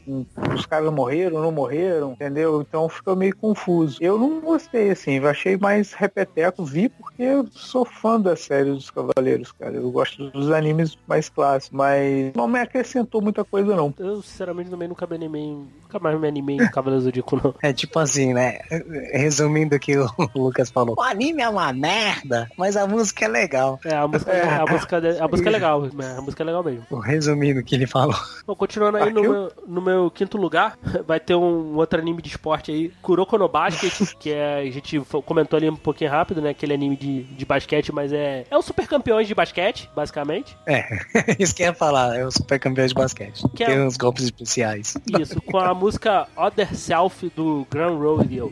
[0.55, 2.61] os caras morreram, não morreram, entendeu?
[2.61, 3.62] Então fica meio confuso.
[4.01, 8.71] Eu não gostei, assim, eu achei mais repeteco, vi porque eu sou fã da série
[8.71, 9.73] dos Cavaleiros, cara.
[9.75, 13.93] Eu gosto dos animes mais clássicos, mas não me acrescentou muita coisa, não.
[13.97, 15.47] Eu, sinceramente, também nunca me animei,
[15.83, 17.55] nunca mais me animei em Cavaleiros do Zodíaco, não.
[17.61, 18.59] É tipo assim, né?
[19.13, 20.95] Resumindo o que o Lucas falou.
[20.97, 23.79] O anime é uma merda, mas a música é legal.
[23.85, 24.43] É, a música, É.
[24.55, 26.15] a música, a música é legal, né?
[26.17, 26.99] a música é legal mesmo.
[26.99, 28.15] Resumindo o que ele falou.
[28.45, 30.77] Bom, continuando aí no meu, no meu quinto lugar,
[31.07, 34.99] vai ter um outro anime de esporte aí, Kuroko no Basket, que é, a gente
[35.25, 36.49] comentou ali um pouquinho rápido, né?
[36.49, 40.57] Aquele anime de, de basquete, mas é, é o Super Campeões de basquete, basicamente.
[40.65, 40.83] É,
[41.37, 43.43] isso que eu ia falar, é o super campeão de basquete.
[43.55, 44.95] Que é- Tem uns golpes especiais.
[45.21, 48.51] Isso, com a música Other Self do Grand Rodeo.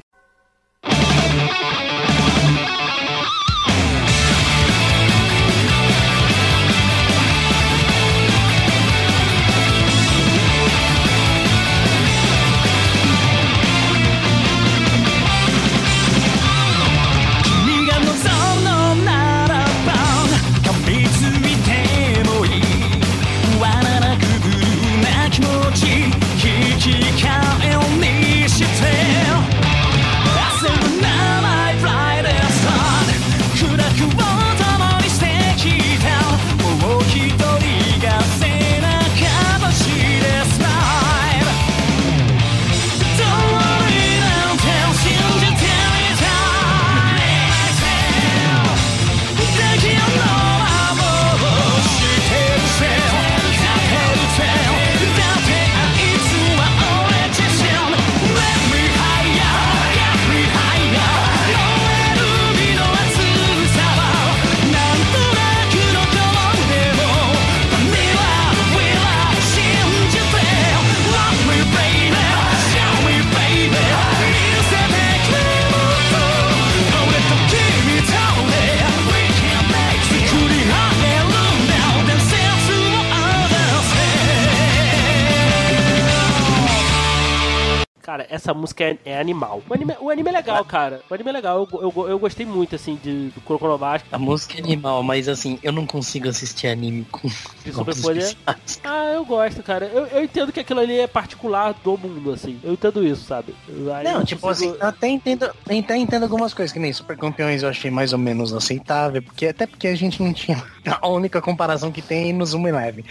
[88.11, 89.63] Cara, essa música é, é animal.
[89.69, 91.01] O anime, o anime é legal, cara.
[91.09, 91.65] O anime é legal.
[91.71, 94.11] Eu, eu, eu gostei muito, assim, de, do Kuroko no Basket.
[94.11, 98.35] A música é animal, mas assim, eu não consigo assistir anime com superpoder?
[98.83, 99.85] Ah, eu gosto, cara.
[99.85, 102.59] Eu, eu entendo que aquilo ali é particular do mundo, assim.
[102.61, 103.55] Eu entendo isso, sabe?
[103.95, 107.63] Aí Não, tipo consigo- assim, até entendo, até entendo algumas coisas, que nem Super Campeões
[107.63, 110.61] eu achei mais ou menos aceitável, porque até porque a gente não tinha
[111.01, 113.05] a única comparação que tem no Zoom Eleven.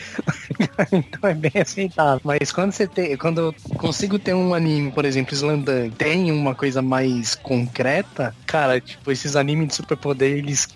[0.93, 2.21] então é bem aceitável.
[2.23, 6.55] Mas quando você tem, quando eu consigo ter um anime, por exemplo, Slandan, tem uma
[6.55, 10.69] coisa mais concreta, cara, tipo, esses animes de superpoder, eles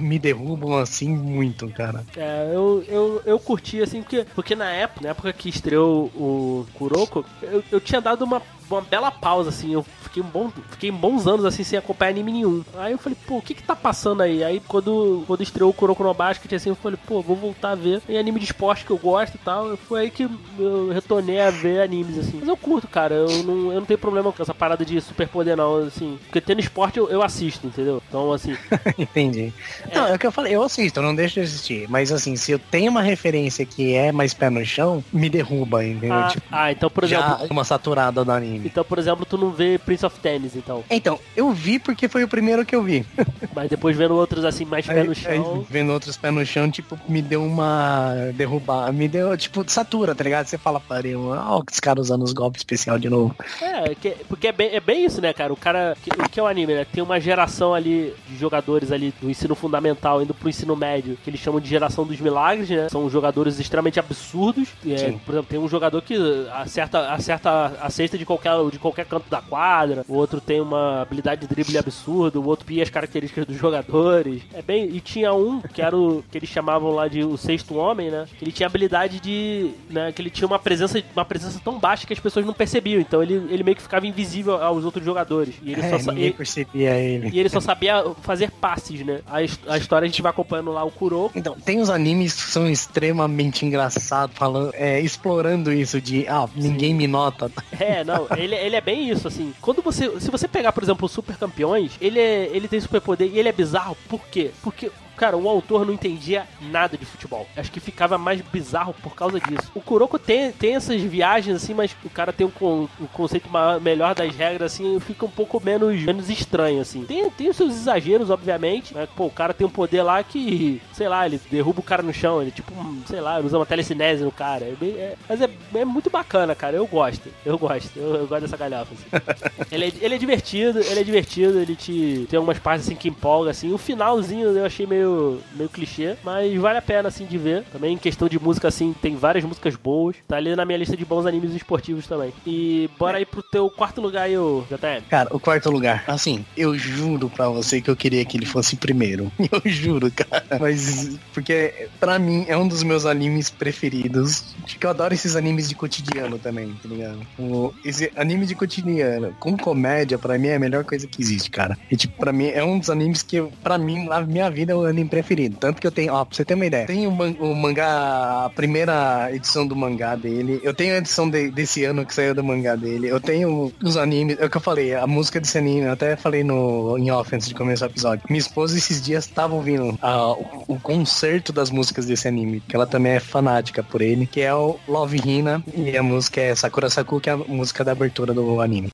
[0.00, 2.04] me derrubam assim muito, cara.
[2.16, 6.66] É, eu, eu, eu curti, assim, porque, porque na época, na época que estreou o
[6.74, 10.90] Kuroko, eu, eu tinha dado uma, uma bela pausa, assim, eu fiquei, um bom, fiquei
[10.90, 12.64] bons anos, assim, sem acompanhar anime nenhum.
[12.78, 14.42] Aí eu falei, pô, o que que tá passando aí?
[14.42, 17.74] Aí quando, quando estreou o Kuroko no Basket, assim, eu falei, pô, vou voltar a
[17.74, 18.00] ver.
[18.00, 20.28] Tem anime de esporte que eu gosto e tal, foi aí que
[20.58, 22.38] eu retornei a ver animes, assim.
[22.40, 25.56] Mas eu curto, cara, eu não, eu não tenho problema com essa parada de superpoder,
[25.56, 28.02] não, assim, porque tendo esporte eu, eu assisto, entendeu?
[28.08, 28.56] Então, assim,
[28.98, 29.52] Entendi.
[29.94, 31.86] Não, é o que eu falei, eu assisto, eu não deixo de assistir.
[31.88, 35.84] Mas assim, se eu tenho uma referência que é mais pé no chão, me derruba,
[35.84, 36.14] entendeu?
[36.14, 38.55] ah, Tipo, ah, então, por exemplo, já uma saturada do anime.
[38.64, 40.84] Então, por exemplo, tu não vê Prince of Tennis, então.
[40.90, 43.04] Então, eu vi porque foi o primeiro que eu vi.
[43.54, 45.30] Mas depois vendo outros assim, mais pé no chão.
[45.60, 50.14] Aí, vendo outros pés no chão, tipo, me deu uma derrubar, me deu, tipo, satura,
[50.14, 50.46] tá ligado?
[50.46, 53.34] Você fala, pariu, ó, os caras usando os golpes especial de novo.
[53.60, 55.52] É, que- porque é bem, é bem isso, né, cara?
[55.52, 55.96] O cara.
[56.18, 56.86] O que é o anime, né?
[56.90, 61.30] Tem uma geração ali de jogadores ali do ensino fundamental indo pro ensino médio, que
[61.30, 62.88] eles chamam de geração dos milagres, né?
[62.90, 64.68] São jogadores extremamente absurdos.
[64.86, 65.20] É, Sim.
[65.24, 66.14] por exemplo, tem um jogador que
[66.52, 71.02] acerta, acerta a cesta de qualquer, de qualquer canto da quadra, o outro tem uma
[71.02, 74.42] habilidade de drible absurda, o outro pia as características dos jogadores.
[74.54, 74.88] É bem.
[74.94, 78.26] E tinha um, que era o que eles chamavam lá de o sexto homem, né?
[78.38, 79.70] Que ele tinha habilidade de.
[79.90, 83.00] Né, que ele tinha uma presença, uma presença tão baixa que as pessoas não percebiam.
[83.00, 85.54] Então ele, ele meio que ficava invisível aos outros jogadores.
[85.62, 87.30] E ele, É, só, ninguém e- percebia ele.
[87.32, 89.20] e ele só sabia fazer passes, né?
[89.26, 89.36] A,
[89.72, 91.38] a história a gente vai acompanhando lá o Kuroko.
[91.38, 96.94] Então, tem os animes que são extremamente engraçados, falando, é, explorando isso de, ah, ninguém
[96.94, 97.50] me nota.
[97.78, 99.52] É, não, ele, ele é bem isso, assim.
[99.60, 100.20] Quando você.
[100.20, 103.48] Se você pegar, por exemplo, o Super Campeões, ele, é, ele tem superpoder e ele
[103.48, 103.96] é bizarro.
[104.08, 104.50] Por quê?
[104.62, 104.90] Porque.
[105.16, 107.46] Cara, o autor não entendia nada de futebol.
[107.56, 109.70] Acho que ficava mais bizarro por causa disso.
[109.74, 113.48] O Kuroko tem, tem essas viagens, assim, mas o cara tem um, con- um conceito
[113.48, 117.04] maior- melhor das regras, assim, fica um pouco menos, menos estranho, assim.
[117.04, 119.08] Tem, tem os seus exageros, obviamente, né?
[119.16, 122.12] Pô, o cara tem um poder lá que, sei lá, ele derruba o cara no
[122.12, 122.72] chão, ele, tipo,
[123.06, 124.64] sei lá, usa uma telecinese no cara.
[124.64, 126.76] É bem- é- mas é, é muito bacana, cara.
[126.76, 127.28] Eu gosto.
[127.44, 127.90] Eu gosto.
[127.96, 129.06] Eu, eu gosto dessa galhofa, assim.
[129.72, 133.08] ele, é, ele é divertido, ele é divertido, ele te tem algumas partes assim que
[133.08, 133.72] empolga, assim.
[133.72, 135.05] O finalzinho eu achei meio,
[135.54, 137.64] meio clichê, mas vale a pena, assim, de ver.
[137.72, 140.16] Também em questão de música, assim, tem várias músicas boas.
[140.28, 142.32] Tá ali na minha lista de bons animes esportivos também.
[142.46, 145.02] E bora aí pro teu quarto lugar aí, JM.
[145.08, 148.76] Cara, o quarto lugar, assim, eu juro pra você que eu queria que ele fosse
[148.76, 149.30] primeiro.
[149.56, 150.44] Eu juro, cara.
[150.60, 154.54] Mas, porque pra mim é um dos meus animes preferidos.
[154.62, 157.18] Porque eu adoro esses animes de cotidiano também, tá ligado?
[157.38, 161.50] O- esse anime de cotidiano com comédia, pra mim, é a melhor coisa que existe,
[161.50, 161.78] cara.
[161.90, 164.76] E, tipo, pra mim, é um dos animes que, pra mim, na minha vida, é
[164.76, 165.56] o anime preferido.
[165.58, 168.44] Tanto que eu tenho, ó, pra você ter uma ideia, tem o, man- o mangá,
[168.46, 170.60] a primeira edição do mangá dele.
[170.62, 173.08] Eu tenho a edição de- desse ano que saiu do mangá dele.
[173.08, 176.16] Eu tenho os animes, é o que eu falei, a música desse anime, eu até
[176.16, 178.24] falei no em off antes de começar o episódio.
[178.28, 182.74] Minha esposa esses dias estava ouvindo ah, o, o concerto das músicas desse anime, que
[182.74, 186.54] ela também é fanática por ele, que é o Love Hina, e a música é
[186.54, 188.90] Sakura Saku, que é a música da abertura do anime.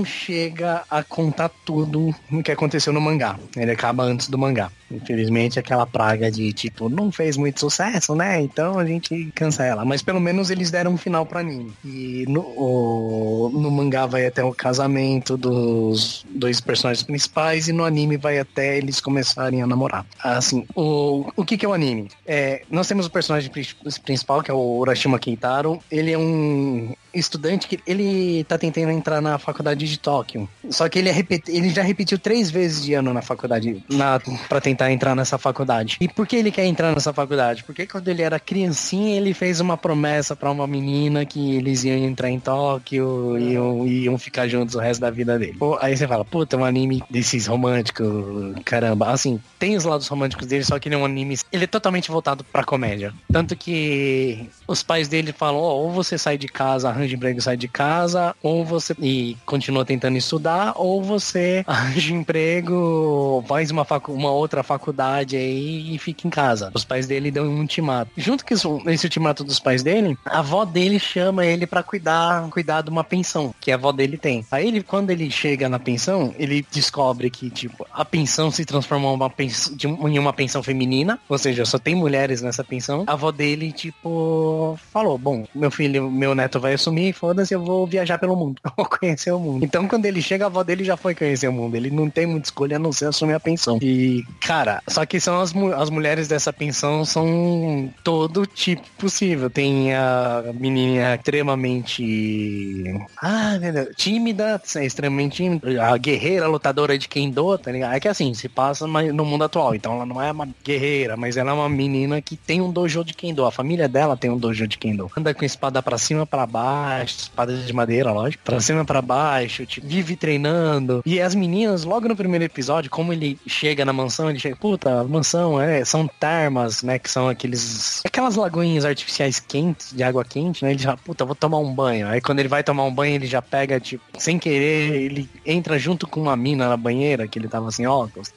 [0.00, 3.38] Não chega a contar tudo o que aconteceu no mangá.
[3.56, 4.70] Ele acaba antes do mangá.
[4.90, 8.40] Infelizmente, aquela praga de tipo, não fez muito sucesso, né?
[8.40, 9.84] Então a gente cancela.
[9.84, 11.72] Mas pelo menos eles deram um final pro anime.
[11.84, 17.84] E no, o- no mangá vai até o casamento dos dois personagens principais e no
[17.84, 20.04] anime vai até eles começarem a namorar.
[20.24, 22.08] Assim, o, o que, que é o anime?
[22.26, 23.68] É, nós temos o personagem pri-
[24.04, 25.78] principal, que é o Urashima Keitaro.
[25.90, 30.48] Ele é um estudante que ele tá tentando entrar na faculdade de Tóquio.
[30.70, 34.20] Só que ele, é repeti- ele já repetiu três vezes de ano na faculdade, na,
[34.48, 35.96] pra tentar entrar nessa faculdade.
[36.00, 37.64] E por que ele quer entrar nessa faculdade?
[37.64, 41.96] Porque quando ele era criancinha, ele fez uma promessa pra uma menina que eles iam
[41.96, 45.56] entrar em Tóquio e iam, iam ficar juntos o resto da vida dele.
[45.58, 49.10] Pô, aí você fala, puta, é um anime desses românticos, caramba.
[49.10, 51.38] Assim, tem os lados românticos dele, só que ele é um anime.
[51.52, 53.12] Ele é totalmente voltado pra comédia.
[53.32, 57.42] Tanto que os pais dele falam, ó, ou você sai de casa, arranja emprego e
[57.42, 63.84] sai de casa, ou você e continua tentando estudar, ou você arranja emprego, faz uma,
[63.84, 66.70] facu uma outra faculdade aí e fica em casa.
[66.74, 68.10] Os pais dele dão um ultimato.
[68.16, 72.48] Junto com isso- esse ultimato dos pais dele, a avó dele chama ele pra cuidar,
[72.50, 74.44] cuidar de uma pensão que a avó dele tem.
[74.50, 79.14] Aí ele, quando ele chega na pensão, ele descobre que, tipo, a pensão se transformou
[79.14, 83.04] uma pens- de um- em uma pensão feminina, ou seja, só tem mulheres nessa pensão.
[83.06, 87.86] A avó dele, tipo, falou: Bom, meu filho, meu neto vai assumir, foda-se, eu vou
[87.86, 88.60] viajar pelo mundo.
[88.70, 89.64] Eu vou conhecer o mundo.
[89.64, 91.74] Então, quando ele chega, a avó dele já foi conhecer o mundo.
[91.74, 93.78] Ele não tem muita escolha a não ser assumir a pensão.
[93.82, 99.50] E, cara, só que são as, as mulheres dessa pensão são todo tipo possível.
[99.50, 102.84] Tem a menina extremamente.
[103.20, 105.84] Ah, meu Deus, tímida, é extremamente tímida.
[105.84, 107.94] A guerreira lutadora de Kendo, tá ligado?
[107.94, 109.74] É que assim, se passa no mundo atual.
[109.74, 113.04] Então ela não é uma guerreira, mas ela é uma menina que tem um dojo
[113.04, 113.44] de Kendo.
[113.44, 115.10] A família dela tem um dojo de Kendo.
[115.16, 118.42] Anda com espada pra cima, pra baixo, espada de madeira, lógico.
[118.44, 121.02] Pra cima, pra baixo, tipo, vive treinando.
[121.04, 125.04] E as meninas, logo no primeiro episódio, como ele chega na mansão, ele chega, puta,
[125.04, 126.98] mansão, é, são termas, né?
[126.98, 128.02] Que são aqueles.
[128.04, 130.70] Aquelas lagoinhas artificiais quentes, de água quente, né?
[130.70, 132.08] Ele já, puta, vou tomar um banho.
[132.08, 135.78] Aí quando ele vai tomar um banho, ele já pega, tipo, sem querer, ele entra
[135.78, 138.32] junto com uma mina na banheira, que ele tava sem óculos.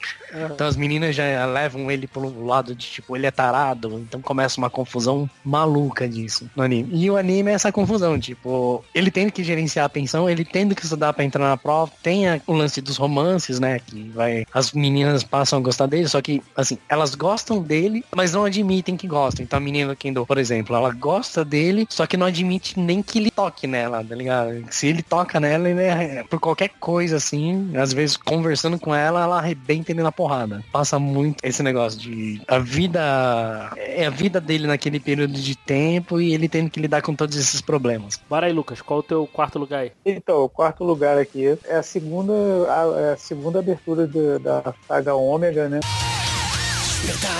[0.53, 3.99] Então as meninas já levam ele pelo lado de, tipo, ele é tarado.
[3.99, 6.89] Então começa uma confusão maluca disso no anime.
[6.91, 10.75] E o anime é essa confusão, tipo, ele tendo que gerenciar a pensão, ele tendo
[10.75, 13.79] que estudar pra entrar na prova, tem o lance dos romances, né?
[13.79, 14.45] Que vai.
[14.53, 18.97] As meninas passam a gostar dele, só que, assim, elas gostam dele, mas não admitem
[18.97, 19.43] que gostam.
[19.43, 23.19] Então a menina Kendo, por exemplo, ela gosta dele, só que não admite nem que
[23.19, 24.65] ele toque nela, tá ligado?
[24.69, 29.23] Se ele toca nela, ele é, por qualquer coisa assim, às vezes conversando com ela,
[29.23, 30.63] ela arrebenta ele na porrada.
[30.71, 36.19] Passa muito esse negócio de a vida é a vida dele naquele período de tempo
[36.21, 38.19] e ele tendo que lidar com todos esses problemas.
[38.29, 38.81] Bora aí, Lucas.
[38.81, 39.91] Qual o teu quarto lugar aí?
[40.05, 44.73] Então, o quarto lugar aqui é a segunda, a, é a segunda abertura de- da
[44.87, 45.79] saga Ômega, né?
[45.81, 47.31] despertar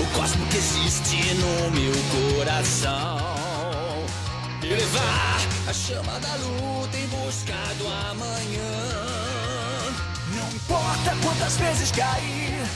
[0.00, 1.92] o cosmo que existe no meu
[2.36, 3.18] coração.
[4.62, 5.38] Elevar
[5.68, 9.03] a chama da luta em busca do amanhã.
[10.64, 12.66] Importa quantas vezes cair,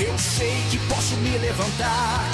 [0.00, 2.24] eu sei que posso me levantar.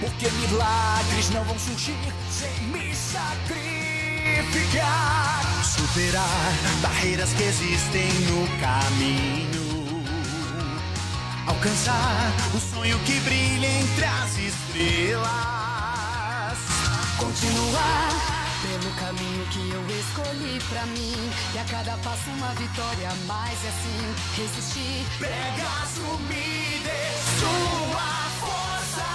[0.00, 1.96] Porque milagres não vão surgir
[2.30, 3.54] sem me sacrificar.
[5.64, 6.52] Superar
[6.82, 10.04] barreiras que existem no caminho.
[11.46, 15.28] Alcançar o sonho que brilha entre as estrelas.
[17.18, 18.45] Continuar
[18.78, 21.14] pelo caminho que eu escolhi pra mim.
[21.54, 25.06] E a cada passo uma vitória, mas é assim, resistir.
[25.18, 27.06] Pegasus me dê
[27.40, 28.08] sua
[28.40, 29.06] força.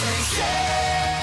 [0.00, 1.15] Senseia,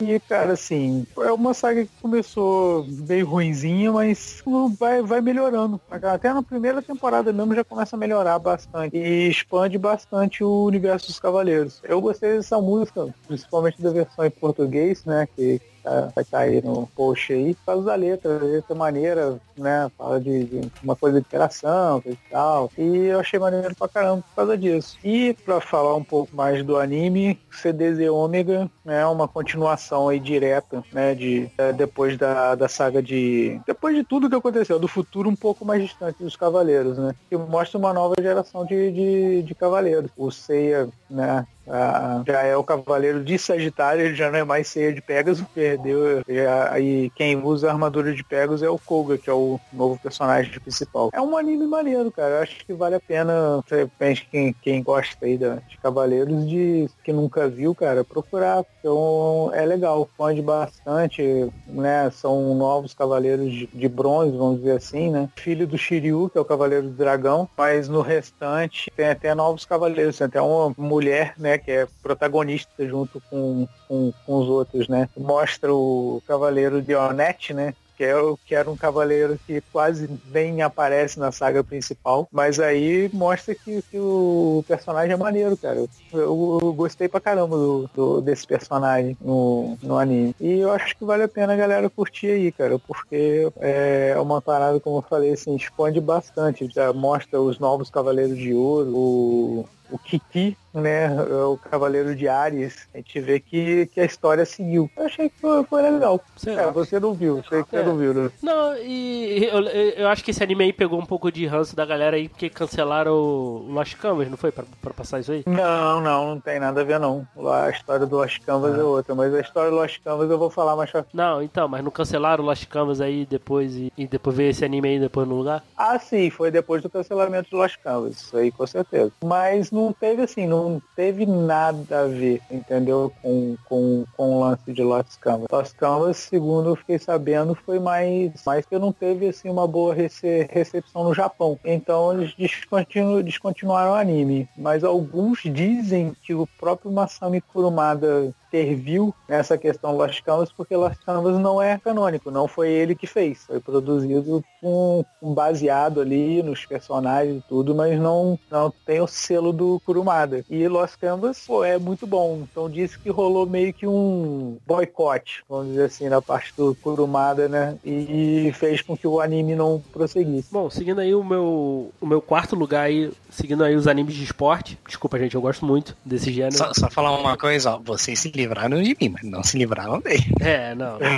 [0.00, 4.42] E, cara, assim, é uma saga que começou bem ruinzinha, mas
[4.78, 5.80] vai, vai melhorando.
[5.90, 8.96] Até na primeira temporada mesmo já começa a melhorar bastante.
[8.96, 11.80] E expande bastante o universo dos Cavaleiros.
[11.84, 15.28] Eu gostei dessa música, principalmente da versão em português, né?
[15.36, 19.40] Que tá- vai estar aí no post aí, por causa da letra, a letra maneira,
[19.56, 19.90] né?
[19.96, 22.70] Fala de, de uma coisa de interação e tal.
[22.76, 24.98] E eu achei maneiro pra caramba por causa disso.
[25.04, 30.82] E pra falar um pouco mais do anime, CDZ Ômega é uma continuação aí direta,
[30.92, 31.14] né?
[31.14, 33.60] De é, depois da, da saga de.
[33.66, 37.14] Depois de tudo que aconteceu, do futuro um pouco mais distante dos Cavaleiros, né?
[37.28, 40.10] Que mostra uma nova geração de, de, de Cavaleiros.
[40.16, 41.46] O Seiya, né?
[41.70, 45.46] Ah, já é o cavaleiro de Sagitário, ele já não é mais ceia de Pegasus,
[45.54, 46.22] perdeu.
[46.70, 50.58] aí quem usa a armadura de Pegasus é o Koga, que é o novo personagem
[50.60, 51.10] principal.
[51.12, 52.36] É um anime maneiro, cara.
[52.36, 56.88] Eu acho que vale a pena, de repente, quem, quem gosta aí de Cavaleiros, de
[57.04, 58.64] que nunca viu, cara, procurar.
[58.64, 62.10] porque é legal, expande bastante, né?
[62.10, 65.28] São novos cavaleiros de, de bronze, vamos dizer assim, né?
[65.36, 69.64] Filho do Shiryu, que é o cavaleiro do dragão, mas no restante tem até novos
[69.64, 74.88] cavaleiros, tem até uma mulher, né, que é protagonista junto com, com, com os outros,
[74.88, 75.08] né?
[75.16, 77.72] Mostra o cavaleiro de Onete, né?
[77.96, 78.14] Que, é
[78.46, 83.82] que era um cavaleiro que quase nem aparece na saga principal, mas aí mostra que,
[83.82, 85.84] que o personagem é maneiro, cara.
[86.10, 90.34] Eu, eu gostei pra caramba do, do- desse personagem no, no anime.
[90.40, 94.40] E eu acho que vale a pena a galera curtir aí, cara, porque é uma
[94.40, 96.70] parada, como eu falei, assim, expande bastante.
[96.74, 102.28] Já mostra os novos Cavaleiros de Ouro, o, o Kiki, né, é o Cavaleiro de
[102.28, 102.88] Ares.
[102.94, 104.88] A gente vê que, que a história seguiu.
[104.96, 106.20] Eu achei que foi, foi legal.
[106.46, 107.80] É, você não viu, sei que É.
[107.82, 108.30] você não viu, né?
[108.42, 111.84] Não, e eu, eu- acho que esse anime aí pegou um pouco de ranço da
[111.84, 114.52] galera aí, porque cancelaram o Lost Canvas, não foi?
[114.52, 115.42] Pra, pra passar isso aí?
[115.46, 117.26] Não, não, não tem nada a ver não.
[117.52, 120.50] A história do Lost Canvas é outra, mas a história do Lost Canvas eu vou
[120.50, 124.06] falar mais pra Não, então, mas não cancelaram o Lost Canvas aí depois e, e
[124.06, 125.64] depois veio esse anime aí depois no lugar?
[125.76, 129.12] Ah, sim, foi depois do cancelamento do Lost Canvas, isso aí com certeza.
[129.24, 133.12] Mas não teve assim, não teve nada a ver, entendeu?
[133.22, 135.46] Com, com, com o lance de Lost Canvas.
[135.50, 139.94] Lost Canvas, segundo eu fiquei sabendo, foi mais, mais que não teve assim uma boa
[139.94, 141.58] rece- recepção no Japão.
[141.64, 144.48] Então eles descontinu, descontinuaram o anime.
[144.56, 150.98] Mas alguns dizem que o próprio Masami Kurumada interviu nessa questão Lost Canvas porque Lost
[151.04, 153.44] Canvas não é canônico, não foi ele que fez.
[153.46, 159.06] Foi produzido com, com baseado ali nos personagens e tudo, mas não, não tem o
[159.06, 160.44] selo do Kurumada.
[160.50, 162.46] E Lost Canvas pô, é muito bom.
[162.50, 167.48] Então disse que rolou meio que um boicote, vamos dizer assim, na parte do Kurumada,
[167.48, 167.76] né?
[167.84, 170.52] E fez com que o anime não prosseguisse.
[170.52, 174.24] Bom, seguindo aí o meu, o meu quarto lugar aí, seguindo aí os animes de
[174.24, 174.78] esporte.
[174.86, 176.56] Desculpa, gente, eu gosto muito desse gênero.
[176.56, 180.00] Só, só falar uma coisa, ó, vocês se livraram de mim, mas não se livraram
[180.00, 180.24] dele.
[180.40, 180.98] É, não.
[180.98, 181.08] não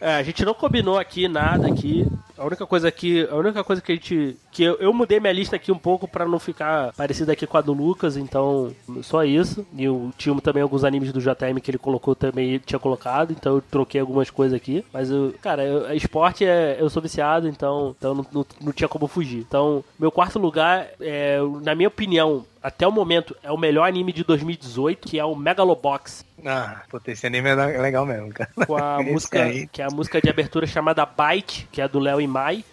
[0.00, 2.06] é, a gente não combinou aqui nada aqui.
[2.40, 5.32] A única coisa aqui, a única coisa que a gente que eu, eu mudei minha
[5.32, 9.22] lista aqui um pouco pra não ficar parecida aqui com a do Lucas, então só
[9.24, 9.66] isso.
[9.76, 13.56] E o tinha também alguns animes do JM que ele colocou também, tinha colocado, então
[13.56, 14.82] eu troquei algumas coisas aqui.
[14.90, 18.88] Mas eu, cara, eu, esporte é eu sou viciado, então, então não, não, não tinha
[18.88, 19.40] como fugir.
[19.40, 24.12] Então, meu quarto lugar é, na minha opinião, até o momento é o melhor anime
[24.12, 28.50] de 2018, que é o Megalobox Ah, puta, esse anime é legal mesmo, cara.
[28.66, 29.66] com a música aí.
[29.66, 32.64] que é a música de abertura chamada Bite, que é do Léo e Mai.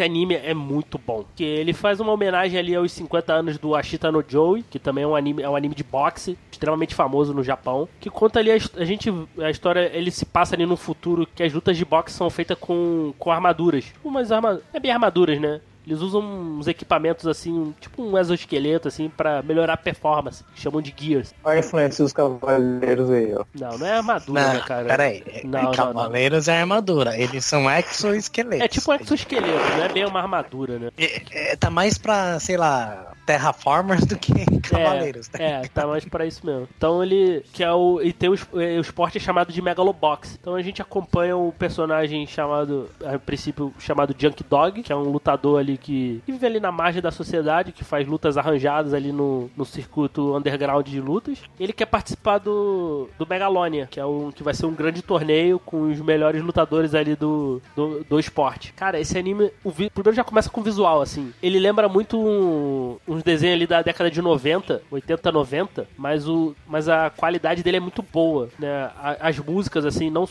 [0.00, 1.24] Esse anime é muito bom.
[1.36, 5.04] Que ele faz uma homenagem ali aos 50 anos do Ashita no Joey, que também
[5.04, 8.50] é um anime, é um anime de boxe extremamente famoso no Japão, que conta ali
[8.50, 11.84] a, a gente a história, ele se passa ali num futuro que as lutas de
[11.84, 13.92] boxe são feitas com, com armaduras.
[14.04, 15.60] Umas armaduras, é bem armaduras, né?
[15.86, 20.94] Eles usam uns equipamentos assim, tipo um exoesqueleto assim pra melhorar a performance, chamam de
[20.96, 21.34] gears.
[21.42, 23.44] Olha a influência dos cavaleiros aí, ó.
[23.58, 24.84] Não, não é armadura, né, Não, cara.
[24.86, 25.24] peraí.
[25.44, 25.72] Não, não, não.
[25.72, 27.18] Cavaleiros é armadura.
[27.18, 28.64] Eles são exoesqueletos.
[28.64, 30.90] É tipo um exoesqueleto, não é bem uma armadura, né?
[30.98, 34.32] É, é, tá mais pra, sei lá, terraformers do que
[34.68, 35.30] cavaleiros.
[35.38, 36.68] É, é, tá mais pra isso mesmo.
[36.76, 37.42] Então ele.
[37.52, 38.00] Que é o.
[38.02, 40.36] E tem o, é, o esporte chamado de Megalobox.
[40.40, 42.88] Então a gente acompanha o personagem chamado.
[43.04, 46.72] A princípio chamado Junk Dog, que é um lutador ali que, que vive ali na
[46.72, 51.38] margem da sociedade, que faz lutas arranjadas ali no, no circuito underground de lutas.
[51.58, 55.58] Ele quer participar do, do Megalonia, que é um que vai ser um grande torneio
[55.58, 58.72] com os melhores lutadores ali do, do, do esporte.
[58.74, 61.32] Cara, esse anime, o vi- primeiro já começa com o visual, assim.
[61.42, 66.54] Ele lembra muito um- uns desenhos ali da década de 90, 80, 90, mas, o,
[66.66, 68.90] mas a qualidade dele é muito boa, né?
[69.20, 70.28] As músicas, assim, não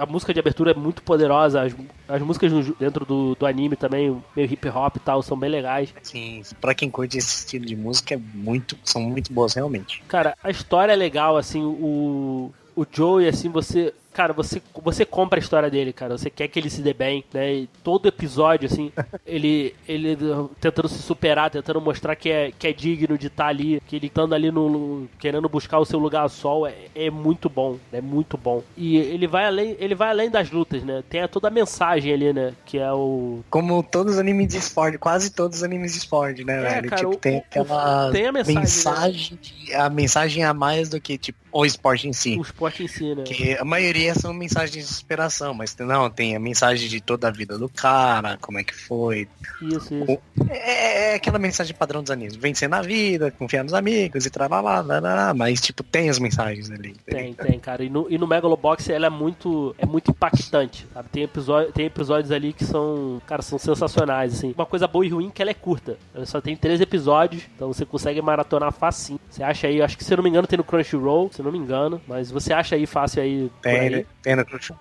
[0.00, 1.74] a música de abertura é muito poderosa, as,
[2.08, 5.92] as músicas dentro do, do anime também, meio hip hop e tal, são bem legais.
[6.02, 10.02] Sim, pra quem curte esse estilo de música, é muito, são muito boas realmente.
[10.06, 13.92] Cara, a história é legal, assim, o, o Joey, assim, você.
[14.18, 16.18] Cara, você, você compra a história dele, cara.
[16.18, 17.54] Você quer que ele se dê bem, né?
[17.54, 18.90] E todo episódio, assim,
[19.24, 20.18] ele, ele
[20.60, 24.08] tentando se superar, tentando mostrar que é, que é digno de estar ali, que ele
[24.08, 28.00] estando ali no, querendo buscar o seu lugar ao sol, é, é muito bom, é
[28.00, 28.60] muito bom.
[28.76, 31.04] E ele vai além, ele vai além das lutas, né?
[31.08, 32.54] Tem toda a mensagem ali, né?
[32.66, 36.42] Que é o Como todos os animes de esporte, quase todos os animes de esporte,
[36.42, 36.90] né, É, velho?
[36.90, 41.00] cara, tipo, o- tem o- tem a mensagem, mensagem de- a mensagem a mais do
[41.00, 42.36] que, tipo, o esporte em si.
[42.38, 43.24] o esporte em si, né?
[43.24, 47.30] Que a maioria são mensagens de inspiração, mas não, tem a mensagem de toda a
[47.30, 49.28] vida do cara, como é que foi.
[49.60, 50.18] Isso, isso.
[50.48, 52.36] É, é aquela mensagem padrão dos animes.
[52.36, 56.94] Vencer na vida, confiar nos amigos e tralalá, lá, mas tipo, tem as mensagens ali.
[57.04, 57.82] Tem, tem, cara.
[57.82, 61.08] E no, e no Megalobox ela é muito, é muito impactante, sabe?
[61.08, 64.52] Tem, episódio, tem episódios ali que são, cara, são sensacionais, assim.
[64.56, 65.98] Uma coisa boa e ruim é que ela é curta.
[66.14, 69.18] Ela só tem três episódios, então você consegue maratonar facinho.
[69.28, 71.47] Você acha aí, acho que se eu não me engano tem no Crunchyroll, se eu
[71.50, 74.06] não me engano, mas você acha aí fácil aí Tem, aí.
[74.22, 74.34] tem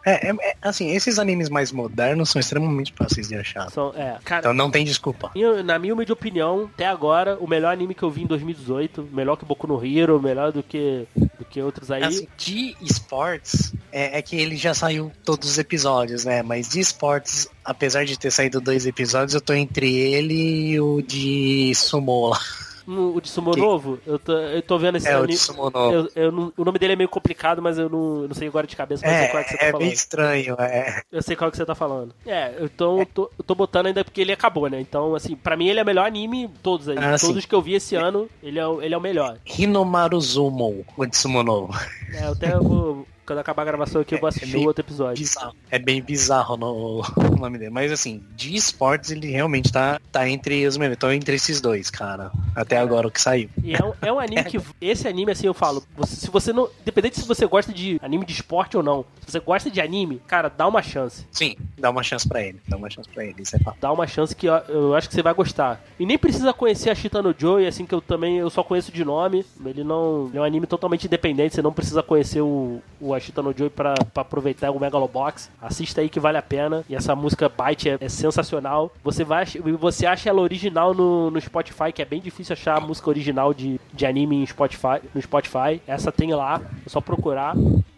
[0.06, 3.70] é, é, é, assim, esses animes mais modernos são extremamente fáceis de achar.
[3.72, 5.32] São, é, cara, Então não tem desculpa.
[5.64, 9.36] na minha humilde opinião, até agora, o melhor anime que eu vi em 2018, melhor
[9.36, 12.04] que Boku no Hero, melhor do que, do que outros aí.
[12.04, 16.42] Assim, de esportes, é, é que ele já saiu todos os episódios, né?
[16.44, 21.02] Mas de esportes, apesar de ter saído dois episódios, eu tô entre ele e o
[21.02, 22.40] de Sumo lá.
[22.88, 25.34] O de Sumo Que- novo, eu tô, eu tô vendo esse É, o anime.
[25.34, 25.92] de Sumo novo.
[25.94, 28.48] Eu, eu não- o nome dele é meio complicado, mas eu não, eu não sei
[28.48, 29.84] agora de cabeça, mas eu sei qual é que você tá É, é falando.
[29.86, 31.02] bem estranho, é.
[31.12, 32.16] Eu sei qual que você tá falando.
[32.26, 34.80] É, então eu tô, eu tô botando ainda porque ele acabou, né?
[34.80, 36.98] Então, assim, pra mim ele é o melhor anime, todos aí.
[36.98, 37.50] Ah, todos sim.
[37.50, 39.38] que eu vi esse ano, ele é, o- ele é o melhor.
[39.60, 41.74] Hinomaru Zumo, o de Sumo novo.
[42.14, 43.06] É, eu até vou.
[43.28, 45.18] Quando acabar a gravação aqui, eu vou É, assistir é o outro episódio.
[45.18, 45.54] Bizarro.
[45.70, 47.02] É bem bizarro no,
[47.36, 47.70] o nome dele.
[47.72, 50.98] Mas assim, de esportes ele realmente tá, tá entre os melhores.
[50.98, 52.32] Tô entre esses dois, cara.
[52.56, 53.50] Até agora o que saiu.
[53.62, 54.60] E é um, é um anime que.
[54.80, 55.84] Esse anime, assim, eu falo.
[55.96, 56.70] você- se você não.
[56.82, 59.06] Independente se você gosta de anime de esporte ou não.
[59.26, 61.26] Se você gosta de anime, cara, dá uma chance.
[61.32, 62.62] Sim, dá uma chance pra ele.
[62.66, 63.78] Dá uma chance pra ele, isso é fato.
[63.82, 65.84] Dá uma chance que eu, eu acho que você vai gostar.
[66.00, 68.90] E nem precisa conhecer a Shita no Joey, assim que eu também eu só conheço
[68.90, 69.46] de nome.
[69.66, 70.28] Ele não.
[70.30, 73.70] Ele é um anime totalmente independente, você não precisa conhecer o, o Ashita no Joey
[73.70, 75.50] pra, pra aproveitar o Megalobox.
[75.62, 76.84] Assista aí que vale a pena.
[76.90, 78.92] E essa música Byte é, é sensacional.
[79.04, 79.46] Você vai
[79.80, 83.54] você acha ela original no, no Spotify, que é bem difícil achar a música original
[83.54, 85.82] de, de anime em Spotify, no Spotify.
[85.88, 87.56] Essa tem lá, é só procurar.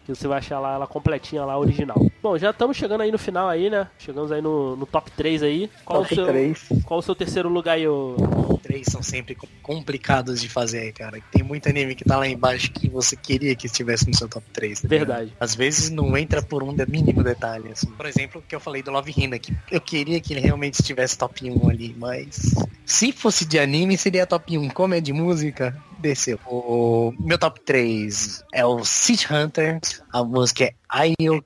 [0.10, 2.03] Que você vai achar lá ela completinha lá, original.
[2.22, 3.88] Bom, já estamos chegando aí no final aí, né?
[3.99, 5.69] Chegamos aí no, no top 3 aí.
[5.86, 6.69] Qual, Top o seu, 3.
[6.84, 8.15] qual o seu terceiro lugar aí, ô?
[8.64, 11.19] Três são sempre com- complicados de fazer aí, cara.
[11.31, 14.45] Tem muito anime que tá lá embaixo que você queria que estivesse no seu top
[14.52, 14.81] 3.
[14.84, 15.31] Verdade.
[15.40, 17.72] Às vezes não entra por um mínimo detalhe.
[17.72, 17.88] assim.
[17.91, 20.73] Por exemplo, o que eu falei do Love Hina, que eu queria que ele realmente
[20.80, 24.69] estivesse top 1 ali, mas se fosse de anime, seria top 1.
[24.69, 26.40] Como é de música, desceu.
[26.46, 29.80] O meu top 3 é o City Hunter,
[30.12, 31.44] a música é Ayo,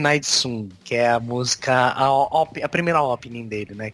[0.00, 3.92] Night Soon, que é a música, a, op- a primeira opening dele, né?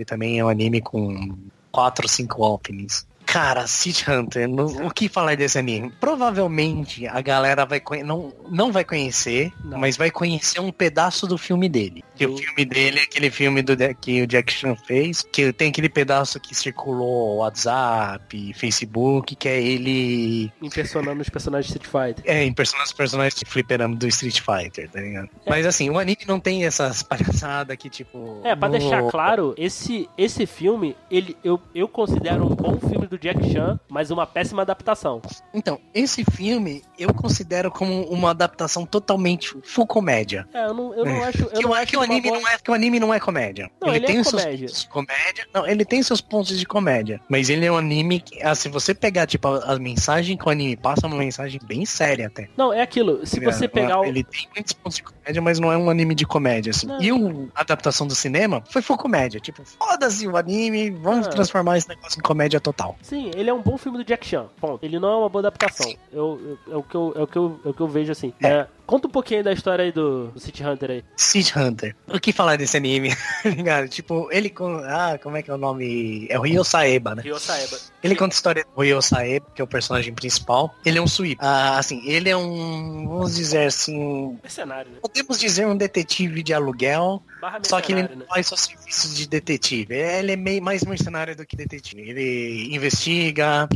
[0.00, 1.36] Ele também é um anime com
[1.70, 3.06] quatro ou cinco openings.
[3.26, 5.92] Cara, City Hunter, no- o que falar desse anime?
[6.00, 9.78] Provavelmente a galera vai não, não vai conhecer, Não.
[9.78, 12.02] mas vai conhecer um pedaço do filme dele.
[12.20, 15.54] Que o Do- filme dele é aquele filme do, que o Jack Chan fez, que
[15.54, 22.14] tem aquele pedaço que circulou WhatsApp, Facebook, que é ele Impersonando os personagens de Street
[22.16, 22.30] Fighter.
[22.30, 25.30] é, impersonando os personagens de fliperama do Street Fighter, tá ligado?
[25.48, 28.40] Mas assim, o anime não tem essas palhaçadas que, tipo.
[28.44, 33.06] É, pra no- deixar claro, esse, esse filme, ele, eu, eu considero um bom filme
[33.06, 35.22] do Jack Chan, mas uma péssima adaptação.
[35.54, 40.46] Então, esse filme eu considero como uma adaptação totalmente full comédia.
[40.52, 41.42] É, eu não, eu não acho.
[41.44, 43.20] Eu que, não acho que o anime boa- não é, que o anime não é
[43.20, 43.70] comédia.
[43.80, 44.66] Não, ele é tem os seus comédia.
[44.66, 45.46] pontos de comédia.
[45.54, 47.20] Não, ele tem seus pontos de comédia.
[47.28, 50.46] Mas ele é um anime que, ah, se você pegar, tipo, a, a mensagem que
[50.46, 52.48] o anime passa, é uma mensagem bem séria até.
[52.56, 53.24] Não, é aquilo.
[53.26, 54.04] Se você pegar o.
[54.04, 56.86] Ele tem muitos pontos de comédia, mas não é um anime de comédia, assim.
[56.86, 57.00] Não.
[57.02, 59.40] E o, a adaptação do cinema foi full comédia.
[59.40, 61.30] Tipo, foda-se o anime, vamos Ah.
[61.30, 62.96] transformar esse negócio em comédia total.
[63.02, 64.46] Sim, ele é um bom filme do Jack Chan.
[64.60, 64.84] Ponto.
[64.84, 65.92] Ele não é uma boa adaptação.
[66.12, 68.12] Eu, eu- é, o que eu, é, o que eu, é o que eu vejo
[68.12, 68.32] assim.
[68.42, 68.48] É.
[68.48, 71.04] É, conta um pouquinho da história aí do, do City Hunter aí.
[71.16, 71.94] City Hunter.
[72.08, 73.14] O que falar desse anime?
[73.46, 73.88] Ligado?
[73.88, 74.78] Tipo, ele com.
[74.84, 76.26] Ah, como é que é o nome?
[76.28, 77.22] É o Ryo Saeba, né?
[77.22, 77.78] Ryo Saeba.
[78.02, 80.74] Ele conta a história do Ryo Saeba, que é o personagem principal.
[80.84, 81.38] Ele é um sweep.
[81.40, 83.06] Ah, assim, ele é um.
[83.06, 84.36] Vamos dizer assim.
[84.42, 84.98] Mercenário, né?
[85.00, 87.22] Podemos dizer um detetive de aluguel.
[87.62, 88.24] Só que ele não né?
[88.28, 89.94] faz só serviços de detetive.
[89.94, 92.02] Ele é meio mais mercenário do que detetive.
[92.02, 93.68] Ele investiga,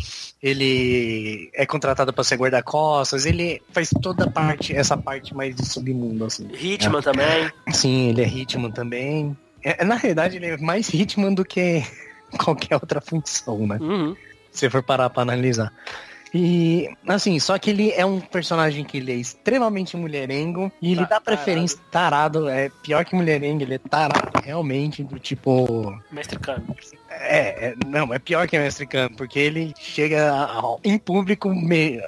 [0.42, 5.64] ele é contratado para ser guarda-costas, ele faz toda a parte, essa parte mais de
[5.66, 6.48] submundo, assim.
[6.52, 7.50] Hitman também.
[7.72, 9.36] Sim, ele é Hitman também.
[9.62, 11.82] É, na realidade, ele é mais Hitman do que
[12.42, 13.78] qualquer outra função, né?
[13.80, 14.16] Uhum.
[14.50, 15.72] Se for parar pra analisar.
[16.36, 21.02] E, assim, só que ele é um personagem que ele é extremamente mulherengo e ele
[21.02, 25.98] Tá- dá preferência tarado, é pior que mulherengo, ele é tarado realmente, do tipo.
[26.12, 26.64] Mestre Kami.
[27.10, 32.00] É, é- não, é pior que Mestre Kami, porque ele chega a- em público me-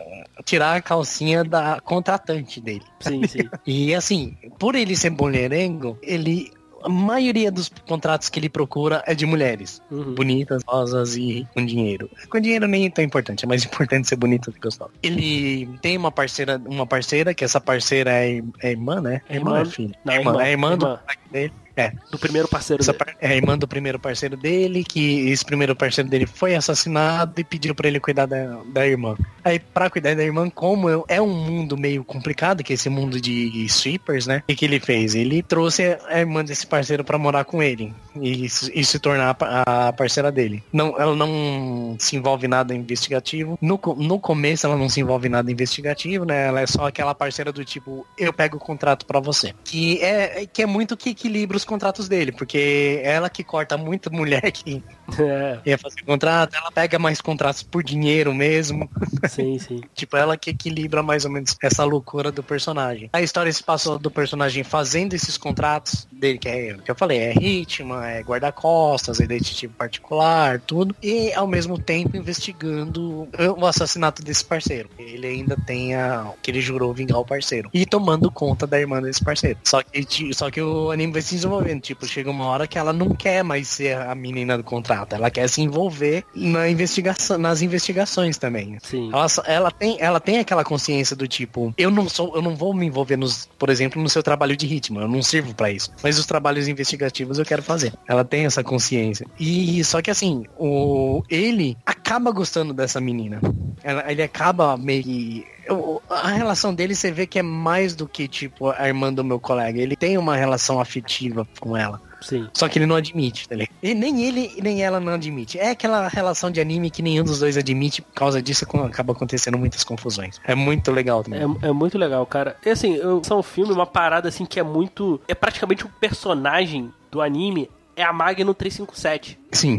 [0.44, 2.82] tirar a calcinha da contratante dele.
[3.00, 3.48] Sim, sim.
[3.66, 6.52] E assim, por ele ser mulherengo, ele.
[6.82, 9.82] A maioria dos contratos que ele procura é de mulheres.
[9.90, 10.14] Uhum.
[10.14, 12.08] Bonitas, rosas e com dinheiro.
[12.30, 14.92] Com dinheiro nem é tão importante, é mais importante ser bonita do que gostosa.
[15.02, 19.20] Ele tem uma parceira, uma parceira, que essa parceira é, é irmã, né?
[19.28, 19.72] É irmã, ou é Irmã.
[19.72, 19.94] filha?
[20.04, 20.44] Não, é irmã, irmã.
[20.44, 21.00] é irmã do Irmã.
[21.04, 21.52] pai dele.
[21.76, 23.04] É, Do primeiro parceiro essa dele.
[23.04, 27.34] par- é a irmã do primeiro parceiro dele, que esse primeiro parceiro dele foi assassinado
[27.40, 29.16] e pediu pra ele cuidar da, da irmã.
[29.44, 32.88] Aí, pra cuidar da irmã, como eu- é um mundo meio complicado, que é esse
[32.88, 34.38] mundo de strippers, né?
[34.38, 35.14] O que, que ele fez?
[35.14, 39.36] Ele trouxe a irmã desse parceiro pra morar com ele e, se- e se tornar
[39.40, 40.62] a a parceira dele.
[40.72, 43.58] Não, ela não se envolve em nada investigativo.
[43.60, 46.46] No, no começo, ela não se envolve em nada investigativo, né?
[46.46, 49.52] Ela é só aquela parceira do tipo, eu pego o contrato pra você.
[49.64, 54.08] Que é, que é muito que equilibra os contratos dele, porque ela que corta muita
[54.10, 54.82] mulher que
[55.18, 58.88] É, ia fazer contrato, ela pega mais contratos por dinheiro mesmo.
[59.28, 59.80] sim, sim.
[59.94, 63.08] Tipo, ela que equilibra mais ou menos essa loucura do personagem.
[63.12, 67.18] A história se passou do personagem fazendo esses contratos dele, que é que eu falei,
[67.18, 70.94] é ritmo, é guarda-costas, é detetive particular, tudo.
[71.02, 74.88] E ao mesmo tempo investigando o assassinato desse parceiro.
[74.98, 76.32] Ele ainda tem a.
[76.42, 77.70] que ele jurou vingar o parceiro.
[77.72, 79.58] E tomando conta da irmã desse parceiro.
[79.64, 81.80] Só que, só que o anime vai se desenvolvendo.
[81.82, 85.14] Tipo, chega uma hora que ela não quer mais ser a menina do contrato.
[85.14, 88.78] Ela quer se envolver na investigação, nas investigações também.
[88.82, 89.10] Sim.
[89.12, 92.74] Ela, ela tem, ela tem aquela consciência do tipo, eu não sou, eu não vou
[92.74, 95.90] me envolver nos, por exemplo, no seu trabalho de ritmo, eu não sirvo pra isso.
[96.02, 97.92] Mas os trabalhos investigativos eu quero fazer.
[98.08, 99.26] Ela tem essa consciência.
[99.38, 103.40] E só que assim, o ele acaba gostando dessa menina.
[103.82, 108.06] Ela- ele acaba meio que eu- a relação dele você vê que é mais do
[108.08, 109.80] que tipo a irmã do meu colega.
[109.80, 112.00] Ele tem uma relação afetiva com ela.
[112.22, 112.48] Sim.
[112.54, 113.74] Só que ele não admite, tá ligado?
[113.82, 115.58] E nem ele nem ela não admite.
[115.58, 119.12] É aquela relação de anime que nenhum dos dois admite, por causa disso ac- acaba
[119.12, 120.40] acontecendo muitas confusões.
[120.44, 121.40] É muito legal também.
[121.62, 122.56] É, é muito legal, cara.
[122.64, 125.20] E assim, eu, são um filme, uma parada assim que é muito.
[125.28, 127.70] É praticamente um personagem do anime.
[127.94, 129.38] É a Magnum 357.
[129.52, 129.78] Sim.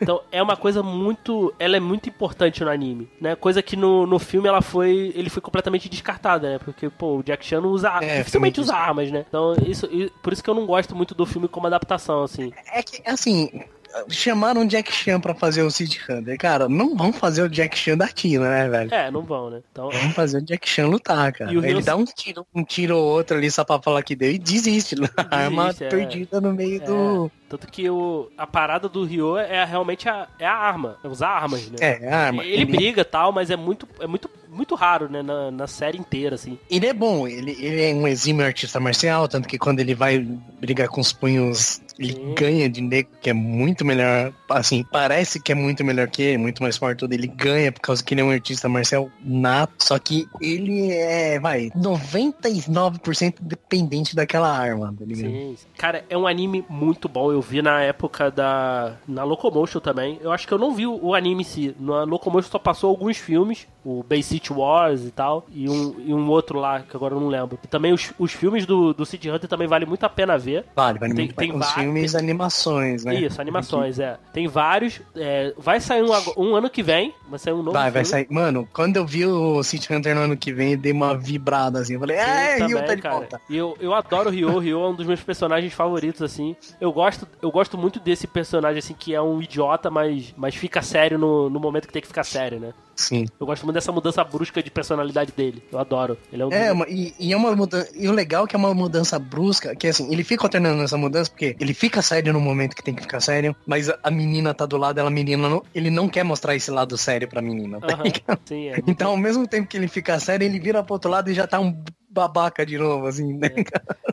[0.00, 1.54] Então é uma coisa muito.
[1.58, 3.34] Ela é muito importante no anime, né?
[3.34, 5.12] Coisa que no, no filme ela foi.
[5.14, 6.58] Ele foi completamente descartada, né?
[6.58, 7.98] Porque, pô, o Jack Chan não usa.
[8.02, 9.24] É, dificilmente usa armas, né?
[9.28, 9.88] Então, isso,
[10.22, 12.52] por isso que eu não gosto muito do filme como adaptação, assim.
[12.72, 13.62] É que, assim,
[14.08, 16.36] chamaram o Jack Chan pra fazer o City Hunter.
[16.38, 18.94] Cara, não vão fazer o Jack Chan da Tina, né, velho?
[18.94, 19.60] É, não vão, né?
[19.70, 19.90] Então.
[19.90, 21.52] Vamos fazer o Jack Chan lutar, cara.
[21.52, 24.30] E Ele dá um tiro, um tiro ou outro ali só pra falar que deu
[24.30, 24.96] e desiste.
[25.30, 25.88] A arma é.
[25.88, 27.30] perdida no meio do.
[27.48, 30.96] Tanto que o, a parada do Ryo é realmente a, é a arma.
[31.02, 31.76] É usar armas, né?
[31.80, 32.44] É, a arma.
[32.44, 35.22] Ele briga e tal, mas é muito, é muito muito raro, né?
[35.22, 36.58] Na, na série inteira, assim.
[36.70, 40.18] Ele é bom, ele, ele é um exímio artista marcial, tanto que quando ele vai
[40.60, 42.34] brigar com os punhos, ele Sim.
[42.34, 46.38] ganha de nego, que é muito melhor, assim, parece que é muito melhor que ele,
[46.38, 49.98] muito mais forte, ele ganha por causa que ele é um artista marcial nato, só
[49.98, 55.30] que ele é, vai, 99% dependente daquela arma, tá ligado?
[55.30, 55.56] Sim.
[55.76, 57.32] Cara, é um anime muito bom.
[57.32, 58.94] Eu vi na época da.
[59.06, 60.18] Na Locomotion também.
[60.22, 61.76] Eu acho que eu não vi o, anime em si.
[61.78, 63.66] Na Locomotion só passou alguns filmes.
[63.84, 65.46] O Bay City Wars e tal.
[65.52, 67.58] E um, e um outro lá, que agora eu não lembro.
[67.62, 70.64] E também os, os filmes do, do City Hunter também vale muito a pena ver.
[70.74, 73.14] Vale, vale Tem- muito tem com os filmes animações, né?
[73.14, 74.18] Isso, animações, é.
[74.36, 75.00] Tem vários.
[75.14, 77.14] é, vai sair um, um ano que vem.
[77.26, 78.26] Vai sair um novo Vai, vai filme.
[78.26, 78.26] sair.
[78.28, 81.78] Mano, quando eu vi o City Hunter no ano que vem, eu dei uma vibrada
[81.78, 81.94] assim.
[81.94, 83.14] Eu falei, é, Rio também, tá de cara.
[83.14, 83.40] volta.
[83.48, 86.54] E eu, eu adoro o Ryo, o Ryo é um dos meus personagens favoritos, assim.
[86.78, 90.82] Eu gosto, eu gosto muito desse personagem, assim, que é um idiota, mas, mas fica
[90.82, 92.74] sério no, no momento que tem que ficar sério, né?
[92.96, 93.26] Sim.
[93.38, 95.62] Eu gosto muito dessa mudança brusca de personalidade dele.
[95.70, 96.16] Eu adoro.
[96.32, 97.90] Ele é um É, uma- e, e é uma mudança.
[97.94, 100.96] E o legal é que é uma mudança brusca, que assim, ele fica alternando essa
[100.96, 104.10] mudança, porque ele fica sério no momento que tem que ficar sério, mas a, a
[104.10, 107.42] menina tá do lado, ela, menina, não, ele não quer mostrar esse lado sério pra
[107.42, 107.80] menina.
[107.80, 107.98] tá?
[108.46, 108.80] Sim, é.
[108.86, 111.46] Então, ao mesmo tempo que ele fica sério, ele vira pro outro lado e já
[111.46, 111.84] tá um
[112.16, 113.50] babaca de novo, assim, né?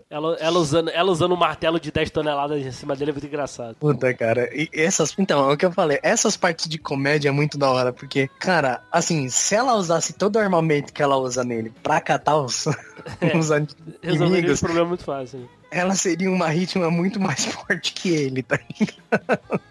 [0.09, 3.25] Ela, ela, usando, ela usando um martelo de 10 toneladas em cima dele é muito
[3.25, 3.75] engraçado.
[3.75, 4.47] Puta, cara.
[4.53, 5.15] E essas.
[5.17, 5.99] Então, é o que eu falei.
[6.03, 10.35] Essas partes de comédia é muito da hora, porque, cara, assim, se ela usasse todo
[10.35, 12.67] o armamento que ela usa nele pra catar os,
[13.35, 15.39] os Resolveria inimigos, esse problema muito fácil.
[15.39, 15.47] né?
[15.71, 19.61] ela seria uma ritma muito mais forte que ele, tá ligado?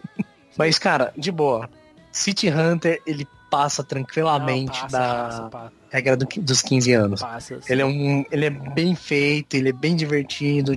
[0.58, 1.70] Mas, cara, de boa.
[2.10, 7.20] City Hunter, ele passa tranquilamente Não, passa, da passa, passa, regra do- dos 15 anos.
[7.20, 7.58] passa.
[7.68, 10.72] Ele é um, ele é bem feito, ele é bem divertido.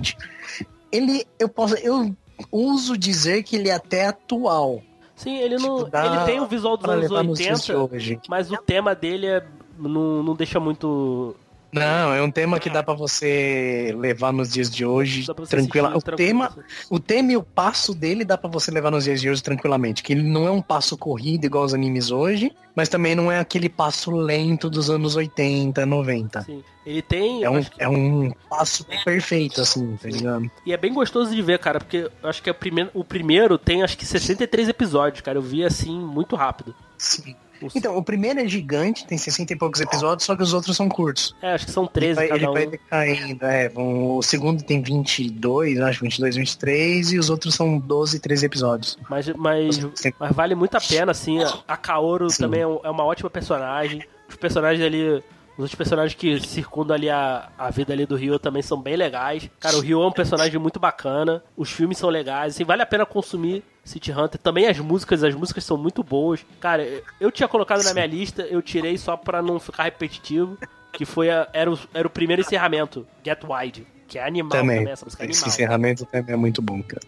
[0.92, 2.14] Ele, eu posso, eu
[2.52, 4.82] uso dizer que ele é até atual.
[5.14, 5.78] Sim, ele não.
[5.78, 8.20] Tipo, dá ele tem o visual dos anos levar nos dias de 80, hoje.
[8.28, 9.42] mas o tema dele é,
[9.78, 11.34] não, não deixa muito.
[11.72, 15.96] Não, é um tema que dá pra você levar nos dias de hoje tranquila.
[15.96, 16.56] O tema,
[16.90, 20.02] o tema e o passo dele dá pra você levar nos dias de hoje tranquilamente,
[20.02, 23.38] que ele não é um passo corrido igual os animes hoje, mas também não é
[23.40, 26.42] aquele passo lento dos anos 80, 90.
[26.42, 26.62] Sim.
[26.86, 27.42] Ele tem.
[27.42, 30.48] É um, que- é um passo perfeito, assim, tá ligado?
[30.64, 33.02] E é bem gostoso de ver, cara, porque eu acho que é o primeiro, o
[33.04, 35.36] primeiro tem acho que 63 episódios, cara.
[35.38, 36.74] Eu vi assim muito rápido.
[36.96, 37.34] Sim.
[37.62, 40.76] O- Então, o primeiro é gigante, tem 60 e poucos episódios, só que os outros
[40.76, 41.34] são curtos.
[41.42, 42.54] É, acho que são Ele 13 vai, ele cada um.
[42.54, 43.72] vai decaindo, é.
[43.74, 48.98] o segundo tem 22, acho 22, 23, e os outros são 12, 13 episódios.
[49.08, 49.78] Mas, mas,
[50.18, 51.42] mas vale muito a pena, assim.
[51.42, 52.42] A- A Kaoru Sim.
[52.42, 54.02] também é é uma ótima personagem.
[54.28, 55.22] Os personagens ali.
[55.54, 58.94] Os outros personagens que circundam ali a, a vida ali do Ryo também são bem
[58.94, 59.48] legais.
[59.58, 61.42] Cara, o Ryo é um personagem muito bacana.
[61.56, 62.54] Os filmes são legais.
[62.54, 64.38] Assim, vale a pena consumir City Hunter.
[64.40, 66.44] Também as músicas, as músicas são muito boas.
[66.60, 66.86] Cara,
[67.20, 70.58] eu- tinha colocado na minha lista, eu tirei só pra não ficar repetitivo.
[70.92, 73.86] Que foi a, era, o, era o primeiro encerramento, Get Wide.
[74.08, 74.92] Que é animal também, Também.
[74.92, 75.54] essa música é Esse animal.
[75.54, 77.02] encerramento também é muito bom, cara.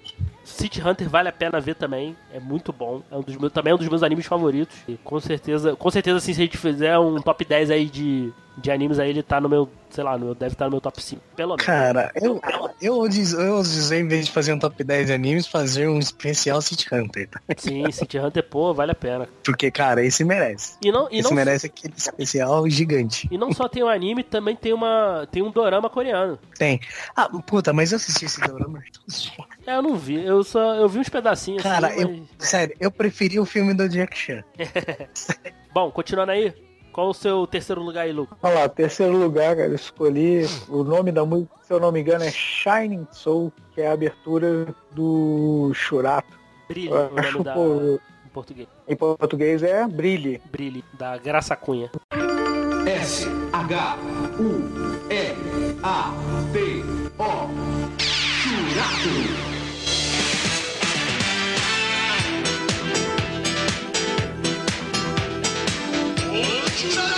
[0.48, 3.02] City Hunter vale a pena ver também, é muito bom.
[3.10, 4.76] É um dos meus, também é um dos meus animes favoritos.
[4.88, 8.32] E com certeza, com certeza assim, se a gente fizer um top 10 aí de,
[8.56, 10.80] de animes aí, ele tá no meu, sei lá, no meu, deve estar no meu
[10.80, 11.64] top 5, pelo menos.
[11.66, 12.40] Cara, eu,
[12.80, 15.46] eu, ouso dizer- eu ouso dizer, em vez de fazer um top 10 de animes,
[15.46, 17.40] fazer um especial City Hunter, tá?
[17.56, 19.28] Sim, City Hunter, pô, vale a pena.
[19.44, 20.76] Porque, cara, esse merece.
[20.82, 23.28] E não, e esse não, merece aquele especial gigante.
[23.30, 26.38] e não só tem o anime, também tem uma tem um dorama coreano.
[26.58, 26.80] Tem.
[27.14, 28.82] Ah, puta, mas eu assisti esse drama.
[29.68, 32.74] É, eu não vi, eu só eu vi uns pedacinhos Cara, assim, eu, mas- sério,
[32.80, 34.42] eu preferi o filme do Jack Chan.
[35.74, 36.54] Bom, continuando aí,
[36.90, 38.38] qual o seu terceiro lugar aí, Lucas?
[38.42, 42.00] Olha lá, terceiro lugar, cara, eu escolhi o nome da música, se eu não me
[42.00, 46.38] engano, é Shining Soul, que é a abertura do Churato.
[46.66, 48.68] Brilhe, Eu o nome acho, da pô, em português.
[48.88, 50.40] em português é Brilhe.
[50.50, 51.90] Brilhe, da Graça Cunha.
[52.86, 53.96] S H
[54.38, 56.10] U L A
[56.54, 56.82] T
[57.18, 59.37] O Churato.
[66.80, 67.17] O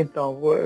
[0.00, 0.56] Então, vou-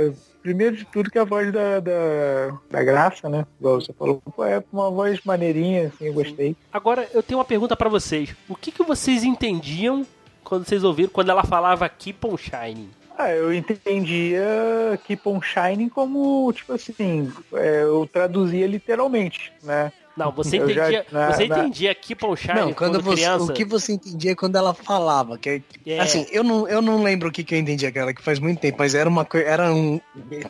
[0.43, 3.45] primeiro de tudo que a voz da, da, da Graça, né?
[3.59, 6.57] Igual você falou, é uma voz maneirinha, assim, eu gostei.
[6.73, 8.35] Agora, eu tenho uma pergunta pra vocês.
[8.49, 10.07] O que, que vocês entendiam
[10.43, 12.89] quando vocês ouviram, quando ela falava Keep on Shining?
[13.19, 19.93] Ah, eu entendia Keep on Shining como, tipo assim, é, eu traduzia literalmente, né?
[20.17, 23.17] Não, você Eu já- entendia, na- você na- entendia Keep on Shining Não, quando você,
[23.23, 23.45] criança?
[23.45, 26.01] o que você entendia quando ela falava, que é- É.
[26.01, 28.59] assim, eu não, eu não lembro o que, que eu entendi aquela que faz muito
[28.61, 30.01] tempo, mas era uma eram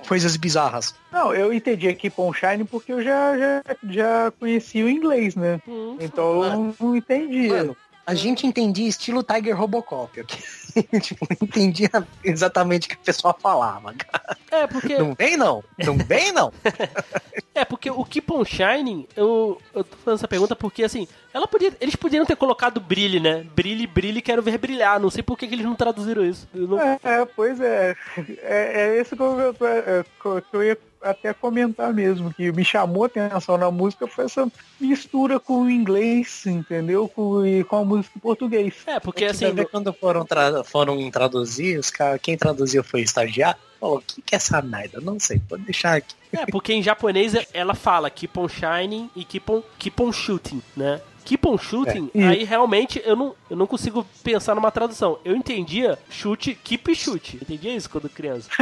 [0.09, 0.95] coisas bizarras.
[1.13, 5.61] Não, eu entendia Keep on Shining porque eu já, já, já conhecia o inglês, né?
[5.69, 7.49] Hum, Então eu não, não entendia.
[7.49, 7.77] Mano,
[8.07, 10.39] a gente entendia estilo Tiger Robocop, ok?
[11.01, 11.91] tipo, não entendia
[12.25, 13.93] exatamente o que a pessoa falava.
[13.95, 14.37] cara.
[14.51, 16.53] É, porque, Não vem não, não vem não.
[17.55, 21.47] é porque o Keep on Shining, eu, eu tô fazendo essa pergunta porque, assim, ela
[21.47, 23.45] podia, eles poderiam ter colocado brilhe, né?
[23.55, 24.99] Brilhe, brilhe, quero ver brilhar.
[24.99, 26.49] Não sei por que, que eles não traduziram isso.
[26.53, 27.95] Não- É, é, pois é.
[28.43, 30.05] É, é isso que eu, é,
[30.51, 34.51] que eu ia até comentar mesmo, que me chamou a atenção na música foi essa
[34.81, 37.09] mistura com o inglês, entendeu?
[37.09, 38.75] Com, e com a música em português.
[38.87, 43.61] É, porque, assim, quando foram, tra- foram traduzir, os cara, quem traduziu foi o estagiário.
[43.81, 45.01] Falou, o que, que é essa merda?
[45.01, 46.15] Não sei, pode deixar aqui.
[46.33, 50.61] É, porque em japonês ela fala keep on shining e keep on, keep on shooting,
[50.77, 51.01] né?
[51.25, 55.19] Keep on shooting, É, aí realmente eu não, eu não consigo pensar numa tradução.
[55.25, 57.37] Eu entendia chute, keep shoot.
[57.37, 58.49] Entendia isso quando criança.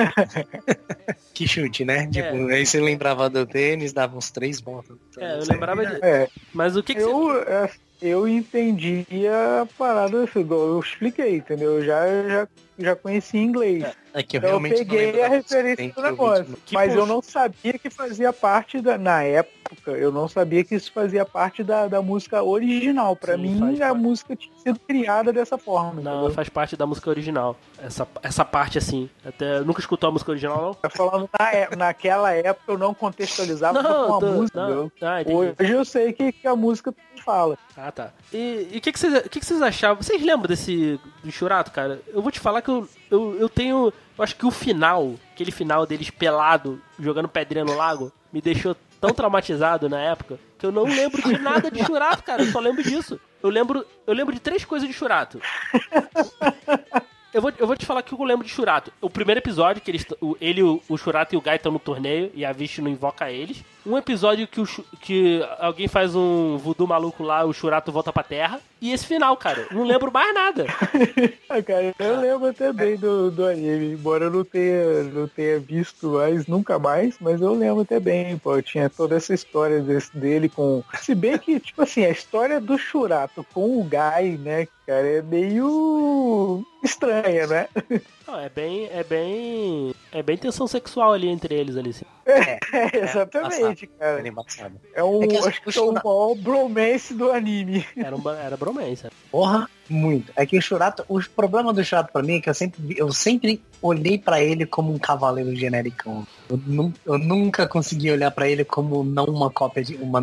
[1.35, 2.09] Que chute, né?
[2.09, 4.97] Tipo, aí você lembrava do tênis, dava uns três pontos.
[5.17, 6.05] É, eu lembrava de...
[6.05, 7.09] É, Mas o que, que você...
[7.09, 7.71] eu, é,
[8.03, 11.75] eu entendia a parada, eu expliquei, entendeu?
[11.75, 13.85] Eu já, já, já conhecia inglês.
[13.85, 16.59] É que eu Então eu realmente não peguei a referência do negócio.
[16.73, 18.97] Mas eu não sabia que fazia parte da.
[18.99, 23.15] Na época, eu não sabia que isso fazia parte da, da música original.
[23.15, 23.99] Pra Sim, mim, a parte.
[24.01, 26.01] música tinha sido criada dessa forma.
[26.01, 26.31] Não, entendeu?
[26.35, 27.57] faz parte da música original.
[27.83, 29.09] Essa, essa parte assim.
[29.25, 30.75] Até nunca escutou a música original, não?
[30.75, 34.69] Tá falando na é- naquela época eu não contextualizava com a tô- música.
[34.69, 34.93] não.
[35.03, 35.19] Ah.
[35.27, 36.95] Hoje eu sei que, que a música
[37.25, 37.59] fala.
[37.77, 38.11] Ah, tá.
[38.33, 40.03] E o que, que, vocês, o que, que vocês achavam?
[40.03, 40.99] Vocês lembram desse
[41.29, 42.01] do Churato, cara?
[42.09, 43.93] Eu vou te falar que eu, eu, eu tenho.
[44.17, 48.77] Eu acho que o final, aquele final deles pelado, jogando pedrinha no lago, me deixou
[49.01, 52.43] tão traumatizado na época que eu não lembro de nada de Churato, cara.
[52.43, 53.21] Eu só lembro disso.
[53.43, 55.41] Eu lembro, eu lembro de três coisas de Churato.
[57.33, 58.93] Eu vou, eu vou te falar que eu lembro de Churato.
[59.01, 60.05] O primeiro episódio, que eles,
[60.41, 63.31] ele, o, o Churato e o Guy estão no torneio e a Vish não invoca
[63.31, 63.63] eles.
[63.87, 64.67] Um episódio que, o,
[65.01, 68.61] que alguém faz um voodoo maluco lá, o Churato volta pra terra.
[68.81, 69.67] E esse final, cara.
[69.71, 70.67] Não lembro mais nada.
[71.51, 76.11] Ah, cara, eu lembro bem do, do anime, embora eu não tenha, não tenha visto
[76.11, 80.51] mais, nunca mais, mas eu lembro até bem, pô, tinha toda essa história desse, dele
[80.51, 80.85] com...
[81.01, 85.23] Se bem que, tipo assim, a história do Churato com o Guy, né, cara, é
[85.23, 87.69] meio estranha, né?
[88.29, 88.87] Não, é bem.
[88.93, 89.95] É bem.
[90.13, 91.91] É bem tensão sexual ali entre eles ali.
[91.91, 92.05] Assim.
[92.27, 92.59] É,
[93.03, 94.19] exatamente, cara.
[94.19, 94.75] Era embaçado.
[94.95, 97.87] É um, É que acho que o é o maior bromance do anime.
[97.97, 99.07] Era, um, era bromance.
[99.31, 100.31] Porra, muito.
[100.37, 103.11] É que o Churato, o problema do Churato pra mim é que eu sempre, eu
[103.13, 106.27] sempre olhei pra ele como um cavaleiro genericão.
[106.51, 110.21] Eu, nu- eu nunca consegui olhar pra ele como não uma cópia de uma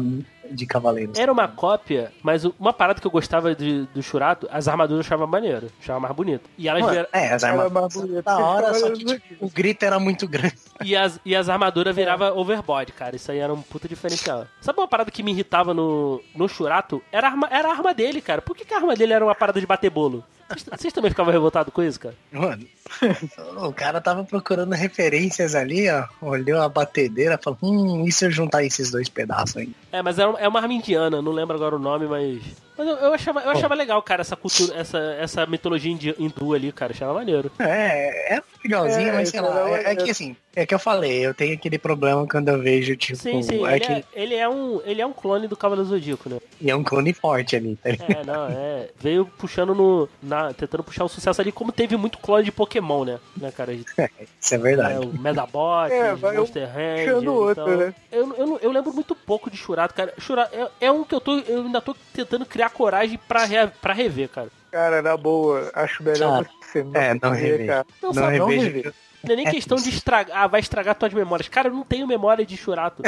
[0.52, 1.18] de cavaleiros.
[1.18, 5.08] Era uma cópia, mas uma parada que eu gostava de, do Churato, as armaduras eu
[5.08, 6.50] achava maneiro, achava mais bonito.
[6.58, 9.84] E elas Mano, vieram- é, as Era armaduras da hora, só que tipo, o grito
[9.84, 10.56] era muito grande.
[10.84, 13.16] E as, e as armaduras virava overbody, cara.
[13.16, 14.46] Isso aí era um puta diferencial.
[14.62, 17.02] Sabe uma parada que me irritava no, no Churato?
[17.12, 18.42] Era a, arma, era a arma dele, cara.
[18.42, 20.24] Por que, que a arma dele era uma parada de bater bolo?
[20.48, 22.16] Vocês- também ficavam revoltados com isso, cara?
[22.32, 22.66] Mano,
[23.68, 26.06] o cara tava procurando referências ali, ó.
[26.22, 29.72] Olhou a batedeira e falou, hum, e se eu juntar esses dois pedaços aí?
[29.92, 32.44] É, mas é uma, é uma arma indiana, não lembro agora o nome, mas.
[32.78, 36.72] Mas eu, eu achava, eu achava legal, cara, essa cultura, essa, essa mitologia hindu ali,
[36.72, 36.92] cara.
[36.94, 37.52] Achava maneiro.
[37.60, 39.60] É, é legalzinho, É, mas sei isso lá.
[39.60, 40.04] É, é maneiro.
[40.04, 43.42] que assim, é que eu falei, eu tenho aquele problema quando eu vejo, tipo, Sim,
[43.42, 43.66] sim.
[43.66, 46.38] é ele, que é, ele, é um, ele é um clone do Cavaleiro Zodíaco, né?
[46.62, 48.12] e é um clone forte ali, tá ligado?
[48.12, 48.90] É, não, é.
[49.00, 50.08] Veio puxando no.
[50.24, 53.20] Na, tentando puxar o sucesso ali, como teve muito clone de Pokémon, né?
[53.38, 53.74] né cara?
[54.42, 55.06] Isso é É, verdade.
[55.06, 57.06] o Medabot, É, o Monster Hand.
[57.06, 57.96] puxando o outro, então, né?
[58.12, 60.14] eu, eu, eu lembro muito pouco de Churato, cara.
[60.18, 61.38] Churato é, é um que eu tô.
[61.40, 64.50] Eu ainda tô tentando criar coragem pra, re, pra rever, cara.
[64.72, 67.68] Cara, na boa, acho melhor Cara, você não, é, não rever, rever.
[67.68, 67.86] cara.
[68.02, 68.94] Não, Não sabe, não rever.
[69.24, 70.38] Não é nem É questão de estragar.
[70.38, 71.48] Ah, vai estragar tuas memórias.
[71.48, 73.02] Cara, eu não tenho memória de Churato.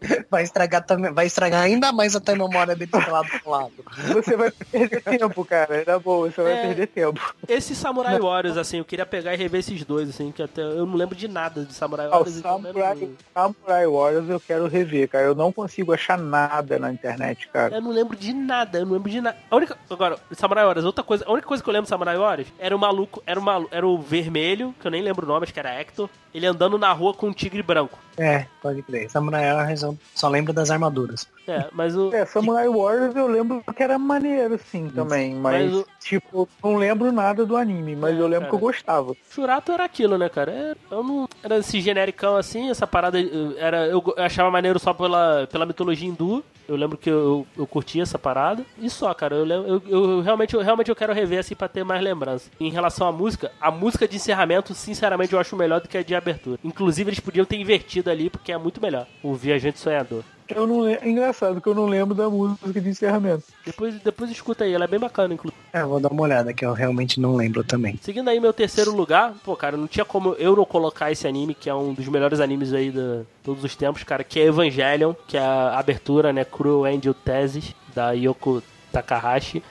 [0.30, 3.72] Vai estragar também, vai estragar ainda mais até a memória dele de lado pro lado.
[4.12, 5.84] Você vai perder tempo, cara.
[5.86, 6.62] Na boa, você vai É.
[6.66, 7.34] perder tempo.
[7.48, 10.84] Esse Samurai Warriors, assim, eu queria pegar e rever esses dois, assim, que até eu
[10.84, 12.36] não lembro de nada de Samurai o Warriors.
[12.36, 15.24] então Samurai, eu, Samurai Warriors eu quero rever, cara.
[15.24, 17.76] Eu não consigo achar nada na internet, cara.
[17.76, 19.36] eu não lembro de nada, eu não lembro de nada.
[19.50, 19.78] A única.
[19.88, 21.24] Agora, Samurai Warriors, outra coisa.
[21.26, 23.74] A única coisa que eu lembro de Samurai Warriors era o maluco, era o maluco,
[23.74, 26.08] era o vermelho, que eu nem lembro o nome, acho que era Hector.
[26.34, 27.98] Ele andando na rua com um tigre branco.
[28.18, 29.10] É, pode crer.
[29.10, 31.28] Samurai Warriors eu só lembro das armaduras.
[31.46, 32.12] É, mas o.
[32.14, 35.34] É, Samurai Warriors eu lembro que era maneiro, sim, também.
[35.34, 38.50] Mas, Mas o- tipo, não lembro nada do anime, mas É, eu lembro cara.
[38.50, 39.14] que eu gostava.
[39.30, 40.50] Churato era aquilo, né, cara?
[40.52, 41.28] É, Eu não.
[41.42, 43.20] Era esse genericão assim, essa parada.
[43.20, 43.26] eh,
[43.58, 46.42] Era, eu achava maneiro só pela, pela mitologia hindu.
[46.68, 48.64] Eu lembro que eu, eu curtia essa parada.
[48.78, 49.36] E só, cara.
[49.36, 52.50] Eu, eu, eu realmente, eu realmente eu quero rever assim pra ter mais lembrança.
[52.58, 56.02] Em relação à música, a música de encerramento, sinceramente, eu acho melhor do que a
[56.02, 56.58] de abertura.
[56.64, 59.06] Inclusive, eles podiam ter invertido ali, porque é muito melhor.
[59.22, 60.22] O Viajante Sonhador.
[60.48, 63.44] Eu não le- é engraçado que eu não lembro da música de encerramento.
[63.64, 65.60] Depois, depois escuta aí, ela é bem bacana, inclusive.
[65.72, 67.98] É, vou dar uma olhada que eu realmente não lembro também.
[68.02, 71.54] Seguindo aí meu terceiro lugar, pô, cara, não tinha como eu não colocar esse anime,
[71.54, 75.14] que é um dos melhores animes aí de todos os tempos, cara, que é Evangelion,
[75.26, 78.62] que é a abertura, né, Cruel Angel Thesis, da Yoko
[78.92, 79.62] Takahashi.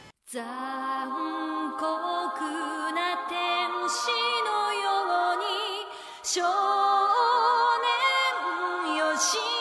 [9.15, 9.54] 残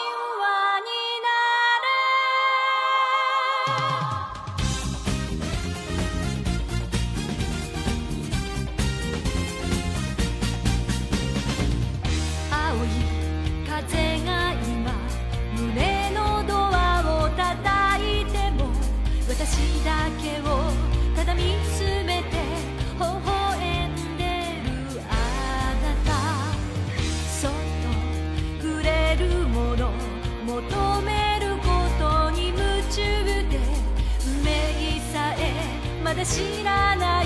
[36.15, 37.24] まだ知らない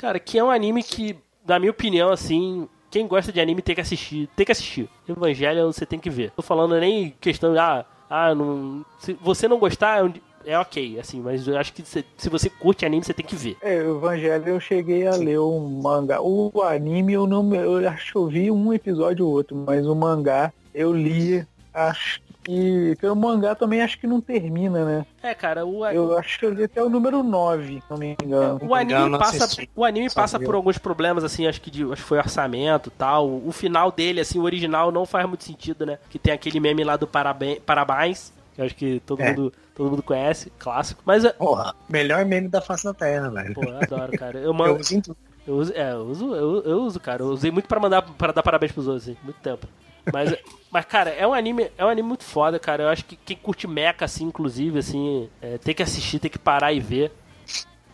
[0.00, 1.14] Cara, que é um anime que,
[1.46, 4.88] na minha opinião, assim, quem gosta de anime tem que assistir, tem que assistir.
[5.06, 6.30] Evangelion você tem que ver.
[6.30, 8.82] Tô falando nem questão de, ah, ah, não...
[8.98, 10.12] Se você não gostar, é
[10.46, 13.36] é ok, assim, mas eu acho que se, se você curte anime, você tem que
[13.36, 13.58] ver.
[13.60, 16.18] É, o Evangelho eu cheguei a ler um mangá.
[16.22, 17.54] O anime eu não.
[17.54, 22.22] Eu acho que eu vi um episódio ou outro, mas o mangá eu li, acho
[22.50, 22.96] que.
[22.96, 25.06] que o mangá também acho que não termina, né?
[25.22, 28.16] É, cara, o, Eu acho que eu li até o número 9, se não me
[28.22, 28.58] engano.
[28.62, 31.96] o anime engano, passa, o anime passa por alguns problemas, assim, acho que, de, acho
[32.02, 33.28] que foi orçamento e tal.
[33.28, 35.98] O final dele, assim, o original não faz muito sentido, né?
[36.08, 39.28] Que tem aquele meme lá do parabéns, parabéns que eu acho que todo, É.
[39.30, 41.02] mundo, todo mundo conhece, clássico.
[41.06, 43.54] Mas, é- Porra, melhor meme da face da Terra, velho.
[43.54, 44.38] pô, eu adoro, cara.
[44.38, 45.16] Eu, Eu mando, uso em tudo.
[45.46, 47.22] Eu uso, é, eu uso, eu, eu uso, cara.
[47.22, 49.66] Eu usei muito pra mandar para dar parabéns pros outros, assim, muito tempo.
[50.12, 50.34] Mas,
[50.70, 52.84] mas, cara, é um anime, é um anime muito foda, cara.
[52.84, 56.38] Eu acho que quem curte mecha, assim, inclusive, assim, é, tem que assistir, tem que
[56.38, 57.12] parar e ver.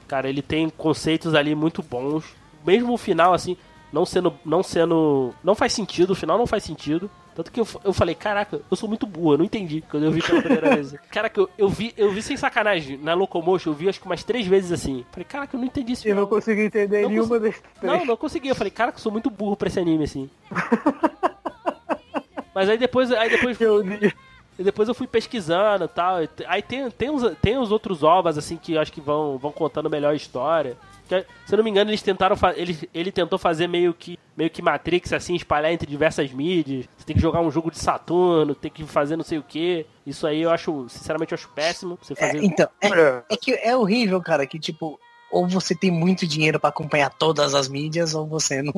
[0.07, 2.25] Cara, ele tem conceitos ali muito bons.
[2.65, 3.57] Mesmo o final, assim,
[3.93, 6.11] não sendo, não sendo, não faz sentido.
[6.11, 7.11] O final não faz sentido.
[7.37, 10.11] Tanto que eu, eu falei, caraca, eu sou muito burro, eu não entendi quando eu
[10.11, 10.95] vi pela primeira vez.
[11.13, 14.25] Caraca, eu, eu vi, eu vi sem sacanagem na Locomotion, eu vi acho que umas
[14.25, 15.05] três vezes assim.
[15.11, 17.83] Falei, caraca, eu não entendi esse Eu não consegui entender Não nenhuma das três.
[17.83, 18.49] Não, não consegui.
[18.49, 20.31] Eu falei, cara, que eu sou muito burro pra esse anime, assim.
[22.57, 24.13] Mas aí depois, aí depois, Eu li.
[24.59, 26.17] e depois eu fui pesquisando e tal.
[26.49, 29.53] Aí tem, tem, os, tem os outros ovas, assim, que eu acho que vão, vão
[29.53, 30.77] contando melhor a história.
[31.09, 34.19] Que, se eu não me engano, eles tentaram fa- ele, ele tentou fazer meio que
[34.37, 36.87] meio que Matrix, assim, espalhar entre diversas mídias.
[36.99, 39.87] Você tem que jogar um jogo de Saturno, tem que fazer não sei o que.
[40.07, 41.99] Isso aí eu acho, sinceramente, eu acho péssimo.
[42.03, 42.43] Você É, fazer.
[42.45, 43.23] então, é, É.
[43.31, 44.99] é que é horrível, cara, que tipo,
[45.31, 48.73] ou você tem muito dinheiro pra acompanhar todas as mídias, ou você não,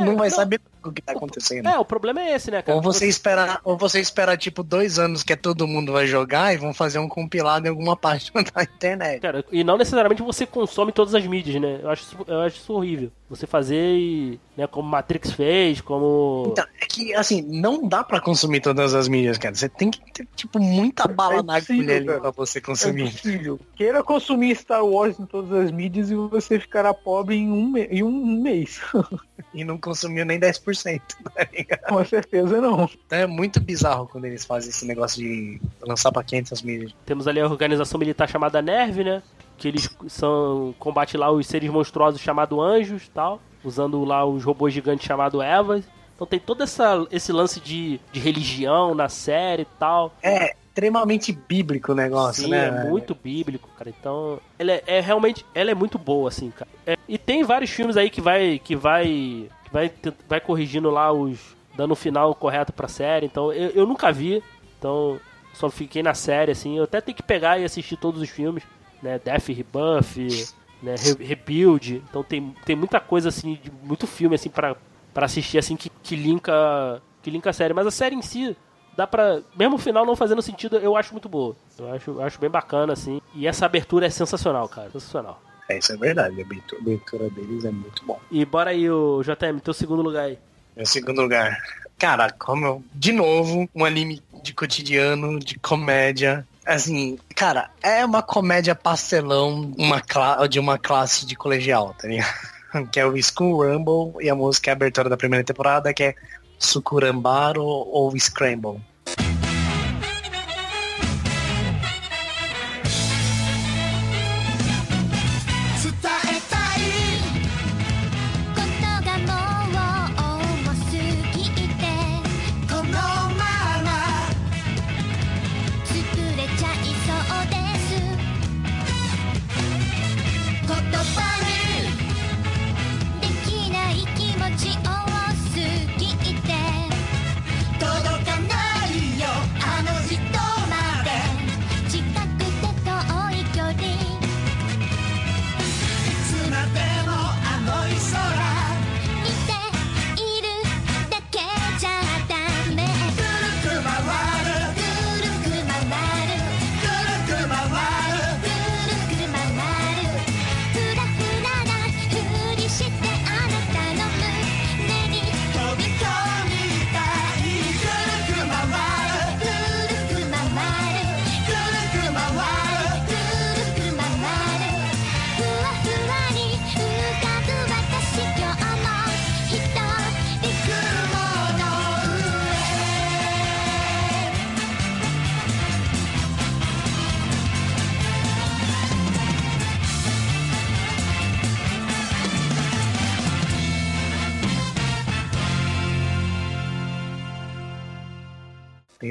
[0.00, 0.36] não vai não.
[0.36, 1.68] saber o que tá acontecendo.
[1.68, 2.76] É, o problema é esse, né, cara?
[2.76, 6.54] Ou você espera, ou você espera tipo dois anos que é todo mundo vai jogar
[6.54, 9.20] e vão fazer um compilado em alguma página da internet.
[9.20, 11.80] Cara, e não necessariamente você consome todas as mídias, né?
[11.82, 13.10] Eu acho eu acho isso horrível.
[13.28, 16.44] Você fazer, e, né, como Matrix fez, como...
[16.52, 19.52] Então, é que, assim, não dá pra consumir todas as mídias, cara.
[19.52, 23.06] Você tem que ter, tipo, muita bala É na agulha ali pra você É consumir.
[23.08, 23.58] impossível.
[23.74, 27.86] Queira consumir Star Wars em todas as mídias e você ficará pobre em um, me-
[27.86, 28.80] em um mês.
[29.54, 31.00] E não consumiu nem 10%,
[31.34, 31.80] tá ligado?
[31.88, 32.90] Com certeza não.
[33.06, 36.94] Então é muito bizarro quando eles fazem esse negócio de lançar pra 500 mídias.
[37.06, 39.22] Temos ali a organização militar chamada NERV, né?
[39.56, 44.44] Que eles são combate lá os seres monstruosos chamados anjos e tal, usando lá os
[44.44, 45.84] robôs gigantes chamados Evas.
[46.14, 50.12] Então tem todo essa, esse lance de, de religião na série e tal.
[50.22, 52.66] É extremamente bíblico o negócio, Sim, né?
[52.66, 52.90] é velho?
[52.90, 53.88] muito bíblico, cara.
[53.88, 56.70] Então, ela é, é realmente, ela é muito boa, assim, cara.
[56.86, 59.90] É, e tem vários filmes aí que vai, que vai, que vai,
[60.28, 63.24] vai corrigindo lá os, dando o final correto pra série.
[63.24, 64.42] Então, eu, eu nunca vi,
[64.78, 65.18] então
[65.54, 66.76] só fiquei na série, assim.
[66.76, 68.62] Eu até tenho que pegar e assistir todos os filmes,
[69.02, 69.20] né?
[69.24, 70.46] Death Rebuff,
[70.82, 70.94] né?
[70.98, 72.02] Re- Rebuild.
[72.08, 74.76] Então tem, tem muita coisa assim, de, muito filme assim pra,
[75.12, 77.74] pra assistir assim que, que linka, que linka a série.
[77.74, 78.56] Mas a série em si
[78.96, 79.40] dá pra.
[79.56, 81.54] Mesmo o final não fazendo sentido, eu acho muito boa.
[81.78, 83.20] Eu acho, acho bem bacana, assim.
[83.34, 84.90] E essa abertura é sensacional, cara.
[84.90, 85.42] Sensacional.
[85.68, 86.40] É, isso é verdade.
[86.40, 88.20] A abertura, a abertura deles é muito bom.
[88.30, 90.38] E bora aí, o JM, teu segundo lugar aí.
[90.76, 91.58] Em segundo lugar,
[91.98, 96.46] cara, como eu, de novo, um anime de cotidiano, de comédia.
[96.66, 100.02] Assim, cara, é uma comédia pastelão uma
[100.48, 102.56] de uma classe de colegial, tá ligado?
[102.92, 106.02] Que é o School Rumble e a música é a abertura da primeira temporada, que
[106.02, 106.14] é
[106.58, 108.82] Sukurambaro ou Scramble.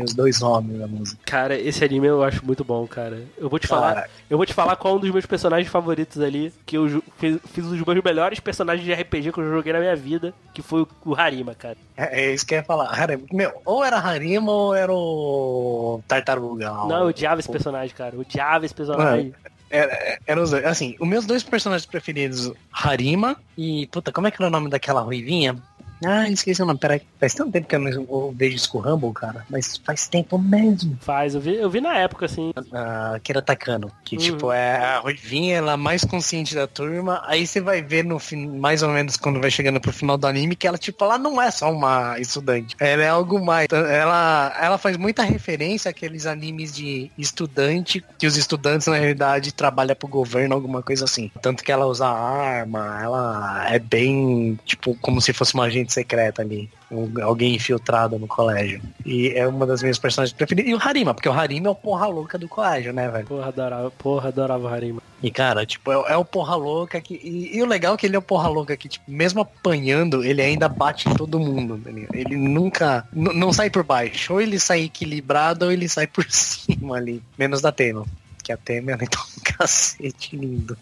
[0.05, 1.19] Os dois homens na música.
[1.25, 3.23] Cara, esse anime eu acho muito bom, cara.
[3.37, 4.09] Eu vou te falar, Cara.
[4.29, 7.37] eu vou te falar qual é um dos meus personagens favoritos ali, que eu fiz,
[7.51, 10.61] fiz um dos meus melhores personagens de RPG que eu joguei na minha vida, que
[10.61, 11.77] foi o- Harima, cara.
[11.97, 12.91] É, é isso que eu ia falar.
[13.31, 16.69] Meu, ou era Harima ou era o Tartaruga.
[16.69, 18.15] Não, eu odiava esse personagem, cara.
[18.15, 19.33] Eu odiava esse personagem.
[19.69, 20.63] Era, era os dois.
[20.65, 23.87] Assim, os meus dois personagens preferidos, Harima e.
[23.87, 25.55] Puta, como é que era o nome daquela ruivinha?
[26.03, 26.79] Ah, esqueci o nome.
[26.79, 27.01] Peraí.
[27.19, 29.45] Faz tanto tempo que eu não vejo Rumble, cara.
[29.49, 30.97] Mas faz tempo mesmo.
[31.01, 32.51] Faz, eu vi, eu vi na época, assim.
[32.73, 33.91] A Kira Takano.
[34.03, 34.21] Que, Uhum.
[34.21, 37.21] tipo, é a ruivinha, ela é mais consciente da turma.
[37.25, 40.27] Aí você vai ver no fim, mais ou menos quando vai chegando pro final do
[40.27, 42.75] anime, que ela, tipo, ela não é só uma estudante.
[42.79, 43.67] Ela é algo mais.
[43.71, 49.95] Ela, ela faz muita referência àqueles animes de estudante, que os estudantes, na realidade, trabalham
[49.95, 51.31] pro governo, alguma coisa assim.
[51.41, 56.41] Tanto que ela usa arma, ela é bem, tipo, como se fosse uma agente secreta
[56.41, 56.69] ali.
[56.91, 58.81] Um- alguém infiltrado no colégio.
[59.05, 60.69] E é uma das minhas personagens preferidas.
[60.71, 63.25] E o Harima, porque o Harima é o porra louca do colégio, né, velho?
[63.25, 65.01] Porra, adorava, porra, adorava o Harima.
[65.23, 67.15] E, cara, tipo, é, é o porra louca que.
[67.15, 70.23] E, e o legal é que ele é o porra louca que, tipo, mesmo apanhando,
[70.23, 71.81] ele ainda bate em todo mundo.
[71.83, 72.13] ligado?
[72.15, 73.07] Ele nunca.
[73.11, 74.33] não sai por baixo.
[74.33, 77.23] Ou ele sai equilibrado ou ele sai por cima ali.
[77.37, 78.05] Menos da Tema.
[78.43, 80.77] Que a Tema ela então um cacete lindo.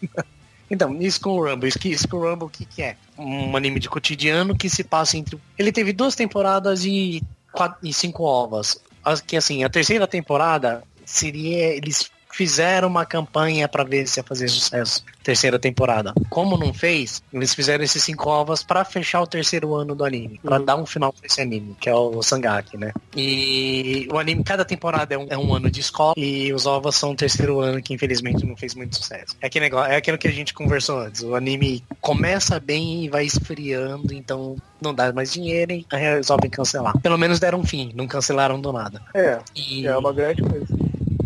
[0.73, 2.95] Então, Skull Rumble, Sk- Skull Rumble o que, que é?
[3.17, 5.37] Um anime de cotidiano que se passa entre.
[5.57, 7.21] Ele teve duas temporadas e,
[7.51, 8.79] quatro, e cinco ovas.
[9.03, 14.23] As- Que assim, a terceira temporada seria eles fizeram uma campanha pra ver se ia
[14.23, 15.03] fazer sucesso.
[15.23, 16.14] Terceira temporada.
[16.30, 20.39] Como não fez, eles fizeram esses cinco ovas pra fechar o terceiro ano do anime.
[20.43, 20.65] Pra Uhum.
[20.65, 22.91] dar um final pra esse anime, que é o Sangaki, né?
[23.15, 26.95] E o anime, cada temporada é um, é um ano de escola e os ovas
[26.95, 29.35] são o terceiro ano que infelizmente não fez muito sucesso.
[29.39, 31.22] É aquele negócio, é aquilo que a gente conversou antes.
[31.22, 36.97] O anime começa bem e vai esfriando, então não dá mais dinheiro e resolvem cancelar.
[36.99, 39.01] Pelo menos deram um fim, não cancelaram do nada.
[39.14, 40.68] É, E, é uma grande coisa.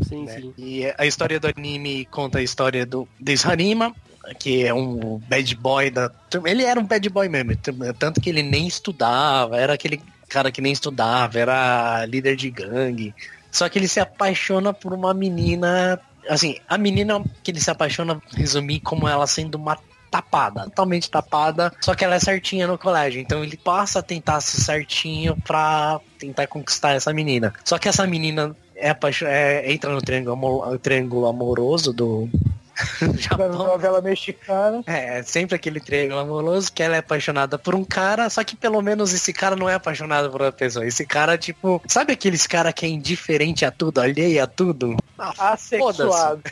[0.08, 0.40] Sim, né?
[0.40, 0.54] sim.
[0.58, 3.94] E a história do anime conta a história do desse Harima,
[4.40, 6.12] que é um bad boy da.
[6.46, 7.54] Ele era um bad boy mesmo,
[7.98, 13.14] tanto que ele nem estudava, era aquele cara que nem estudava, era líder de gangue.
[13.52, 16.00] Só que ele se apaixona por uma menina.
[16.30, 19.78] Assim, a menina que ele se apaixona, resumir como ela sendo uma
[20.10, 24.40] tapada, totalmente tapada, só que ela é certinha no colégio, então ele passa a tentar
[24.40, 27.54] ser certinho pra tentar conquistar essa menina.
[27.64, 32.30] Só que essa menina é, apaixo- é- entra no triângulo, amo- triângulo amoroso do
[33.38, 34.84] Da novela mexicana.
[34.86, 38.82] É, sempre aquele triângulo amoroso que ela é apaixonada por um cara, só que pelo
[38.84, 40.86] menos esse cara não é apaixonado por outra pessoa.
[40.86, 44.96] Esse cara, tipo, sabe aqueles cara que é indiferente a tudo, alheio a tudo?
[45.18, 46.44] Ah, Assexuado.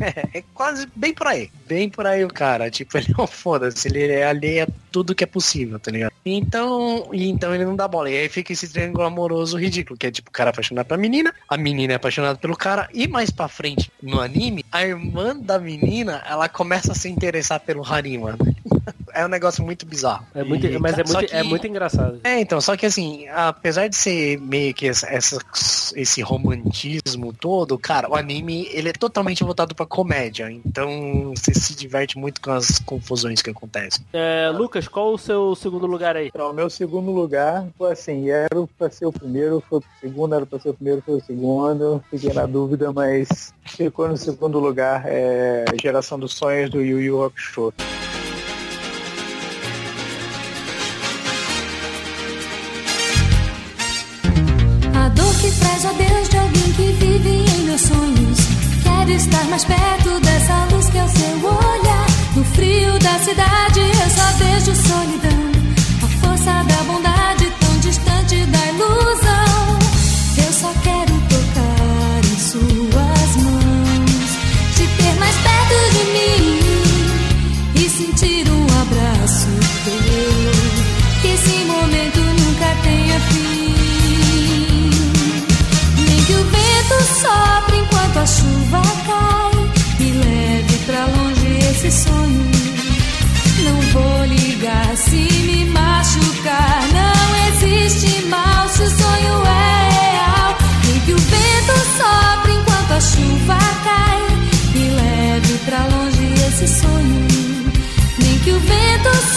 [0.00, 1.50] É, é quase bem por aí.
[1.66, 2.70] Bem por aí o cara.
[2.70, 6.12] Tipo, ele é um foda-se, ele é alheio a tudo que é possível, tá ligado?
[6.24, 8.10] Então, e então ele não dá bola.
[8.10, 11.34] E aí fica esse triângulo amoroso ridículo, que é tipo o cara apaixonado pela menina,
[11.48, 15.58] a menina é apaixonada pelo cara, e mais pra frente, no anime, a irmã da
[15.58, 18.36] menina, ela começa a se interessar pelo Harima.
[19.12, 20.24] É um negócio muito bizarro.
[20.32, 22.20] É muito, E- mas é muito, que- é muito engraçado.
[22.22, 25.08] é, então, só que assim, apesar de ser meio que essa-
[25.96, 30.50] esse romantismo todo, cara, o anime, ele é totalmente voltado pra comédia.
[30.50, 34.04] Então, você se diverte muito com as confusões que acontecem.
[34.12, 36.28] É, Lucas, qual o seu segundo lugar aí?
[36.28, 38.48] Então, o meu segundo lugar foi assim, era
[38.78, 42.02] pra ser o primeiro, foi pro segundo, era pra ser o primeiro, foi o segundo.
[42.10, 47.24] Fiquei na dúvida, mas ficou no segundo lugar, é Geração dos Sonhos do Yu Yu
[47.24, 47.72] Hakusho.
[54.94, 58.39] A dor que traz a Deus de alguém que vive em meus sonhos.
[59.00, 62.06] Quero estar mais perto dessa luz que é o seu olhar.
[62.36, 65.29] No frio da cidade eu só vejo solidão.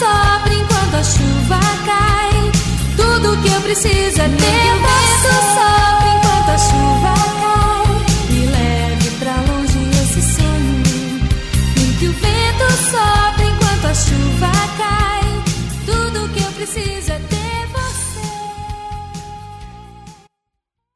[0.04, 2.52] Vento sopre enquanto a chuva cai.
[2.96, 7.86] Tudo que eu preciso é ter o vento sopre enquanto a chuva cai
[8.30, 10.82] e leve pra longe esse sonho.
[11.76, 15.24] Nem que o vento sopre enquanto a chuva cai.
[15.86, 18.20] Tudo que eu preciso é ter você.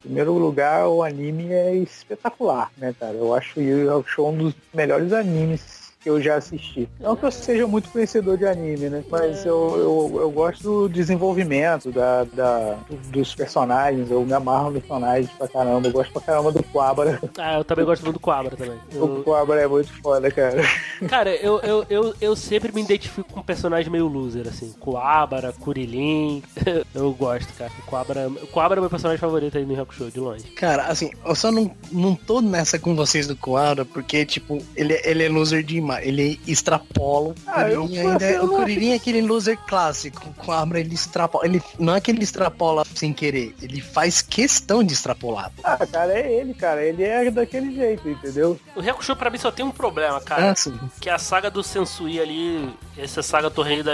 [0.01, 3.15] Em primeiro lugar, o anime é espetacular, né, cara?
[3.15, 5.78] Eu acho o Yu Yu Hakusho um dos melhores animes
[6.09, 6.89] que eu já assisti.
[6.99, 9.05] Não que eu seja muito conhecedor de anime, né?
[9.11, 12.77] Mas eu, eu, eu gosto do desenvolvimento da, da-
[13.11, 14.11] dos personagens.
[14.11, 15.89] Eu me amarro nos personagens pra caramba.
[15.89, 17.21] Eu gosto pra caramba do Quabra.
[17.39, 18.79] Ah, eu também gosto muito do Coabra também.
[18.95, 20.63] O Eu- Quabra é muito foda, cara.
[21.09, 24.73] cara, eu, eu, eu, eu sempre me identifico com um personagem meio loser, assim.
[24.81, 26.43] Coabra, Kuririn.
[26.95, 27.71] eu gosto, cara.
[27.79, 30.45] O Coabra, o Coabra é meu personagem favorito aí no Hakusho, de longe.
[30.53, 34.99] Cara, assim, eu só não, não tô nessa com vocês do Koara, porque, tipo, ele,
[35.05, 35.98] ele é loser demais.
[36.03, 37.29] Ele extrapola.
[37.31, 40.29] O Ah, Kuririn ainda é, o Kuririn é aquele loser clássico.
[40.29, 41.45] O Koabra, ele extrapola.
[41.47, 45.53] Ele, não é que ele extrapola sem querer, ele faz questão de extrapolar.
[45.63, 46.83] Ah, cara, é ele, cara.
[46.85, 48.59] Ele é daquele jeito, entendeu?
[48.75, 50.51] O Hakusho pra mim só tem um problema, cara.
[50.51, 50.79] Ah, sim.
[51.01, 53.93] Que é a saga do Sensui ali, essa saga Torneio da,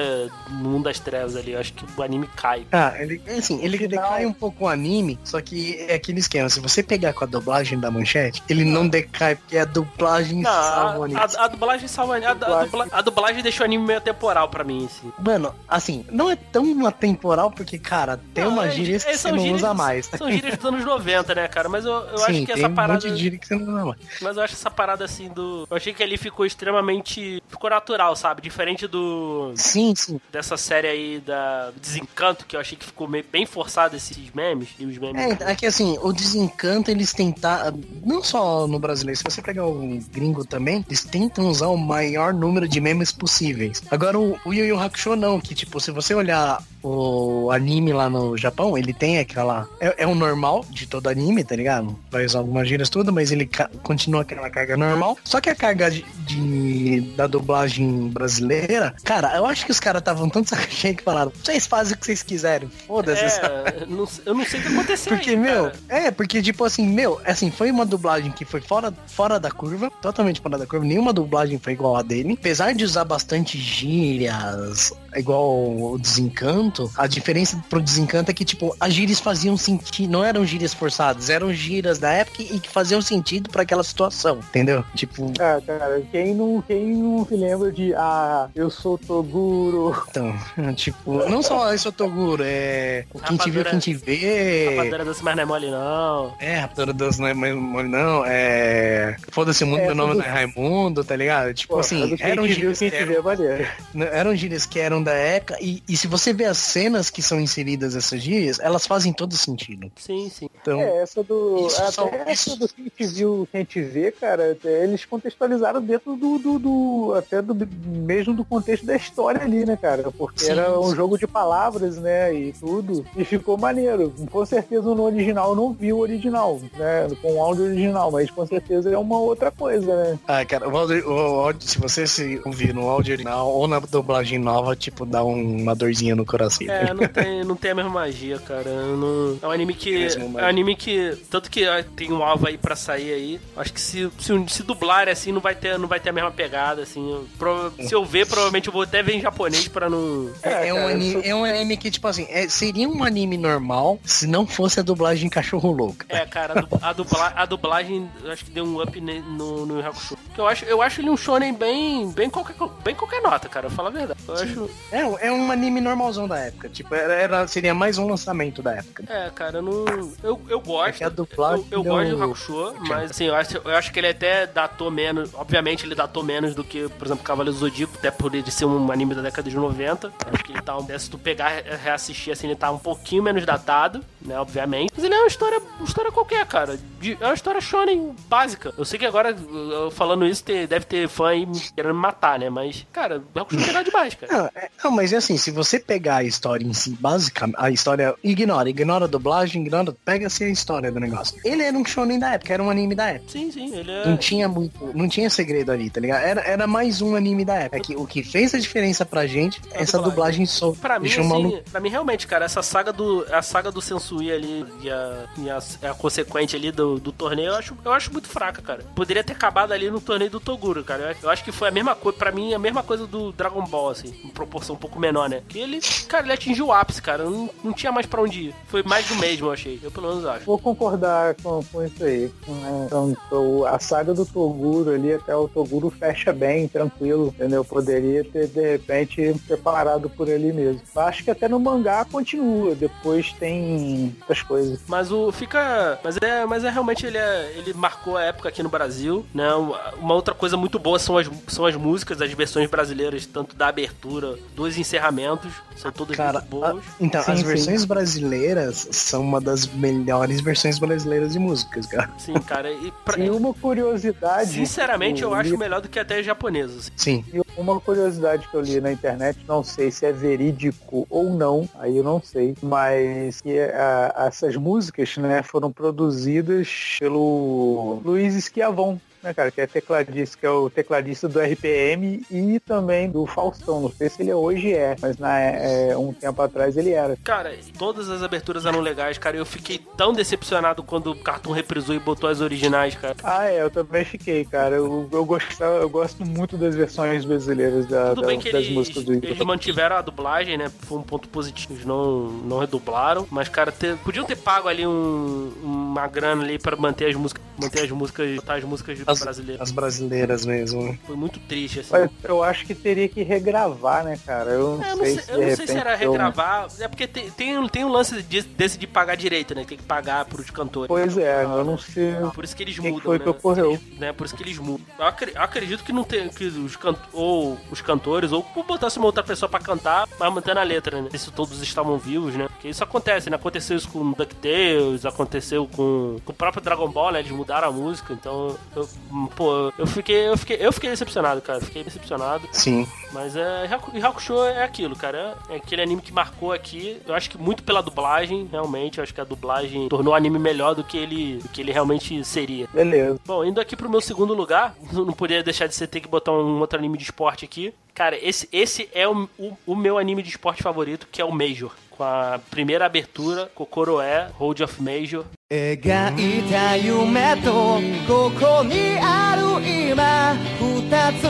[0.49, 1.53] do Mundo das Trevas ali.
[1.53, 2.67] Eu acho que o anime cai.
[2.73, 6.21] Ah, ele, assim, ele No final- decai um pouco o anime, só que é aquele
[6.21, 6.49] esquema.
[6.49, 10.51] Se você pegar com a dublagem da manchete, ele não decai, porque a dublagem Não,
[10.51, 11.21] salva o a, anime.
[11.21, 14.49] a, a dublagem dublagem salva a, a, dubla- a dublagem deixou o anime meio temporal
[14.49, 15.13] pra mim, assim.
[15.19, 19.19] Mano, assim, não é tão atemporal porque, cara, tem Não, umas é- gírias é, que
[19.19, 20.07] você não gírias- usa mais.
[20.07, 21.69] São gírias dos anos 90, né, cara?
[21.69, 22.99] Mas eu, eu Sim, acho que essa um parada.
[23.11, 24.01] de gíria que você não usa mais.
[24.21, 25.67] Mas eu acho essa parada assim do.
[25.71, 27.43] Eu achei que ali ficou extremamente.
[27.49, 28.43] Ficou natural, sabe?
[28.43, 29.53] Diferente do.
[29.57, 30.21] Sim, sim.
[30.33, 34.71] Dessa série aí da Desencanto, que eu achei que ficou meio, bem forçado esses memes.
[34.79, 35.41] E os memes.
[35.41, 39.67] É, é que assim, o desencanto eles tentaram, não só no brasileiro, se você pegar
[39.67, 39.75] o
[40.11, 43.83] gringo também, eles tentam usar o maior número de memes possíveis.
[43.91, 48.11] Agora o, o Yu Yu Hakusho não, que tipo, se você olhar o anime lá
[48.11, 49.67] no Japão, ele tem aquela.
[49.81, 51.99] É, é o normal de todo anime, tá ligado?
[52.11, 53.49] Vai usar algumas gírias tudo, mas ele
[53.83, 55.17] continua aquela carga normal.
[55.25, 60.01] Só que a carga de, de- da dublagem brasileira, cara, eu acho que os caras
[60.01, 63.25] estavam tanto saco cheio que falaram: vocês fazem o que vocês quiserem, foda-se.
[63.25, 65.77] É, não- eu não sei o que aconteceu Porque, aí, meu, cara.
[65.89, 69.91] é, porque, tipo assim, meu, assim, foi uma dublagem que foi fora, fora da curva,
[70.03, 72.37] totalmente fora da curva, nenhuma dublagem foi igual a dele.
[72.39, 75.45] Apesar de usar bastante gírias, igual
[75.93, 80.45] o desencanto, a diferença pro desencanto é que, tipo, as gírias faziam sentido, não eram
[80.45, 84.85] gírias forçadas, eram gírias da época e que faziam sentido pra aquela situação, entendeu?
[84.95, 89.97] Tipo, Ah, cara, quem não, quem não se lembra de Ah, eu sou Toguro.
[90.11, 90.35] então,
[90.77, 93.07] tipo, não só esse Toguro, é.
[93.15, 94.69] o Quem te viu, Rapadura- quem te vê.
[94.77, 96.35] Rapadeira desse mais não é mole, não.
[96.39, 98.23] É, Raptora das não é mais mole, não.
[98.27, 99.17] É.
[99.31, 101.54] Foda-se o mundo, É, meu nome não é Raimundo, tá ligado?
[101.55, 103.67] Tipo Pô, assim, quem eram gírias que eram, vê é maneiro.
[104.13, 105.57] eram gírias que eram da época.
[105.61, 109.37] E, e se você vê as cenas que são inseridas essas gírias, elas fazem todo
[109.37, 109.91] sentido.
[109.97, 110.49] Sim, sim.
[110.61, 110.81] Então.
[110.81, 111.67] É, essa do.
[111.67, 115.81] Isso até só- essa isso- do quem te viu, quem te vê, cara, eles contextualizaram
[115.81, 117.55] dentro do, do, do- até do
[117.87, 120.11] mesmo do contexto da história ali, né, cara?
[120.11, 120.97] Porque Sim, era um sim.
[120.97, 123.05] jogo de palavras, né, e tudo.
[123.17, 124.13] E ficou maneiro.
[124.31, 127.09] Com certeza no original eu não vi o original, né?
[127.23, 130.19] Com o áudio original, mas com certeza é uma outra coisa, né?
[130.27, 133.79] Ah, cara, o áudio, o áudio- se você se ouvir no áudio original ou na
[133.79, 136.67] dublagem nova, tipo, dá um- uma dorzinha no coração.
[136.69, 138.71] É, não tem, não tem a mesma magia, cara.
[138.71, 140.07] Não- É um anime que.
[140.07, 141.17] É um anime que.
[141.31, 143.41] Tanto que ah, tem um alvo aí pra sair aí.
[143.57, 146.31] Acho que se, se, se dublar assim, não vai, ter, não vai ter a mesma
[146.31, 147.25] pegada, assim.
[147.39, 150.31] Prova- se eu ver, provavelmente eu vou até ver em japonês pra não.
[150.43, 153.99] É, é um anime, é um anime que, tipo assim, é- seria um anime normal
[154.05, 156.05] se não fosse a dublagem cachorro louco.
[156.09, 159.21] É, cara, a, du- a, dubla- a dublagem eu acho que deu um up ne-
[159.21, 160.17] no, no Hakusho.
[160.37, 162.55] Eu acho, eu acho ele um shonen bem, bem, qualquer,
[162.85, 163.69] bem qualquer nota, cara.
[163.69, 164.21] Vou falar a verdade.
[164.27, 164.71] Eu acho.
[164.93, 166.69] É, um- é um anime normalzão da época.
[166.69, 169.05] Tipo, era, era- seria mais um lançamento da época.
[169.09, 169.85] É, cara, eu não.
[170.23, 171.03] Eu, eu gosto.
[171.03, 174.47] É eu, eu gosto do Hakusho, mas assim, eu acho, eu acho que ele até
[174.47, 175.31] datou menos.
[175.35, 178.91] Obviamente, ele datou menos do que, por exemplo, Cavaleiro Zodíaco, até por ele ser um
[178.93, 180.13] anime da década de 90.
[180.33, 180.75] Acho que ele tá.
[180.99, 184.39] Se tu pegar e reassistir, assim, ele tá um pouquinho menos datado, né?
[184.39, 184.93] Obviamente.
[184.95, 186.79] Mas ele é uma história, uma história qualquer, cara.
[187.01, 188.73] De- é uma história shonen básica.
[188.77, 192.39] Eu sei que agora, eu falando isso, deve ter fã aí me querendo me matar,
[192.39, 192.51] né?
[192.51, 194.33] Mas, cara, o Hakusho tem nada demais, cara.
[194.33, 197.71] Não, é- não, mas é assim, se você pegar a história em si, basicamente, a
[197.71, 201.39] história, ignora, ignora a dublagem, ignora, pega-se a história do negócio.
[201.45, 203.31] Ele era um shonen da época, era um anime da época.
[203.33, 204.07] Sim, sim, ele é.
[204.07, 206.23] Não tinha muito, não tinha segredo ali, tá ligado?
[206.23, 207.77] Era, era mais um anime da época.
[207.77, 210.11] É que o que fez a diferença pra gente, A essa dublagem.
[210.15, 211.55] dublagem só Pra mim, o maluco.
[211.57, 213.27] assim, pra mim realmente, cara, essa saga do.
[213.33, 217.49] A saga do Sensui ali e a, e a, a consequente ali do, do torneio,
[217.49, 218.83] eu acho, eu acho muito fraca, cara.
[218.95, 221.03] Poderia ter acabado ali no torneio do Toguro, cara.
[221.03, 223.65] Eu, eu acho que foi a mesma coisa, pra mim, a mesma coisa do Dragon
[223.65, 225.43] Ball, assim, em proporção um pouco menor, né?
[225.49, 227.25] Que ele, cara, ele atingiu o ápice, cara.
[227.25, 228.55] Não, não tinha mais pra onde ir.
[228.69, 229.81] Foi mais do mesmo, eu achei.
[229.83, 230.45] Eu pelo menos acho.
[230.45, 232.31] Vou concordar com, com isso aí.
[232.47, 232.89] né?
[232.89, 237.65] Então, a saga do Toguro ali, até o Toguro fecha bem, tranquilo, entendeu?
[237.65, 240.83] Poderia ter, de repente, preparado por ali mesmo.
[240.97, 244.81] Acho que até no mangá continua, depois tem outras coisas.
[244.87, 248.63] Mas o fica, mas é, mas é realmente ele é, ele marcou a época aqui
[248.63, 249.53] no Brasil, né?
[249.55, 253.55] Uma uma outra coisa muito boa são as são as músicas, as versões brasileiras, tanto
[253.55, 256.77] da abertura, dos encerramentos, são todas Cara, muito boas.
[256.79, 257.45] a- então, Sim, as sim.
[257.47, 262.11] versões brasileiras são uma das melhores versões brasileiras de músicas, cara.
[262.19, 264.51] Sim, cara, e pra- E uma curiosidade.
[264.51, 266.91] sinceramente eu eu acho li- melhor do que até japonesas.
[266.97, 267.25] Sim.
[267.33, 271.69] E uma curiosidade que eu li na internet, não sei se é verídico ou não,
[271.79, 278.99] aí eu não sei, mas que ah, essas músicas, né, foram produzidas pelo Luiz Esquiavon,
[279.25, 283.81] né, cara, que é tecladista, que é o tecladista do RPM e também do Faustão.
[283.81, 287.17] Não sei se ele hoje é, mas na, é, um tempo atrás ele era.
[287.25, 289.37] Cara, todas as aberturas eram legais, cara.
[289.37, 293.17] Eu fiquei tão decepcionado quando o Cartoon reprisou e botou as originais, cara.
[293.25, 294.77] Ah, é, eu também fiquei, cara.
[294.77, 298.63] Eu, eu, gostava, eu gosto muito das versões brasileiras da, Tudo da- bem que das
[298.65, 300.71] eles, músicas do eles mantiveram a dublagem, né?
[300.83, 301.73] Foi um ponto positivo.
[301.75, 303.27] Eles não, não redublaram.
[303.31, 307.43] Mas, cara, ter- podiam ter pago ali um- uma grana ali pra manter as músicas,
[307.59, 309.61] manter as músicas, botar as músicas As, brasileiras.
[309.63, 310.99] as brasileiras mesmo.
[311.07, 311.91] Foi muito triste, assim.
[311.93, 314.51] Mas eu acho que teria que regravar, né, cara?
[314.51, 316.67] Eu não, É, eu não sei, sei, se eu não sei se era eu- regravar.
[316.81, 319.65] É porque tem, tem, tem um lance de- desse de pagar direito, né?
[319.67, 320.89] Tem que pagar pros cantores.
[320.89, 322.15] Pois é, eu não sei.
[322.35, 323.25] Por isso que eles que mudam, foi né?
[323.25, 323.79] que ocorreu?
[323.99, 324.13] né?
[324.13, 324.85] Por isso que eles mudam.
[324.99, 328.99] Eu, acre- eu acredito que não tem que os can ou os cantores ou botasse
[328.99, 331.09] uma outra pessoa pra cantar, mas mantendo a letra, né?
[331.11, 332.49] Sei Se todos estavam vivos, né?
[332.49, 333.37] Porque isso acontece, né?
[333.37, 337.21] Aconteceu isso com DuckTales, aconteceu com, com o próprio Dragon Ball, né?
[337.21, 338.89] Eles mudaram a música, então eu,
[339.37, 341.61] pô, eu fiquei eu fiquei eu fiquei decepcionado, cara.
[341.61, 342.49] Fiquei decepcionado.
[342.53, 342.87] Sim.
[343.13, 345.37] Mas é, Haku- e Hakusho é aquilo, cara.
[345.49, 347.01] É aquele anime que marcou aqui.
[347.07, 348.99] Eu acho que muito pela dublagem, realmente.
[348.99, 351.71] Eu acho que a dublagem tornou o anime melhor do que ele, do que ele
[351.73, 352.69] realmente seria.
[352.73, 353.21] Beleza.
[353.25, 356.33] Bom, indo aqui pro meu segundo lugar, não poderia deixar de ser ter que botar
[356.33, 357.73] um outro anime de esporte aqui.
[357.94, 361.32] Cara, esse, esse é o, o, o meu anime de esporte favorito, que é o
[361.32, 361.76] Major.
[361.90, 365.26] Com a primeira abertura, Kokoro é, Hold of Major.
[365.52, 371.24] 描いた夢とここにある今二つ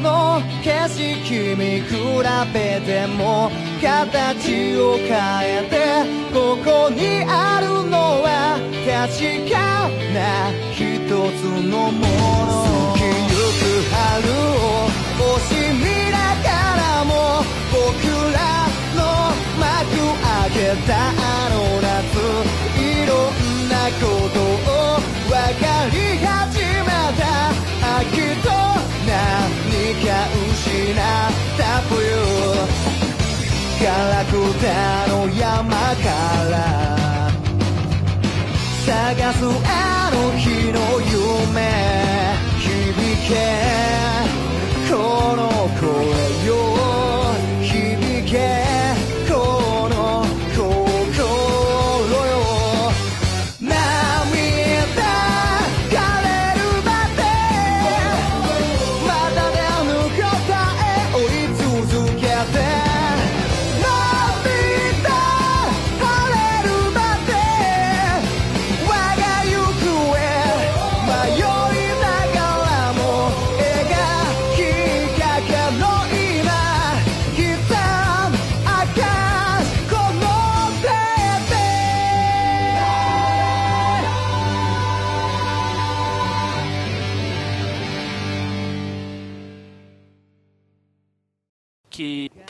[0.00, 1.90] の景色見比
[2.54, 3.50] べても
[3.82, 5.08] 形を変
[5.42, 5.74] えて
[6.32, 10.78] ここにあるのは確かな一
[11.10, 12.06] つのもの
[12.62, 14.49] 過ぎゆく春
[20.61, 21.89] けたあの夏
[22.77, 27.25] いろんなことを分かり始めた
[27.97, 28.47] 秋と
[29.09, 29.17] 何
[30.05, 30.07] か
[30.53, 30.97] 失っ
[31.57, 31.97] た冬
[33.81, 34.65] ガラクタ
[35.07, 35.65] の山
[35.95, 36.05] か
[36.51, 36.53] ら
[38.85, 41.57] 探すあの日の夢
[42.59, 42.63] 響
[43.27, 43.70] け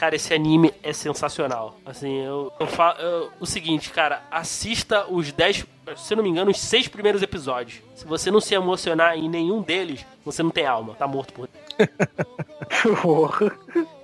[0.02, 1.78] cara, esse anime é sensacional.
[1.86, 5.64] Assim, eu, eu falo eu- o seguinte, cara, assista os 10,
[5.96, 7.84] se eu não me engano, os seis primeiros episódios.
[7.94, 11.48] Se você não se emocionar em nenhum deles, você não tem alma, tá morto por.
[13.04, 13.52] Porra.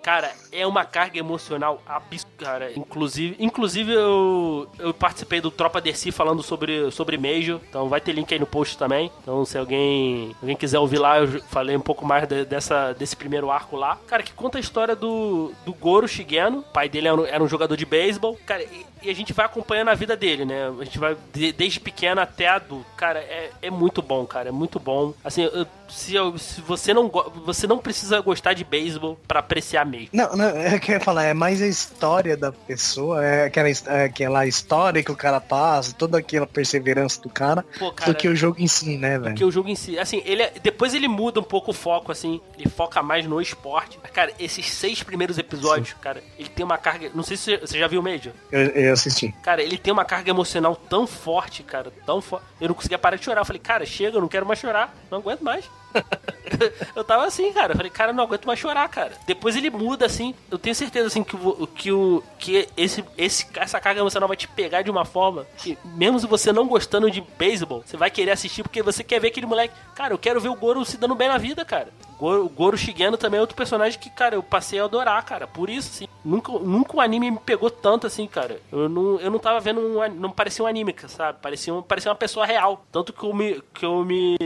[0.08, 2.72] Cara, é uma carga emocional absurda, cara.
[2.77, 7.60] Inclusive, inclusive eu, eu participei do Tropa DC falando sobre, sobre Major.
[7.68, 9.11] Então vai ter link aí no post também.
[9.22, 13.18] Então se alguém, alguém quiser ouvir lá, eu falei um pouco mais de- dessa, desse
[13.18, 13.98] primeiro arco lá.
[14.08, 16.60] Cara, que conta a história do, do Goro Shigeno.
[16.60, 18.40] O pai dele era um, era um jogador de beisebol.
[18.45, 20.69] Cara, e, e a gente vai acompanhando a vida dele, né?
[20.80, 22.86] A gente vai de- desde pequeno até adulto.
[22.95, 24.48] Cara, é, é muito bom, cara.
[24.48, 25.14] É muito bom.
[25.22, 27.10] Assim, eu- se, se você não
[27.46, 30.10] você não precisa gostar de beisebol pra apreciar mesmo.
[30.14, 34.04] Não, não, é eu ia falar, é mais a história da pessoa, é aquela, é
[34.06, 38.28] aquela história que o cara passa, toda aquela perseverança do cara, Pô, cara, do que
[38.28, 39.36] o jogo em si, né, velho?
[39.36, 39.98] que o jogo em si.
[40.00, 42.40] Assim, ele é- depois ele muda um pouco o foco, assim.
[42.58, 44.00] Ele foca mais no esporte.
[44.14, 47.12] Cara, esses seis primeiros episódios, cara, ele tem uma carga.
[47.14, 48.34] Não sei se você- você já viu o Major.
[48.52, 49.34] Eu, eu assisti.
[49.44, 52.46] Cara, ele tem uma carga emocional tão forte, cara, tão forte.
[52.60, 53.42] Eu não conseguia parar de chorar.
[53.42, 54.96] Eu falei, cara, chega, eu não quero mais chorar.
[55.12, 55.66] Não aguento mais.
[56.96, 57.74] eu tava assim, cara.
[57.74, 59.14] Eu falei, cara, não aguento mais chorar, cara.
[59.26, 60.34] Depois ele muda, assim.
[60.50, 64.38] Eu tenho certeza, assim, que, o, que, o, que esse, esse, essa carga emocional vai
[64.38, 68.32] te pegar de uma forma que, mesmo você não gostando de beisebol, você vai querer
[68.32, 69.74] assistir porque você quer ver aquele moleque.
[69.96, 71.90] Cara, eu quero ver o Goro se dando bem na vida, cara.
[72.20, 75.48] Goro, o Goro Shigeno também é outro personagem que, cara, eu passei a adorar, cara.
[75.48, 76.08] Por isso, assim.
[76.26, 78.60] Nunca, nunca um anime me pegou tanto assim, cara.
[78.72, 80.08] Eu não, eu não tava vendo um.
[80.16, 81.40] Não parecia um anime, sabe?
[81.42, 82.86] Parecia, um, parecia uma pessoa real.
[82.92, 83.62] Tanto que eu me.
[83.74, 84.38] Que eu me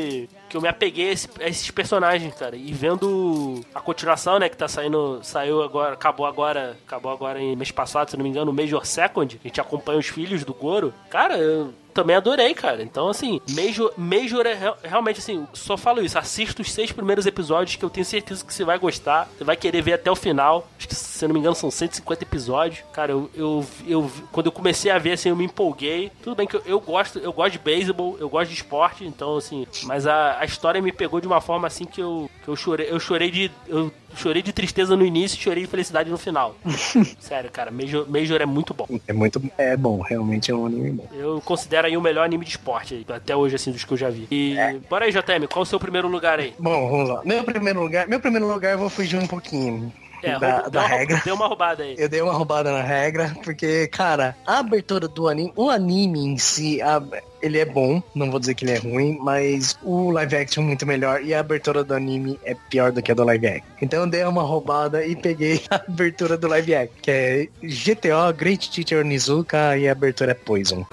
[0.50, 2.58] que eu me apeguei a, esse- a esses personagens, cara.
[2.58, 7.56] E vendo a continuação, né, que tá saindo, saiu agora, acabou agora, acabou agora em
[7.56, 10.94] mês passado, se não me engano, Major Second, a gente acompanha os filhos do Goro.
[11.10, 12.82] Cara, eu também adorei, cara.
[12.84, 17.26] Então, assim, Major, Major é real- realmente, assim, só falo isso, assista os seis primeiros
[17.26, 20.16] episódios que eu tenho certeza que você vai gostar, você vai querer ver até o
[20.16, 20.68] final.
[20.78, 22.84] Acho que se não me engano, são 150 episódios.
[22.94, 26.12] Cara, eu, eu, eu quando eu comecei a ver, assim, eu me empolguei.
[26.24, 29.38] Tudo bem que eu, eu gosto, eu gosto de beisebol, eu gosto de esporte, então,
[29.38, 32.56] assim, mas a, a história me pegou de uma forma assim que eu, que eu
[32.56, 33.52] chorei, eu chorei de.
[33.68, 36.56] Eu chorei de tristeza no início e chorei de felicidade no final.
[37.20, 38.88] Sério, cara, Major, Major é muito bom.
[39.08, 41.08] É muito é bom, realmente é um anime bom.
[41.14, 44.10] Eu considero aí o melhor anime de esporte até hoje, assim, dos que eu já
[44.10, 44.28] vi.
[44.32, 44.56] E
[44.90, 46.54] bora aí, JM, qual o seu primeiro lugar aí?
[46.60, 47.22] Bom, vamos lá.
[47.26, 49.92] Meu primeiro lugar, meu primeiro lugar eu vou fugir um pouquinho
[50.24, 51.22] É, da, roubou- da deu, uma, regra.
[51.26, 51.96] deu uma roubada aí.
[51.98, 56.38] Eu dei uma roubada na regra, porque, cara, a abertura do anime, o anime em
[56.38, 57.02] si, a-
[57.42, 60.66] ele é bom, não vou dizer que ele é ruim, mas o live action é
[60.68, 63.66] muito melhor e a abertura do anime é pior do que a do live action.
[63.82, 68.32] Então eu dei uma roubada e peguei a abertura do live action, que é GTO,
[68.38, 70.86] Great Teacher Onizuka e a abertura é Poison.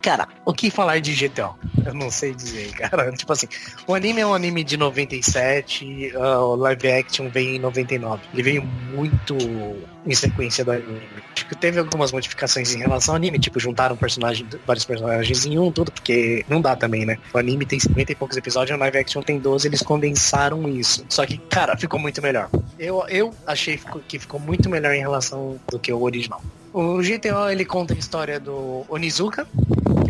[0.00, 1.54] Cara, o que falar de GTO?
[1.84, 3.12] Eu não sei dizer, cara.
[3.12, 3.46] Tipo assim,
[3.86, 8.22] o anime é um anime de 97, ah, o live action veio em 99.
[8.32, 9.36] Ele veio muito
[10.06, 11.02] em sequência do anime.
[11.34, 15.70] Que teve algumas modificações em relação ao anime, tipo, juntaram personagem, vários personagens em um,
[15.70, 17.18] tudo, porque não dá também, né?
[17.34, 21.04] O anime tem 50 e poucos episódios, o live action tem 12, eles condensaram isso.
[21.10, 22.48] Só que, cara, ficou muito melhor.
[22.78, 26.40] Eu, eu achei que ficou muito melhor em relação do que o original.
[26.72, 29.46] O GTO, ele conta a história do Onizuka,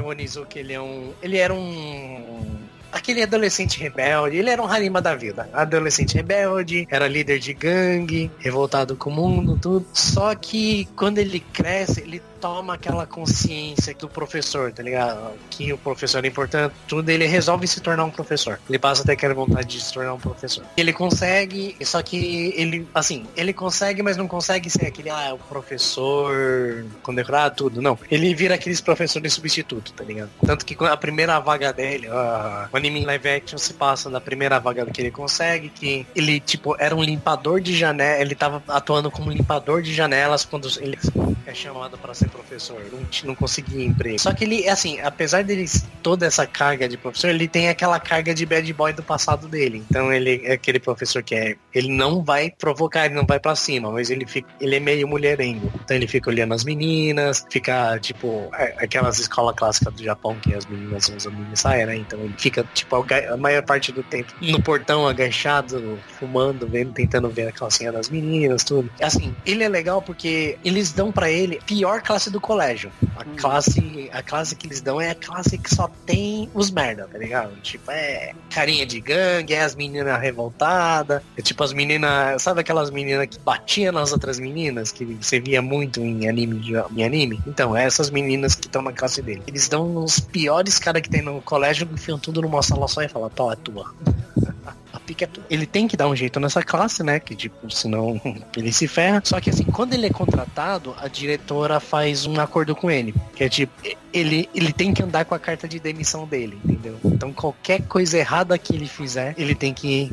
[0.00, 1.12] que o Onizuka ele é um.
[1.22, 2.58] Ele era um.
[2.90, 5.48] Aquele adolescente rebelde, ele era um Harima da vida.
[5.52, 9.86] Adolescente rebelde, era líder de gangue, revoltado com o mundo, tudo.
[9.92, 15.32] Só que quando ele cresce, ele toma aquela consciência do professor, tá ligado?
[15.50, 18.58] Que o professor é importante, tudo, ele resolve se tornar um professor.
[18.68, 20.64] Ele passa até aquela vontade de se tornar um professor.
[20.76, 25.32] Ele consegue, só que ele, assim, ele consegue, mas não consegue ser aquele, ah, é
[25.32, 27.82] o professor condecorado, tudo.
[27.82, 27.98] Não.
[28.10, 30.30] Ele vira aqueles professores substituto, tá ligado?
[30.44, 34.86] Tanto que a primeira vaga dele, o anime live action se passa da primeira vaga
[34.86, 39.30] que ele consegue, que ele, tipo, era um limpador de janela, ele tava atuando como
[39.30, 40.98] limpador de janelas quando ele
[41.46, 44.18] é chamado para ser professor, não, não conseguia emprego.
[44.18, 45.66] Só que ele, assim, apesar dele
[46.02, 49.84] toda essa carga de professor, ele tem aquela carga de bad boy do passado dele.
[49.90, 53.54] Então ele é aquele professor que é, ele não vai provocar, ele não vai pra
[53.54, 55.70] cima, mas ele fica, ele é meio mulherengo.
[55.84, 60.54] Então ele fica olhando as meninas, fica tipo é, aquelas escolas clássicas do Japão que
[60.54, 61.96] as meninas usam mini saia, né?
[61.96, 67.28] Então ele fica tipo a, maior parte do tempo no portão agachado, fumando, vendo, tentando
[67.28, 68.90] ver a calcinha das meninas, tudo.
[69.00, 72.92] Assim, ele é legal porque eles dão pra ele pior classe do colégio.
[73.16, 77.08] A classe, a classe que eles dão é a classe que só tem os merda,
[77.10, 77.54] tá ligado?
[77.62, 82.90] Tipo, é carinha de gangue, é as meninas revoltadas, é tipo as meninas, sabe aquelas
[82.90, 87.40] meninas que batiam nas outras meninas, que você via muito em anime, de- em anime?
[87.46, 89.42] Então, é essas meninas que estão na classe dele.
[89.46, 93.08] Eles dão os piores caras que tem no colégio, enfiam tudo numa sala só e
[93.08, 93.94] falam, tó, é tua.
[94.92, 95.28] A é.
[95.48, 97.20] Ele tem que dar um jeito nessa classe, né?
[97.20, 98.20] Que tipo, senão
[98.56, 99.20] ele se ferra.
[99.24, 103.14] Só que assim, quando ele é contratado, a diretora faz um acordo com ele.
[103.34, 103.72] Que é tipo,
[104.12, 106.98] ele, ele tem que andar com a carta de demissão dele, entendeu?
[107.04, 110.10] Então qualquer coisa errada que ele fizer, ele tem que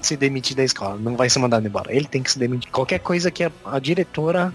[0.00, 0.96] se demitir da escola.
[0.96, 1.92] Não vai ser mandado embora.
[1.94, 2.70] Ele tem que se demitir.
[2.70, 4.52] Qualquer coisa que a, a diretora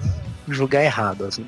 [0.48, 1.48] julgar errado, assim.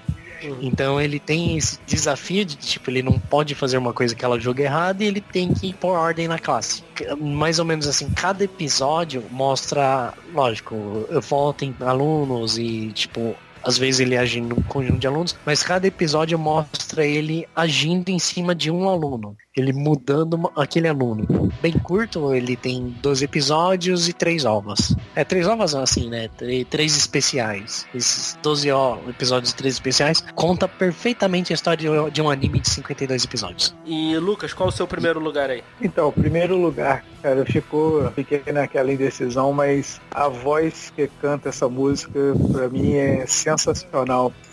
[0.62, 4.40] Então ele tem esse desafio de tipo, ele não pode fazer uma coisa que ela
[4.40, 6.84] julga errada e ele tem que pôr ordem na classe.
[7.20, 10.76] Mais ou menos assim, cada episódio mostra, lógico,
[11.22, 16.38] voltem alunos e tipo, às vezes ele age num conjunto de alunos, mas cada episódio
[16.38, 19.36] mostra ele agindo em cima de um aluno.
[19.56, 21.50] Ele mudando uma- aquele aluno.
[21.62, 24.94] Bem curto, ele tem 12 episódios e três ovas.
[25.16, 26.30] É, três ovas assim, né?
[26.70, 27.86] Três especiais.
[27.96, 32.60] Esses 12 ó- episódios e três especiais conta perfeitamente a história de- de um anime
[32.60, 33.74] de 52 episódios.
[33.86, 35.64] E Lucas, qual o seu primeiro lugar aí?
[35.82, 42.20] Então, primeiro lugar, cara, ficou, fiquei naquela indecisão, mas a voz que canta essa música,
[42.52, 43.55] pra mim, é sensacional.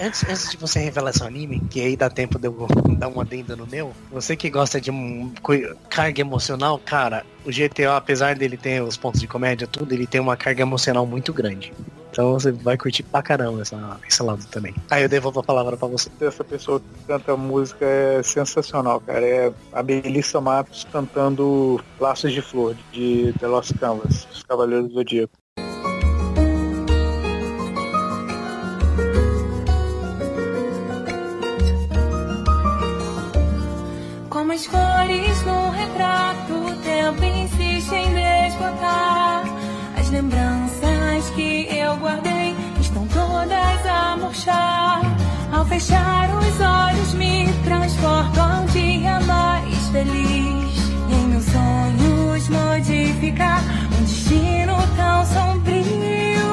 [0.00, 2.66] Antes, antes de você revelar seu anime, que aí dá tempo de eu
[2.98, 5.32] dar uma adenda no meu, você que gosta de um
[5.88, 10.20] carga emocional, cara, o GTA, apesar dele ter os pontos de comédia, tudo, ele tem
[10.20, 11.72] uma carga emocional muito grande.
[12.12, 14.74] Então você vai curtir pra caramba essa, esse lado também.
[14.90, 16.10] Aí eu devolvo a palavra pra você.
[16.20, 19.26] Essa pessoa que canta música é sensacional, cara.
[19.26, 24.94] É a Melissa Matos cantando Laços de Flor, de The Lost Canvas, Os Cavaleiros do
[24.94, 25.41] Zodíaco.
[34.52, 39.44] As cores no retrato, o tempo insiste em desbotar.
[39.98, 45.00] As lembranças que eu guardei estão todas a murchar.
[45.50, 50.76] Ao fechar os olhos, me transporto a um dia mais feliz.
[51.08, 53.62] E em meus sonhos, modificar
[53.98, 56.52] um destino tão sombrio.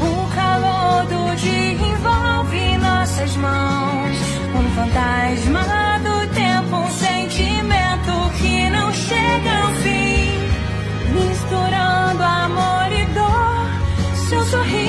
[0.00, 4.16] O calor do dia envolve nossas mãos.
[4.54, 5.89] Um fantasma
[9.10, 10.30] chega ao fim.
[11.14, 13.66] Misturando amor e dor,
[14.28, 14.79] seu sorriso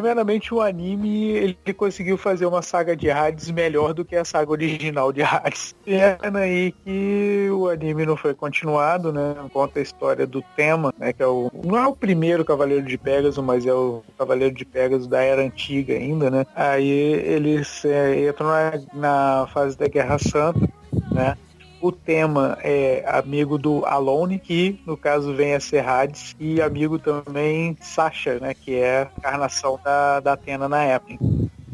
[0.00, 4.50] Primeiramente, o anime ele conseguiu fazer uma saga de Hades melhor do que a saga
[4.50, 5.74] original de Hades.
[5.84, 9.34] Pena aí que o anime não foi continuado, né?
[9.52, 11.12] Conta a história do tema, né?
[11.12, 14.64] Que é o não é o primeiro Cavaleiro de Pégaso, mas é o Cavaleiro de
[14.64, 16.46] Pégaso da era antiga ainda, né?
[16.56, 20.66] Aí eles é, entram na, na fase da Guerra Santa,
[21.12, 21.36] né?
[21.80, 26.98] O tema é amigo do Alone, que no caso vem a ser Hades, e amigo
[26.98, 31.14] também Sasha, né, que é a encarnação da, da Atena na época.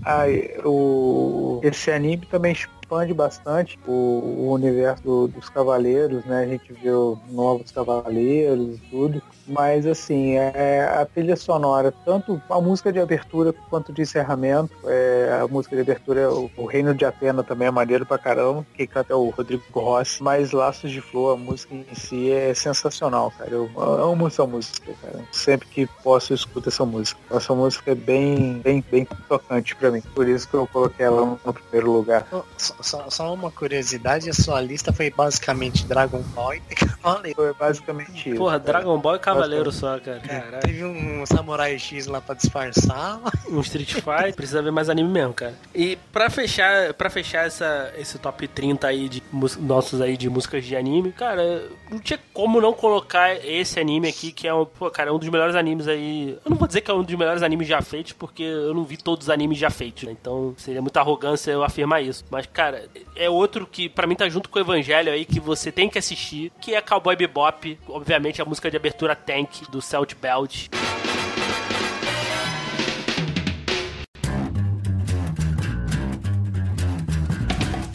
[0.02, 6.40] Aí, o, esse anime também expande bastante o, o universo do- dos cavaleiros, né?
[6.44, 6.90] A gente vê
[7.24, 9.22] novos cavaleiros e tudo.
[9.48, 15.38] Mas assim, é, a trilha sonora, tanto a música de abertura quanto de encerramento, é,
[15.42, 18.66] a música de abertura, é o, o Reino de Atena também é maneiro pra caramba,
[18.74, 22.52] que canta é o Rodrigo Rossi, mas Laços de Flor, a música em si é
[22.54, 23.50] sensacional, cara.
[23.50, 25.20] Eu amo essa música, cara.
[25.30, 27.20] Sempre que posso eu escuto essa música.
[27.30, 30.00] Essa música é bem, bem, bem tocante pra mim.
[30.14, 32.26] Por isso que eu coloquei ela no primeiro lugar.
[32.56, 37.36] Só, só- só uma curiosidade, a sua lista foi basicamente Dragon Ball e Cavaleiro.
[37.36, 38.38] Foi basicamente isso.
[38.38, 38.64] Porra, cara.
[38.78, 39.35] Dragon Ball e Cavaleiro
[39.72, 40.20] só, cara.
[40.20, 40.60] Caralho.
[40.60, 43.20] Teve um Samurai X lá pra disfarçar.
[43.48, 45.54] Um Street Fighter, precisa ver mais anime mesmo, cara.
[45.74, 49.22] E pra fechar, para fechar essa, esse top 30 aí de
[49.60, 54.32] nossos aí de músicas de anime, cara, não tinha como não colocar esse anime aqui,
[54.32, 56.38] que é um, pô, cara, é um dos melhores animes aí.
[56.44, 58.84] Eu não vou dizer que é um dos melhores animes já feitos, porque eu não
[58.84, 60.12] vi todos os animes já feitos, né?
[60.12, 62.24] Então seria muita arrogância eu afirmar isso.
[62.30, 65.70] Mas, cara, é outro que pra mim tá junto com o Evangelho aí, que você
[65.70, 70.20] tem que assistir, que é Cowboy Bebop, obviamente a música de abertura Tank, do Celt
[70.20, 70.68] Belt.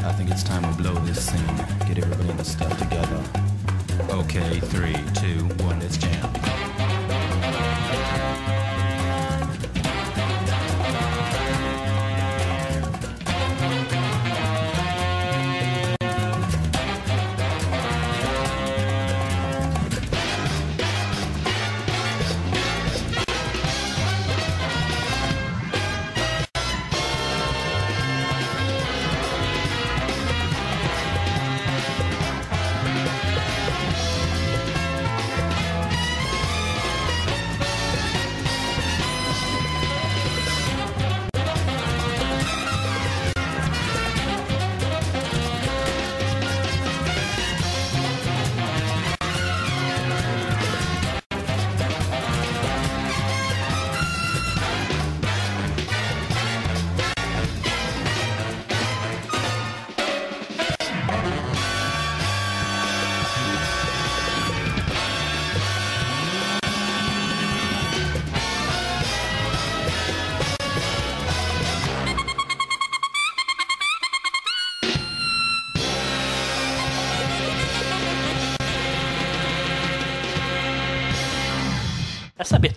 [0.03, 1.55] I think it's time we blow this scene.
[1.87, 3.23] Get everybody in the stuff together.
[4.09, 6.40] Okay, three, two, one, let's jam.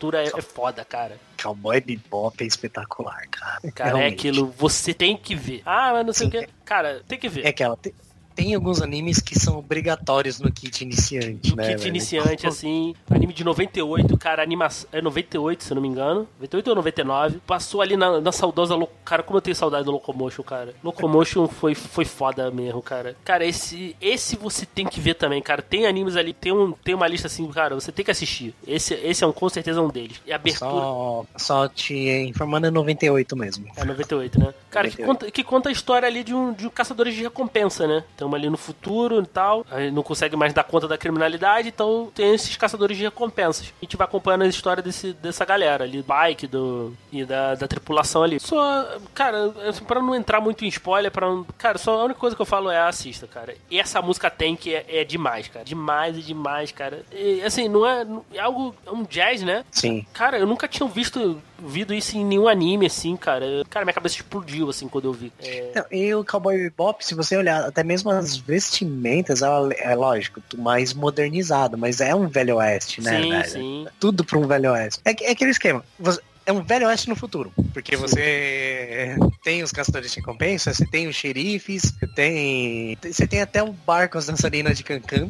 [0.08, 1.18] Abertura é, é foda, cara.
[1.40, 3.60] Cowboy Bebop é espetacular, cara.
[3.72, 4.14] Cara, é Realmente.
[4.14, 5.62] aquilo, você tem que ver.
[5.64, 6.48] Ah, mas não sei Sim, o que.
[6.64, 7.44] Cara, tem que ver.
[7.44, 7.76] É aquela.
[7.76, 7.92] Tem,
[8.34, 11.68] tem alguns animes que são obrigatórios no kit iniciante, No né?
[11.68, 11.88] kit velho?
[11.88, 14.88] iniciante, assim, anime de 98, cara, animação.
[14.92, 16.26] É 98, se eu não me engano.
[16.40, 17.40] 98 ou 99.
[17.46, 18.74] Passou ali na, na saudosa.
[18.74, 20.74] Lo- Cara, como eu tenho saudade do Locomotion, cara.
[20.82, 23.16] Locomotion foi, foi foda mesmo, cara.
[23.24, 25.62] Cara, esse, esse você tem que ver também, cara.
[25.62, 28.54] Tem animes ali, tem, um, tem uma lista assim, cara, você tem que assistir.
[28.66, 30.20] Esse, esse é um, com certeza um deles.
[30.26, 30.70] E abertura.
[30.70, 31.94] Só, só te
[32.28, 33.66] informando é 98 mesmo.
[33.76, 34.54] É 98, né?
[34.70, 35.06] Cara, que 98.
[35.06, 38.02] conta, que conta a história ali de um, de um caçadores de recompensa, né?
[38.24, 42.10] Estamos ali no futuro e tal, aí não consegue mais dar conta da criminalidade, então
[42.14, 43.66] tem esses caçadores de recompensas.
[43.80, 47.68] A gente vai acompanhando a história desse, dessa galera ali, bike do, e da, da
[47.68, 48.40] tripulação ali.
[48.40, 52.18] Só, cara, assim, pra não entrar muito em spoiler, pra não, cara, só a única
[52.18, 53.54] coisa que eu falo é assista, cara.
[53.70, 55.64] E essa música tem que é, é demais, cara.
[55.64, 57.02] Demais e demais, cara.
[57.12, 59.66] E, assim, não é, é algo, é um jazz, né?
[59.70, 60.06] Sim.
[60.14, 63.64] Cara, eu nunca tinha visto, visto isso em nenhum anime, assim, cara.
[63.70, 65.32] Cara, minha cabeça explodiu, assim, quando eu vi.
[65.40, 69.94] É, Não, e o Cowboy Bebop, se você olhar, até mesmo as vestimentas, ela- é
[69.94, 73.48] lógico, mais modernizado, mas é um velho oeste, né, sim, velho?
[73.50, 73.86] sim.
[74.00, 75.00] Tudo pra um velho oeste.
[75.04, 75.84] É, é aquele esquema.
[75.98, 77.52] Você- é um velho oeste no futuro.
[77.72, 82.96] Porque você tem os caçadores de recompensa, você tem os xerifes, você tem.
[83.02, 85.28] Você tem até um bar com as dançarinas de cancan.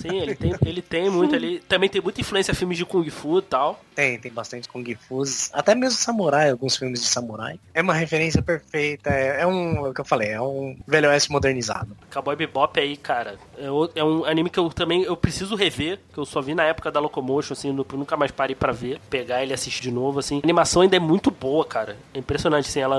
[0.00, 1.60] Sim, ele tem, ele tem muito ali.
[1.68, 3.82] Também tem muita influência filmes de Kung Fu e tal.
[3.94, 5.22] Tem, tem bastante Kung Fu.
[5.52, 7.58] Até mesmo samurai, alguns filmes de samurai.
[7.74, 9.10] É uma referência perfeita.
[9.10, 9.86] É, é um.
[9.86, 11.96] É o que eu falei, é um velho oeste modernizado.
[12.12, 15.98] Cowboy Bebop aí, cara, é, o- é um anime que eu também eu preciso rever,
[16.12, 18.98] que eu só vi na época da Locomotion, assim, nu- nunca mais parei pra ver,
[19.10, 20.40] pegar ele e assistir de novo, assim.
[20.42, 21.96] A animação ainda é muito boa, cara.
[22.12, 22.96] É impressionante, assim, ela,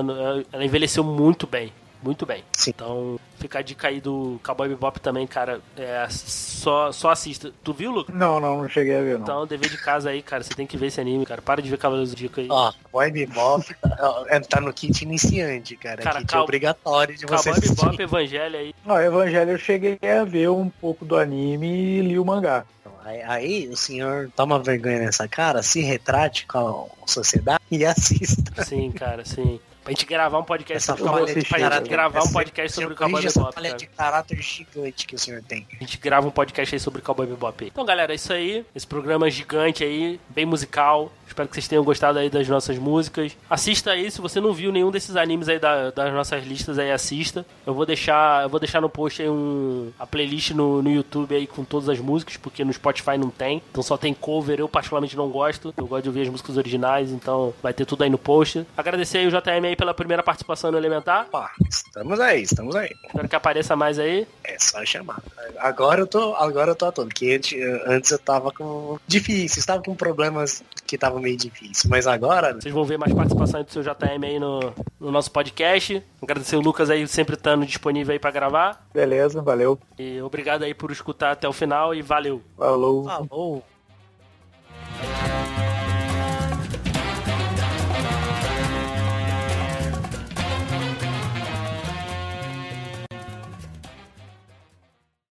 [0.52, 1.74] ela envelheceu muito bem.
[2.02, 2.44] Muito bem.
[2.52, 2.72] Sim.
[2.76, 5.62] Então, fica a dica aí do Cowboy Bebop também, cara.
[5.78, 7.50] É, só, só assista.
[7.64, 8.14] Tu viu, Lucas?
[8.14, 9.22] Não, não, não cheguei a ver, não.
[9.24, 10.44] Então, dever de casa aí, cara.
[10.44, 11.42] Você tem que ver esse anime, cara.
[11.42, 12.48] Para de ver Cavaleiros do Dica aí.
[12.50, 16.02] Ó, Cowboy Bebop tá, é, tá no kit iniciante, cara.
[16.02, 17.70] Cara, kit Cow- obrigatório de você Cowboy.
[17.70, 18.76] Bebop, Evangelho aí.
[18.86, 22.66] Não, Evangelho eu cheguei a ver um pouco do anime e li o mangá.
[23.06, 28.64] Aí, aí o senhor toma vergonha nessa cara, se retrate com a sociedade e assista.
[28.64, 29.60] Sim, cara, sim.
[29.84, 31.90] Pra gente gravar um podcast Essa sobre o Cowboy de Pra gente caráter.
[31.90, 35.14] gravar um Essa- podcast sobre o Cowboy corrija essa Bebop, falha de caráter gigante que
[35.16, 35.68] o senhor tem.
[35.74, 37.66] A gente grava um podcast aí sobre o Cowboy Bebop.
[37.66, 38.66] Então, galera, é isso aí.
[38.74, 41.12] Esse programa gigante aí, bem musical.
[41.34, 43.36] Espero que vocês tenham gostado aí das nossas músicas.
[43.50, 46.92] Assista aí, se você não viu nenhum desses animes aí da- das nossas listas aí,
[46.92, 47.44] assista.
[47.66, 51.36] Eu vou deixar, eu vou deixar no post aí um, a playlist no, no YouTube
[51.36, 53.64] aí com todas as músicas, porque no Spotify não tem.
[53.72, 55.74] Então só tem cover, eu particularmente não gosto.
[55.76, 58.64] Eu gosto de ouvir as músicas originais, então vai ter tudo aí no post.
[58.78, 61.26] Agradecer aí o JM aí pela primeira participação no Elementar.
[61.32, 62.92] Pá, estamos aí, estamos aí.
[63.08, 64.28] Espero que apareça mais aí.
[64.44, 65.20] É só chamar.
[65.58, 67.10] Agora eu tô, agora eu tô a todo.
[67.10, 67.54] Que antes,
[67.88, 70.64] antes eu tava com difícil, estava com problemas
[70.94, 72.54] que tava meio difícil, mas agora.
[72.54, 72.62] Né?
[72.62, 74.60] Vocês vão ver mais participação do seu JM aí no,
[75.00, 76.04] no nosso podcast.
[76.22, 78.86] Agradecer o Lucas aí sempre estando disponível aí pra gravar.
[78.94, 79.80] Beleza, valeu.
[79.98, 82.44] E obrigado aí por escutar até o final e valeu.
[82.56, 83.06] Falou.
[83.06, 83.64] Falou.